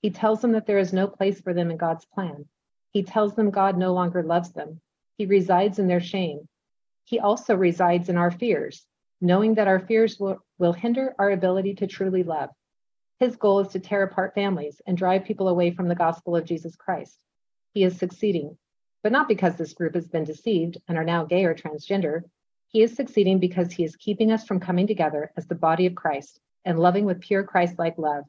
He 0.00 0.10
tells 0.10 0.40
them 0.40 0.52
that 0.52 0.66
there 0.66 0.78
is 0.78 0.92
no 0.92 1.06
place 1.06 1.40
for 1.40 1.54
them 1.54 1.70
in 1.70 1.76
God's 1.76 2.04
plan. 2.04 2.46
He 2.90 3.04
tells 3.04 3.34
them 3.34 3.50
God 3.50 3.78
no 3.78 3.94
longer 3.94 4.22
loves 4.22 4.52
them. 4.52 4.80
He 5.18 5.26
resides 5.26 5.78
in 5.78 5.86
their 5.86 6.00
shame. 6.00 6.48
He 7.04 7.20
also 7.20 7.54
resides 7.54 8.08
in 8.08 8.16
our 8.16 8.30
fears, 8.30 8.84
knowing 9.20 9.54
that 9.54 9.68
our 9.68 9.78
fears 9.78 10.18
will, 10.18 10.38
will 10.58 10.72
hinder 10.72 11.14
our 11.18 11.30
ability 11.30 11.76
to 11.76 11.86
truly 11.86 12.24
love. 12.24 12.50
His 13.22 13.36
goal 13.36 13.60
is 13.60 13.68
to 13.68 13.78
tear 13.78 14.02
apart 14.02 14.34
families 14.34 14.82
and 14.84 14.98
drive 14.98 15.24
people 15.24 15.46
away 15.46 15.70
from 15.70 15.86
the 15.86 15.94
gospel 15.94 16.34
of 16.34 16.44
Jesus 16.44 16.74
Christ. 16.74 17.22
He 17.72 17.84
is 17.84 17.96
succeeding, 17.96 18.58
but 19.04 19.12
not 19.12 19.28
because 19.28 19.54
this 19.54 19.74
group 19.74 19.94
has 19.94 20.08
been 20.08 20.24
deceived 20.24 20.78
and 20.88 20.98
are 20.98 21.04
now 21.04 21.24
gay 21.24 21.44
or 21.44 21.54
transgender. 21.54 22.24
He 22.66 22.82
is 22.82 22.96
succeeding 22.96 23.38
because 23.38 23.70
he 23.70 23.84
is 23.84 23.94
keeping 23.94 24.32
us 24.32 24.44
from 24.44 24.58
coming 24.58 24.88
together 24.88 25.30
as 25.36 25.46
the 25.46 25.54
body 25.54 25.86
of 25.86 25.94
Christ 25.94 26.40
and 26.64 26.80
loving 26.80 27.04
with 27.04 27.20
pure 27.20 27.44
Christ 27.44 27.78
like 27.78 27.96
love. 27.96 28.24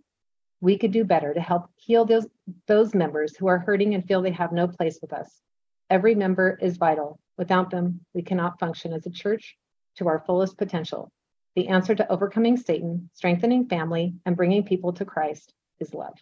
We 0.62 0.78
could 0.78 0.92
do 0.92 1.04
better 1.04 1.34
to 1.34 1.42
help 1.42 1.72
heal 1.76 2.06
those, 2.06 2.28
those 2.68 2.94
members 2.94 3.36
who 3.36 3.48
are 3.48 3.58
hurting 3.58 3.96
and 3.96 4.06
feel 4.06 4.22
they 4.22 4.30
have 4.30 4.52
no 4.52 4.68
place 4.68 5.00
with 5.02 5.12
us. 5.12 5.42
Every 5.90 6.14
member 6.14 6.56
is 6.62 6.78
vital. 6.78 7.20
Without 7.36 7.72
them, 7.72 8.02
we 8.14 8.22
cannot 8.22 8.60
function 8.60 8.94
as 8.94 9.08
a 9.08 9.10
church 9.10 9.58
to 9.96 10.08
our 10.08 10.20
fullest 10.20 10.56
potential. 10.56 11.12
The 11.56 11.68
answer 11.68 11.94
to 11.96 12.12
overcoming 12.12 12.58
Satan, 12.58 13.10
strengthening 13.13 13.68
family, 13.68 14.16
and 14.26 14.36
bringing 14.36 14.63
people 14.63 14.94
to 14.94 15.06
Christ 15.06 15.54
is 15.80 15.94
love. 15.94 16.16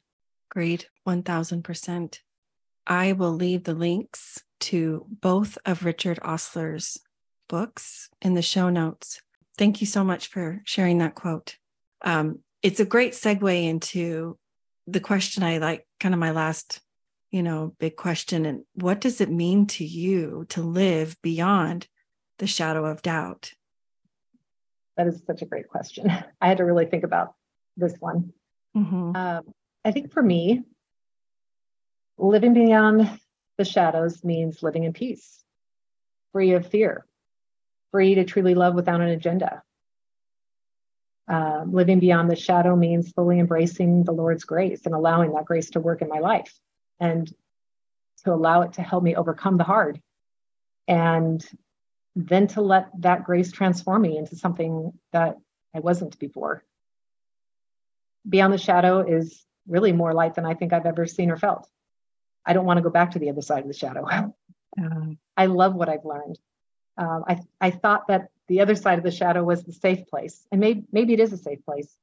Great, 0.49 0.89
1000%. 1.07 2.19
I 2.85 3.13
will 3.13 3.31
leave 3.31 3.63
the 3.63 3.73
links 3.73 4.43
to 4.61 5.05
both 5.09 5.57
of 5.65 5.85
Richard 5.85 6.19
Ostler's 6.21 6.97
books 7.47 8.09
in 8.21 8.33
the 8.33 8.41
show 8.41 8.69
notes. 8.69 9.21
Thank 9.57 9.81
you 9.81 9.87
so 9.87 10.03
much 10.03 10.27
for 10.27 10.61
sharing 10.65 10.97
that 10.99 11.15
quote. 11.15 11.57
Um, 12.01 12.39
it's 12.61 12.79
a 12.79 12.85
great 12.85 13.13
segue 13.13 13.65
into 13.65 14.37
the 14.87 14.99
question 14.99 15.43
I 15.43 15.57
like, 15.57 15.87
kind 15.99 16.13
of 16.13 16.19
my 16.19 16.31
last, 16.31 16.81
you 17.29 17.43
know, 17.43 17.75
big 17.79 17.95
question. 17.95 18.45
And 18.45 18.63
what 18.73 19.01
does 19.01 19.21
it 19.21 19.29
mean 19.29 19.67
to 19.67 19.85
you 19.85 20.45
to 20.49 20.61
live 20.61 21.17
beyond 21.21 21.87
the 22.39 22.47
shadow 22.47 22.85
of 22.85 23.01
doubt? 23.01 23.53
That 25.01 25.07
is 25.07 25.23
such 25.25 25.41
a 25.41 25.45
great 25.45 25.67
question. 25.67 26.11
I 26.41 26.47
had 26.47 26.57
to 26.57 26.63
really 26.63 26.85
think 26.85 27.03
about 27.03 27.33
this 27.75 27.95
one. 27.99 28.33
Mm-hmm. 28.77 29.15
Um, 29.15 29.53
I 29.83 29.91
think 29.91 30.13
for 30.13 30.21
me, 30.21 30.61
living 32.19 32.53
beyond 32.53 33.09
the 33.57 33.65
shadows 33.65 34.23
means 34.23 34.61
living 34.61 34.83
in 34.83 34.93
peace, 34.93 35.43
free 36.33 36.51
of 36.51 36.67
fear, 36.67 37.07
free 37.89 38.13
to 38.13 38.25
truly 38.25 38.53
love 38.53 38.75
without 38.75 39.01
an 39.01 39.07
agenda. 39.07 39.63
Uh, 41.27 41.63
living 41.65 41.99
beyond 41.99 42.29
the 42.29 42.35
shadow 42.35 42.75
means 42.75 43.11
fully 43.11 43.39
embracing 43.39 44.03
the 44.03 44.11
Lord's 44.11 44.43
grace 44.43 44.85
and 44.85 44.93
allowing 44.93 45.33
that 45.33 45.45
grace 45.45 45.71
to 45.71 45.79
work 45.79 46.03
in 46.03 46.09
my 46.09 46.19
life 46.19 46.53
and 46.99 47.33
to 48.23 48.31
allow 48.31 48.61
it 48.61 48.73
to 48.73 48.83
help 48.83 49.03
me 49.03 49.15
overcome 49.15 49.57
the 49.57 49.63
hard 49.63 49.99
and 50.87 51.43
then 52.15 52.47
to 52.47 52.61
let 52.61 52.89
that 52.99 53.23
grace 53.23 53.51
transform 53.51 54.01
me 54.01 54.17
into 54.17 54.35
something 54.35 54.93
that 55.11 55.37
I 55.73 55.79
wasn't 55.79 56.19
before. 56.19 56.63
Beyond 58.27 58.53
the 58.53 58.57
shadow 58.57 58.99
is 58.99 59.45
really 59.67 59.91
more 59.91 60.13
light 60.13 60.35
than 60.35 60.45
I 60.45 60.53
think 60.53 60.73
I've 60.73 60.85
ever 60.85 61.05
seen 61.05 61.31
or 61.31 61.37
felt. 61.37 61.67
I 62.45 62.53
don't 62.53 62.65
want 62.65 62.77
to 62.77 62.83
go 62.83 62.89
back 62.89 63.11
to 63.11 63.19
the 63.19 63.29
other 63.29 63.41
side 63.41 63.61
of 63.61 63.67
the 63.67 63.73
shadow. 63.73 64.33
Um, 64.77 65.17
I 65.37 65.45
love 65.45 65.73
what 65.73 65.89
I've 65.89 66.05
learned. 66.05 66.37
Um, 66.97 67.23
I, 67.27 67.39
I 67.59 67.71
thought 67.71 68.07
that 68.07 68.29
the 68.47 68.61
other 68.61 68.75
side 68.75 68.97
of 68.97 69.03
the 69.03 69.11
shadow 69.11 69.43
was 69.43 69.63
the 69.63 69.73
safe 69.73 70.07
place, 70.07 70.45
and 70.51 70.59
maybe 70.59 70.83
maybe 70.91 71.13
it 71.13 71.19
is 71.19 71.31
a 71.31 71.37
safe 71.37 71.63
place, 71.65 71.95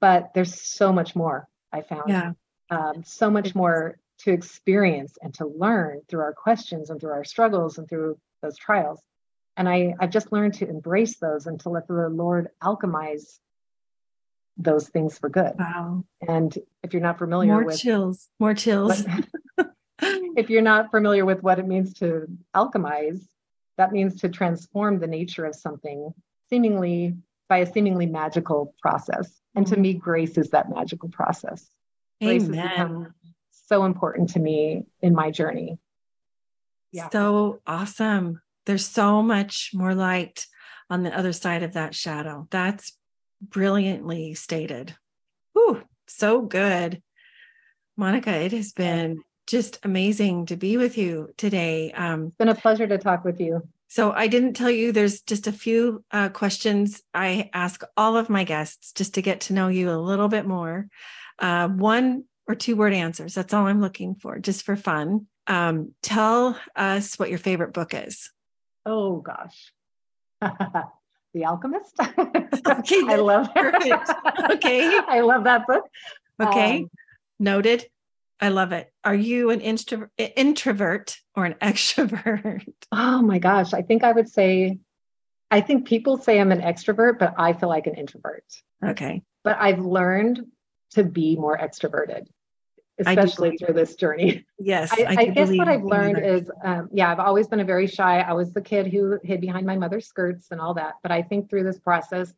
but 0.00 0.32
there's 0.34 0.60
so 0.60 0.92
much 0.92 1.16
more 1.16 1.48
I 1.72 1.80
found. 1.80 2.08
Yeah. 2.08 2.32
Um, 2.68 3.04
so 3.04 3.30
much 3.30 3.54
more 3.54 3.98
to 4.18 4.32
experience 4.32 5.16
and 5.22 5.32
to 5.34 5.46
learn 5.46 6.02
through 6.08 6.20
our 6.20 6.32
questions 6.32 6.90
and 6.90 7.00
through 7.00 7.12
our 7.12 7.24
struggles 7.24 7.78
and 7.78 7.88
through 7.88 8.18
those 8.42 8.56
trials. 8.56 9.00
And 9.56 9.68
I, 9.68 9.94
I've 9.98 10.10
just 10.10 10.32
learned 10.32 10.54
to 10.54 10.68
embrace 10.68 11.18
those 11.18 11.46
and 11.46 11.58
to 11.60 11.70
let 11.70 11.88
the 11.88 12.08
Lord 12.08 12.48
alchemize 12.62 13.38
those 14.56 14.88
things 14.88 15.18
for 15.18 15.28
good. 15.28 15.52
Wow. 15.58 16.04
And 16.26 16.56
if 16.82 16.92
you're 16.92 17.02
not 17.02 17.18
familiar 17.18 17.52
more 17.52 17.64
with 17.64 17.78
chills, 17.78 18.28
more 18.38 18.54
chills. 18.54 19.04
if 20.00 20.50
you're 20.50 20.62
not 20.62 20.90
familiar 20.90 21.24
with 21.24 21.42
what 21.42 21.58
it 21.58 21.66
means 21.66 21.94
to 21.94 22.26
alchemize, 22.54 23.20
that 23.76 23.92
means 23.92 24.20
to 24.20 24.28
transform 24.28 24.98
the 24.98 25.06
nature 25.06 25.44
of 25.44 25.54
something 25.54 26.12
seemingly 26.48 27.16
by 27.48 27.58
a 27.58 27.72
seemingly 27.72 28.06
magical 28.06 28.74
process. 28.80 29.40
And 29.54 29.66
to 29.68 29.74
mm-hmm. 29.74 29.82
me, 29.82 29.94
grace 29.94 30.38
is 30.38 30.50
that 30.50 30.70
magical 30.70 31.08
process. 31.08 31.68
Amen. 32.22 32.38
Grace 32.38 32.56
has 32.56 32.70
become 32.70 33.14
so 33.50 33.84
important 33.84 34.30
to 34.30 34.38
me 34.38 34.86
in 35.00 35.14
my 35.14 35.30
journey. 35.30 35.78
Yeah. 36.96 37.10
So 37.10 37.60
awesome. 37.66 38.40
There's 38.64 38.86
so 38.86 39.22
much 39.22 39.72
more 39.74 39.94
light 39.94 40.46
on 40.88 41.02
the 41.02 41.16
other 41.16 41.34
side 41.34 41.62
of 41.62 41.74
that 41.74 41.94
shadow. 41.94 42.48
That's 42.50 42.96
brilliantly 43.42 44.32
stated. 44.32 44.96
Whew, 45.52 45.82
so 46.06 46.40
good. 46.40 47.02
Monica, 47.98 48.34
it 48.34 48.52
has 48.52 48.72
been 48.72 49.22
just 49.46 49.78
amazing 49.82 50.46
to 50.46 50.56
be 50.56 50.78
with 50.78 50.96
you 50.96 51.28
today. 51.36 51.92
Um, 51.92 52.28
it's 52.28 52.36
been 52.36 52.48
a 52.48 52.54
pleasure 52.54 52.86
to 52.86 52.96
talk 52.96 53.26
with 53.26 53.40
you. 53.40 53.68
So, 53.88 54.10
I 54.12 54.26
didn't 54.26 54.54
tell 54.54 54.70
you 54.70 54.90
there's 54.90 55.20
just 55.20 55.46
a 55.46 55.52
few 55.52 56.02
uh, 56.10 56.30
questions 56.30 57.02
I 57.12 57.50
ask 57.52 57.82
all 57.96 58.16
of 58.16 58.30
my 58.30 58.44
guests 58.44 58.92
just 58.92 59.14
to 59.14 59.22
get 59.22 59.42
to 59.42 59.52
know 59.52 59.68
you 59.68 59.90
a 59.90 60.00
little 60.00 60.28
bit 60.28 60.46
more. 60.46 60.88
Uh, 61.38 61.68
one 61.68 62.24
or 62.48 62.54
two 62.54 62.74
word 62.74 62.94
answers. 62.94 63.34
That's 63.34 63.52
all 63.52 63.66
I'm 63.66 63.82
looking 63.82 64.14
for, 64.14 64.38
just 64.38 64.64
for 64.64 64.76
fun. 64.76 65.26
Um, 65.46 65.92
tell 66.02 66.58
us 66.74 67.18
what 67.18 67.30
your 67.30 67.38
favorite 67.38 67.72
book 67.72 67.94
is. 67.94 68.30
Oh, 68.84 69.18
gosh. 69.20 69.72
the 70.40 71.44
Alchemist. 71.44 71.94
okay, 72.00 73.00
I 73.06 73.16
love 73.16 73.48
perfect. 73.54 74.10
Okay, 74.52 75.00
I 75.08 75.20
love 75.20 75.44
that 75.44 75.66
book. 75.66 75.84
Okay, 76.40 76.78
um, 76.78 76.90
noted. 77.38 77.86
I 78.40 78.48
love 78.50 78.72
it. 78.72 78.92
Are 79.02 79.14
you 79.14 79.50
an 79.50 79.60
intro- 79.60 80.08
introvert 80.18 81.18
or 81.34 81.46
an 81.46 81.54
extrovert? 81.54 82.66
Oh 82.92 83.22
my 83.22 83.38
gosh, 83.38 83.72
I 83.72 83.82
think 83.82 84.04
I 84.04 84.12
would 84.12 84.28
say, 84.28 84.78
I 85.50 85.62
think 85.62 85.86
people 85.86 86.18
say 86.18 86.38
I'm 86.38 86.52
an 86.52 86.60
extrovert, 86.60 87.18
but 87.18 87.34
I 87.38 87.54
feel 87.54 87.70
like 87.70 87.86
an 87.86 87.94
introvert. 87.94 88.44
Okay, 88.84 89.22
but 89.42 89.56
I've 89.58 89.84
learned 89.84 90.44
to 90.92 91.04
be 91.04 91.36
more 91.36 91.56
extroverted 91.56 92.26
especially 92.98 93.56
through 93.56 93.74
this 93.74 93.94
journey. 93.94 94.44
Yes. 94.58 94.90
I, 94.92 95.02
I, 95.02 95.16
I 95.18 95.24
guess 95.26 95.50
what 95.50 95.68
I've 95.68 95.84
learned 95.84 96.18
is, 96.24 96.50
um, 96.64 96.88
yeah, 96.90 97.12
I've 97.12 97.20
always 97.20 97.46
been 97.46 97.60
a 97.60 97.64
very 97.64 97.86
shy. 97.86 98.20
I 98.20 98.32
was 98.32 98.52
the 98.52 98.62
kid 98.62 98.86
who 98.86 99.18
hid 99.22 99.40
behind 99.40 99.66
my 99.66 99.76
mother's 99.76 100.06
skirts 100.06 100.48
and 100.50 100.60
all 100.60 100.74
that. 100.74 100.94
But 101.02 101.12
I 101.12 101.22
think 101.22 101.50
through 101.50 101.64
this 101.64 101.78
process, 101.78 102.32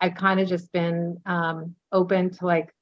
I've 0.00 0.16
kind 0.16 0.40
of 0.40 0.48
just 0.48 0.72
been 0.72 1.20
um, 1.26 1.76
open 1.92 2.30
to 2.30 2.46
like, 2.46 2.74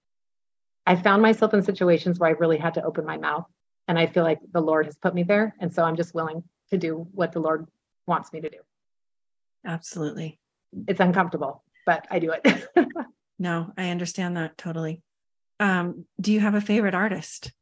I 0.86 0.96
found 0.96 1.20
myself 1.20 1.52
in 1.52 1.62
situations 1.62 2.18
where 2.18 2.30
I 2.30 2.32
really 2.32 2.56
had 2.56 2.74
to 2.74 2.82
open 2.82 3.04
my 3.04 3.18
mouth. 3.18 3.44
And 3.86 3.98
I 3.98 4.06
feel 4.06 4.24
like 4.24 4.40
the 4.52 4.60
Lord 4.60 4.86
has 4.86 4.96
put 4.96 5.14
me 5.14 5.22
there. 5.22 5.54
And 5.60 5.72
so 5.72 5.84
I'm 5.84 5.96
just 5.96 6.14
willing 6.14 6.42
to 6.70 6.78
do 6.78 7.06
what 7.12 7.32
the 7.32 7.40
Lord 7.40 7.66
wants 8.06 8.32
me 8.32 8.40
to 8.40 8.48
do. 8.48 8.58
Absolutely. 9.66 10.38
It's 10.86 11.00
uncomfortable, 11.00 11.62
but 11.84 12.06
I 12.10 12.18
do 12.18 12.32
it. 12.32 12.68
no, 13.38 13.72
I 13.76 13.90
understand 13.90 14.36
that 14.38 14.56
totally. 14.56 15.02
Um, 15.60 16.04
do 16.20 16.32
you 16.32 16.40
have 16.40 16.54
a 16.54 16.60
favorite 16.60 16.94
artist? 16.94 17.52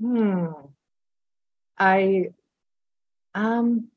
Hmm. 0.00 0.46
I 1.78 2.30
um 3.34 3.88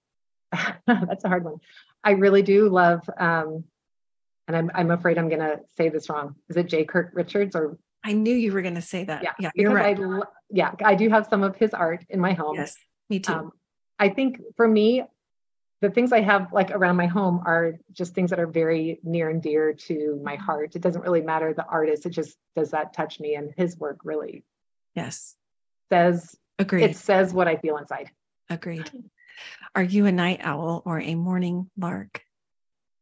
that's 0.87 1.23
a 1.23 1.27
hard 1.27 1.43
one. 1.43 1.57
I 2.03 2.11
really 2.11 2.41
do 2.41 2.69
love 2.69 3.01
um 3.17 3.65
and 4.47 4.55
I'm 4.55 4.71
I'm 4.73 4.91
afraid 4.91 5.17
I'm 5.17 5.29
gonna 5.29 5.57
say 5.77 5.89
this 5.89 6.09
wrong. 6.09 6.35
Is 6.49 6.57
it 6.57 6.67
J. 6.67 6.85
Kirk 6.85 7.11
Richards 7.13 7.55
or 7.55 7.77
I 8.03 8.13
knew 8.13 8.35
you 8.35 8.53
were 8.53 8.61
gonna 8.61 8.81
say 8.81 9.03
that. 9.03 9.23
Yeah, 9.23 9.33
yeah 9.39 9.51
you're 9.55 9.73
right. 9.73 9.99
I, 9.99 10.21
yeah, 10.49 10.71
I 10.83 10.95
do 10.95 11.09
have 11.09 11.27
some 11.27 11.43
of 11.43 11.55
his 11.55 11.73
art 11.73 12.05
in 12.09 12.19
my 12.19 12.33
home. 12.33 12.55
Yes, 12.55 12.75
me 13.09 13.19
too. 13.19 13.33
Um, 13.33 13.51
I 13.97 14.09
think 14.09 14.41
for 14.55 14.67
me, 14.67 15.03
the 15.81 15.89
things 15.89 16.11
I 16.11 16.21
have 16.21 16.53
like 16.53 16.71
around 16.71 16.95
my 16.95 17.07
home 17.07 17.41
are 17.45 17.73
just 17.91 18.13
things 18.13 18.29
that 18.29 18.39
are 18.39 18.47
very 18.47 18.99
near 19.03 19.29
and 19.29 19.41
dear 19.41 19.73
to 19.73 20.19
my 20.23 20.35
heart. 20.35 20.75
It 20.75 20.81
doesn't 20.81 21.01
really 21.01 21.21
matter 21.21 21.53
the 21.53 21.65
artist, 21.65 22.05
it 22.05 22.11
just 22.11 22.37
does 22.55 22.71
that 22.71 22.93
touch 22.93 23.19
me 23.19 23.35
and 23.35 23.53
his 23.57 23.77
work 23.77 23.99
really 24.03 24.43
yes 24.95 25.35
says 25.89 26.35
agreed. 26.59 26.83
It 26.83 26.95
says 26.95 27.33
what 27.33 27.47
I 27.47 27.57
feel 27.57 27.77
inside. 27.77 28.11
Agreed. 28.49 28.89
Are 29.75 29.83
you 29.83 30.05
a 30.05 30.11
night 30.11 30.39
owl 30.41 30.81
or 30.85 30.99
a 30.99 31.15
morning 31.15 31.69
lark? 31.77 32.21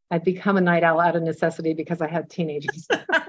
I've 0.10 0.24
become 0.24 0.58
a 0.58 0.62
night 0.62 0.84
owl 0.84 1.00
out 1.00 1.16
of 1.16 1.24
necessity 1.24 1.74
because 1.74 2.02
I 2.02 2.08
had 2.08 2.30
teenagers. 2.30 2.88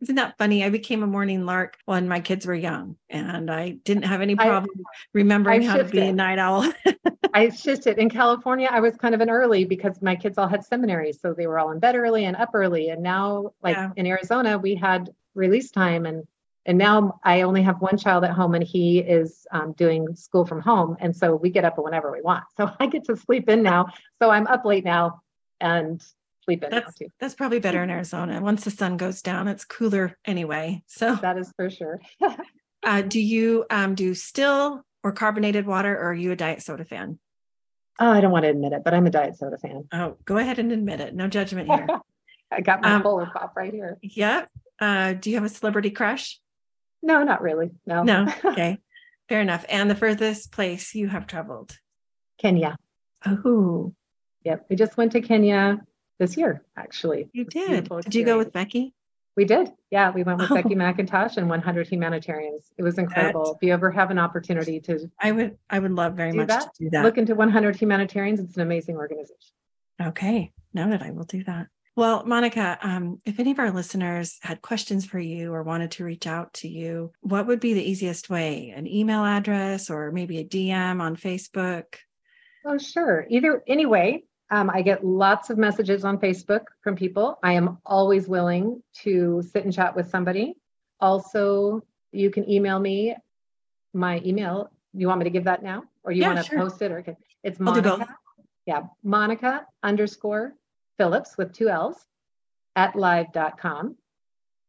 Isn't 0.00 0.16
that 0.16 0.36
funny? 0.38 0.64
I 0.64 0.70
became 0.70 1.02
a 1.02 1.06
morning 1.06 1.46
lark 1.46 1.78
when 1.84 2.08
my 2.08 2.20
kids 2.20 2.46
were 2.46 2.54
young 2.54 2.96
and 3.08 3.50
I 3.50 3.70
didn't 3.70 4.04
have 4.04 4.20
any 4.20 4.36
problem 4.36 4.70
I, 4.78 4.90
remembering 5.12 5.66
I 5.66 5.70
how 5.70 5.76
to 5.76 5.84
be 5.84 6.00
a 6.00 6.12
night 6.12 6.38
owl. 6.38 6.72
I 7.34 7.50
shifted 7.50 7.98
in 7.98 8.10
California. 8.10 8.68
I 8.70 8.80
was 8.80 8.96
kind 8.96 9.14
of 9.14 9.20
an 9.20 9.30
early 9.30 9.64
because 9.64 10.00
my 10.00 10.14
kids 10.14 10.38
all 10.38 10.48
had 10.48 10.64
seminaries. 10.64 11.20
So 11.20 11.34
they 11.34 11.46
were 11.46 11.58
all 11.58 11.72
in 11.72 11.80
bed 11.80 11.96
early 11.96 12.24
and 12.26 12.36
up 12.36 12.50
early. 12.54 12.90
And 12.90 13.02
now, 13.02 13.52
like 13.62 13.76
yeah. 13.76 13.90
in 13.96 14.06
Arizona, 14.06 14.58
we 14.58 14.74
had 14.74 15.10
release 15.34 15.70
time 15.70 16.06
and 16.06 16.24
and 16.66 16.78
now 16.78 17.20
I 17.22 17.42
only 17.42 17.62
have 17.62 17.80
one 17.82 17.98
child 17.98 18.24
at 18.24 18.30
home 18.30 18.54
and 18.54 18.64
he 18.64 18.98
is 18.98 19.46
um, 19.52 19.72
doing 19.72 20.16
school 20.16 20.46
from 20.46 20.62
home. 20.62 20.96
And 20.98 21.14
so 21.14 21.36
we 21.36 21.50
get 21.50 21.64
up 21.64 21.76
whenever 21.76 22.10
we 22.10 22.22
want. 22.22 22.44
So 22.56 22.70
I 22.80 22.86
get 22.86 23.04
to 23.04 23.16
sleep 23.16 23.48
in 23.48 23.62
now. 23.62 23.88
So 24.18 24.30
I'm 24.30 24.46
up 24.46 24.64
late 24.64 24.84
now 24.84 25.20
and 25.60 26.02
sleep 26.44 26.62
in 26.64 26.70
that's, 26.70 26.86
now 26.86 27.06
too. 27.06 27.12
That's 27.20 27.34
probably 27.34 27.58
better 27.58 27.82
in 27.82 27.90
Arizona. 27.90 28.40
Once 28.40 28.64
the 28.64 28.70
sun 28.70 28.96
goes 28.96 29.22
down, 29.22 29.48
it's 29.48 29.64
cooler 29.64 30.16
anyway. 30.24 30.82
So 30.86 31.14
that 31.16 31.38
is 31.38 31.52
for 31.56 31.70
sure. 31.70 32.00
uh, 32.82 33.02
do 33.02 33.20
you 33.20 33.64
um, 33.70 33.94
do 33.94 34.14
still 34.14 34.84
or 35.02 35.12
carbonated 35.12 35.66
water 35.66 35.94
or 35.94 36.10
are 36.10 36.14
you 36.14 36.32
a 36.32 36.36
diet 36.36 36.62
soda 36.62 36.84
fan? 36.84 37.18
Oh, 38.00 38.10
I 38.10 38.20
don't 38.20 38.32
want 38.32 38.44
to 38.44 38.50
admit 38.50 38.72
it, 38.72 38.82
but 38.84 38.92
I'm 38.92 39.06
a 39.06 39.10
diet 39.10 39.36
soda 39.36 39.58
fan. 39.58 39.84
Oh, 39.92 40.16
go 40.24 40.38
ahead 40.38 40.58
and 40.58 40.72
admit 40.72 41.00
it. 41.00 41.14
No 41.14 41.28
judgment 41.28 41.68
here. 41.68 41.86
I 42.50 42.60
got 42.60 42.82
my 42.82 42.94
um, 42.94 43.02
Polar 43.02 43.26
Pop 43.26 43.54
right 43.56 43.72
here. 43.72 43.98
Yeah. 44.02 44.46
Uh, 44.80 45.12
do 45.12 45.30
you 45.30 45.36
have 45.36 45.44
a 45.44 45.48
celebrity 45.48 45.90
crush? 45.90 46.40
No, 47.02 47.22
not 47.22 47.42
really. 47.42 47.70
No. 47.86 48.02
No. 48.02 48.32
Okay. 48.44 48.78
Fair 49.28 49.40
enough. 49.40 49.64
And 49.68 49.90
the 49.90 49.94
furthest 49.94 50.52
place 50.52 50.94
you 50.94 51.08
have 51.08 51.26
traveled? 51.26 51.78
Kenya. 52.38 52.76
Oh. 53.24 53.94
Yep. 54.44 54.66
We 54.68 54.76
just 54.76 54.96
went 54.98 55.12
to 55.12 55.22
Kenya 55.22 55.80
this 56.18 56.36
year, 56.36 56.62
actually. 56.76 57.28
You 57.32 57.44
did. 57.44 57.88
Did 57.88 58.14
you 58.14 58.24
go 58.24 58.38
with 58.38 58.52
Becky? 58.52 58.94
We 59.36 59.44
did. 59.44 59.72
Yeah, 59.90 60.10
we 60.12 60.22
went 60.22 60.38
with 60.38 60.50
oh. 60.50 60.54
Becky 60.54 60.76
McIntosh 60.76 61.36
and 61.38 61.48
100 61.48 61.88
Humanitarians. 61.88 62.70
It 62.78 62.82
was 62.84 62.98
incredible. 62.98 63.44
That, 63.44 63.56
if 63.56 63.66
you 63.66 63.72
ever 63.72 63.90
have 63.90 64.10
an 64.10 64.18
opportunity 64.18 64.80
to, 64.80 65.10
I 65.20 65.32
would, 65.32 65.58
I 65.68 65.80
would 65.80 65.90
love 65.90 66.14
very 66.14 66.32
much 66.32 66.48
that, 66.48 66.74
to 66.74 66.84
do 66.84 66.90
that. 66.90 67.02
Look 67.02 67.18
into 67.18 67.34
100 67.34 67.76
Humanitarians. 67.76 68.38
It's 68.38 68.54
an 68.56 68.62
amazing 68.62 68.96
organization. 68.96 69.36
Okay, 70.00 70.52
noted. 70.72 71.02
I 71.02 71.10
will 71.10 71.24
do 71.24 71.42
that. 71.44 71.66
Well, 71.96 72.24
Monica, 72.26 72.76
um, 72.82 73.20
if 73.24 73.38
any 73.38 73.52
of 73.52 73.60
our 73.60 73.70
listeners 73.70 74.38
had 74.42 74.62
questions 74.62 75.06
for 75.06 75.20
you 75.20 75.52
or 75.52 75.62
wanted 75.62 75.92
to 75.92 76.04
reach 76.04 76.26
out 76.26 76.52
to 76.54 76.68
you, 76.68 77.12
what 77.20 77.46
would 77.46 77.60
be 77.60 77.74
the 77.74 77.88
easiest 77.88 78.28
way? 78.28 78.72
An 78.74 78.88
email 78.88 79.24
address 79.24 79.90
or 79.90 80.10
maybe 80.10 80.38
a 80.38 80.44
DM 80.44 81.00
on 81.00 81.16
Facebook? 81.16 81.84
Oh, 82.64 82.78
sure. 82.78 83.26
Either 83.30 83.62
anyway, 83.68 84.24
um, 84.50 84.70
I 84.70 84.82
get 84.82 85.04
lots 85.04 85.50
of 85.50 85.58
messages 85.58 86.04
on 86.04 86.18
Facebook 86.18 86.64
from 86.82 86.96
people. 86.96 87.38
I 87.42 87.54
am 87.54 87.78
always 87.84 88.28
willing 88.28 88.82
to 89.02 89.42
sit 89.42 89.64
and 89.64 89.72
chat 89.72 89.96
with 89.96 90.08
somebody. 90.10 90.56
Also, 91.00 91.82
you 92.12 92.30
can 92.30 92.48
email 92.48 92.78
me 92.78 93.16
my 93.92 94.20
email. 94.24 94.70
You 94.92 95.08
want 95.08 95.20
me 95.20 95.24
to 95.24 95.30
give 95.30 95.44
that 95.44 95.62
now, 95.62 95.84
or 96.02 96.12
you 96.12 96.22
yeah, 96.22 96.34
want 96.34 96.44
to 96.44 96.50
sure. 96.50 96.58
post 96.58 96.82
it, 96.82 96.92
or 96.92 96.98
okay. 96.98 97.16
it's 97.42 97.58
Monica. 97.58 98.06
Yeah, 98.66 98.84
Monica 99.02 99.66
underscore 99.82 100.54
Phillips 100.96 101.36
with 101.36 101.52
two 101.52 101.68
L's 101.68 102.06
at 102.76 102.96
live.com. 102.96 103.96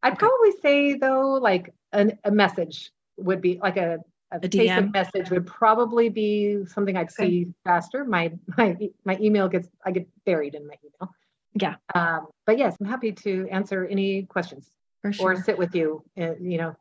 I'd 0.04 0.14
okay. 0.14 0.20
probably 0.20 0.52
say 0.62 0.94
though, 0.96 1.34
like 1.34 1.74
an, 1.92 2.18
a 2.24 2.32
message 2.32 2.92
would 3.18 3.42
be 3.42 3.60
like 3.62 3.78
a 3.78 4.00
a, 4.44 4.50
DM 4.50 4.94
message 4.94 5.30
would 5.30 5.46
probably 5.46 6.10
be 6.10 6.66
something 6.66 6.96
I'd 6.98 7.12
okay. 7.12 7.30
see 7.30 7.54
faster. 7.64 8.04
My 8.06 8.32
my 8.58 8.78
my 9.04 9.18
email 9.20 9.48
gets 9.48 9.68
I 9.86 9.92
get 9.92 10.08
buried 10.26 10.56
in 10.56 10.68
my 10.68 10.76
email. 10.84 11.14
Yeah. 11.54 11.76
Um, 11.94 12.28
but 12.46 12.58
yes, 12.58 12.76
I'm 12.80 12.88
happy 12.88 13.12
to 13.14 13.48
answer 13.50 13.86
any 13.86 14.24
questions 14.24 14.70
sure. 15.12 15.34
or 15.34 15.42
sit 15.42 15.58
with 15.58 15.74
you. 15.74 16.04
Uh, 16.20 16.36
you 16.40 16.58
know, 16.58 16.76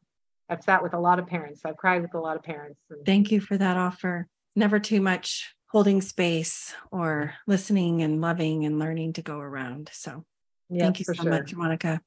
I've 0.48 0.62
sat 0.62 0.82
with 0.82 0.94
a 0.94 0.98
lot 0.98 1.18
of 1.18 1.26
parents. 1.26 1.62
I've 1.64 1.76
cried 1.76 2.02
with 2.02 2.14
a 2.14 2.20
lot 2.20 2.36
of 2.36 2.42
parents. 2.42 2.80
And- 2.90 3.06
Thank 3.06 3.30
you 3.30 3.40
for 3.40 3.56
that 3.56 3.76
offer. 3.76 4.26
Never 4.56 4.78
too 4.78 5.00
much 5.00 5.54
holding 5.68 6.00
space 6.00 6.74
or 6.90 7.34
listening 7.46 8.02
and 8.02 8.20
loving 8.20 8.64
and 8.64 8.78
learning 8.78 9.14
to 9.14 9.22
go 9.22 9.38
around. 9.38 9.90
So 9.92 10.24
yes, 10.68 10.82
thank 10.82 10.98
you 11.00 11.04
so 11.04 11.14
sure. 11.14 11.30
much, 11.30 11.54
Monica. 11.54 11.88
Thank, 11.88 12.02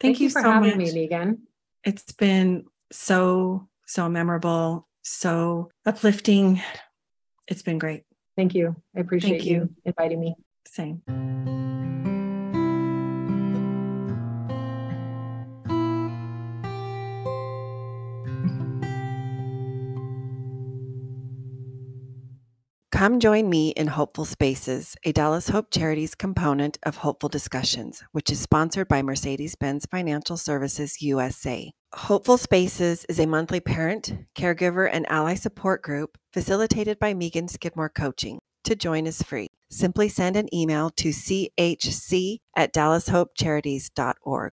thank 0.00 0.20
you, 0.20 0.24
you, 0.24 0.30
for 0.30 0.42
so 0.42 0.50
having 0.50 0.78
much. 0.78 0.92
me, 0.92 0.92
Megan. 0.92 1.42
It's 1.84 2.12
been 2.12 2.64
so 2.90 3.68
so 3.86 4.08
memorable, 4.08 4.88
so 5.02 5.70
uplifting. 5.84 6.60
It's 7.48 7.62
been 7.62 7.78
great. 7.78 8.02
Thank 8.36 8.54
you. 8.54 8.76
I 8.94 9.00
appreciate 9.00 9.44
you. 9.44 9.54
you 9.54 9.70
inviting 9.84 10.20
me. 10.20 10.36
Same. 10.66 11.55
Come 22.96 23.20
join 23.20 23.50
me 23.50 23.70
in 23.72 23.88
Hopeful 23.88 24.24
Spaces, 24.24 24.96
a 25.04 25.12
Dallas 25.12 25.50
Hope 25.50 25.70
Charities 25.70 26.14
component 26.14 26.78
of 26.82 26.96
Hopeful 26.96 27.28
Discussions, 27.28 28.02
which 28.12 28.30
is 28.30 28.40
sponsored 28.40 28.88
by 28.88 29.02
Mercedes 29.02 29.54
Benz 29.54 29.84
Financial 29.84 30.38
Services 30.38 31.02
USA. 31.02 31.72
Hopeful 31.92 32.38
Spaces 32.38 33.04
is 33.06 33.20
a 33.20 33.26
monthly 33.26 33.60
parent, 33.60 34.14
caregiver, 34.34 34.88
and 34.90 35.04
ally 35.10 35.34
support 35.34 35.82
group 35.82 36.16
facilitated 36.32 36.98
by 36.98 37.12
Megan 37.12 37.48
Skidmore 37.48 37.90
Coaching. 37.90 38.38
To 38.64 38.74
join 38.74 39.06
is 39.06 39.20
free. 39.20 39.48
Simply 39.70 40.08
send 40.08 40.34
an 40.34 40.48
email 40.54 40.88
to 40.96 41.10
chc 41.10 42.38
at 42.56 42.72
dallashopecharities.org. 42.72 44.52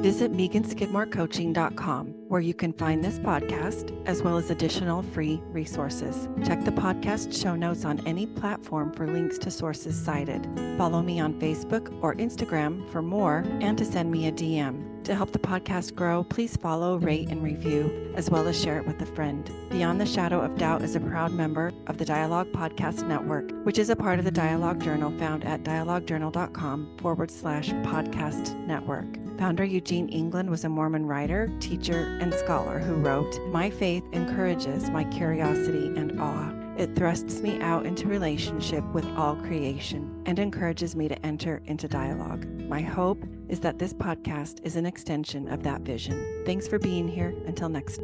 Visit 0.00 0.32
MeganSkidmoreCoaching.com, 0.32 2.15
where 2.28 2.40
you 2.40 2.54
can 2.54 2.72
find 2.72 3.04
this 3.04 3.18
podcast 3.18 3.96
as 4.06 4.22
well 4.22 4.36
as 4.36 4.50
additional 4.50 5.02
free 5.02 5.40
resources. 5.50 6.28
Check 6.44 6.64
the 6.64 6.72
podcast 6.72 7.40
show 7.40 7.54
notes 7.54 7.84
on 7.84 8.04
any 8.06 8.26
platform 8.26 8.92
for 8.92 9.06
links 9.06 9.38
to 9.38 9.50
sources 9.50 9.96
cited. 9.96 10.48
Follow 10.76 11.02
me 11.02 11.20
on 11.20 11.34
Facebook 11.34 11.96
or 12.02 12.14
Instagram 12.16 12.88
for 12.90 13.02
more 13.02 13.44
and 13.60 13.76
to 13.78 13.84
send 13.84 14.10
me 14.10 14.28
a 14.28 14.32
DM. 14.32 14.95
To 15.06 15.14
help 15.14 15.30
the 15.30 15.38
podcast 15.38 15.94
grow, 15.94 16.24
please 16.24 16.56
follow, 16.56 16.96
rate, 16.96 17.28
and 17.28 17.40
review, 17.40 18.12
as 18.16 18.28
well 18.28 18.48
as 18.48 18.60
share 18.60 18.78
it 18.78 18.86
with 18.88 19.00
a 19.02 19.06
friend. 19.06 19.48
Beyond 19.70 20.00
the 20.00 20.04
Shadow 20.04 20.40
of 20.40 20.58
Doubt 20.58 20.82
is 20.82 20.96
a 20.96 21.00
proud 21.00 21.30
member 21.30 21.72
of 21.86 21.96
the 21.96 22.04
Dialogue 22.04 22.50
Podcast 22.50 23.06
Network, 23.06 23.52
which 23.62 23.78
is 23.78 23.88
a 23.88 23.94
part 23.94 24.18
of 24.18 24.24
the 24.24 24.32
Dialogue 24.32 24.82
Journal 24.82 25.16
found 25.16 25.44
at 25.44 25.62
dialoguejournal.com 25.62 26.96
forward 26.98 27.30
slash 27.30 27.68
podcast 27.68 28.56
network. 28.66 29.06
Founder 29.38 29.62
Eugene 29.62 30.08
England 30.08 30.50
was 30.50 30.64
a 30.64 30.68
Mormon 30.68 31.06
writer, 31.06 31.56
teacher, 31.60 32.18
and 32.20 32.34
scholar 32.34 32.80
who 32.80 32.94
wrote, 32.94 33.38
My 33.52 33.70
faith 33.70 34.02
encourages 34.10 34.90
my 34.90 35.04
curiosity 35.04 35.86
and 35.96 36.20
awe. 36.20 36.65
It 36.76 36.94
thrusts 36.94 37.40
me 37.40 37.58
out 37.60 37.86
into 37.86 38.06
relationship 38.06 38.84
with 38.92 39.06
all 39.16 39.36
creation 39.36 40.22
and 40.26 40.38
encourages 40.38 40.94
me 40.94 41.08
to 41.08 41.26
enter 41.26 41.62
into 41.64 41.88
dialogue. 41.88 42.46
My 42.68 42.82
hope 42.82 43.24
is 43.48 43.60
that 43.60 43.78
this 43.78 43.94
podcast 43.94 44.60
is 44.62 44.76
an 44.76 44.84
extension 44.84 45.48
of 45.48 45.62
that 45.62 45.80
vision. 45.80 46.42
Thanks 46.44 46.68
for 46.68 46.78
being 46.78 47.08
here. 47.08 47.34
Until 47.46 47.70
next. 47.70 48.00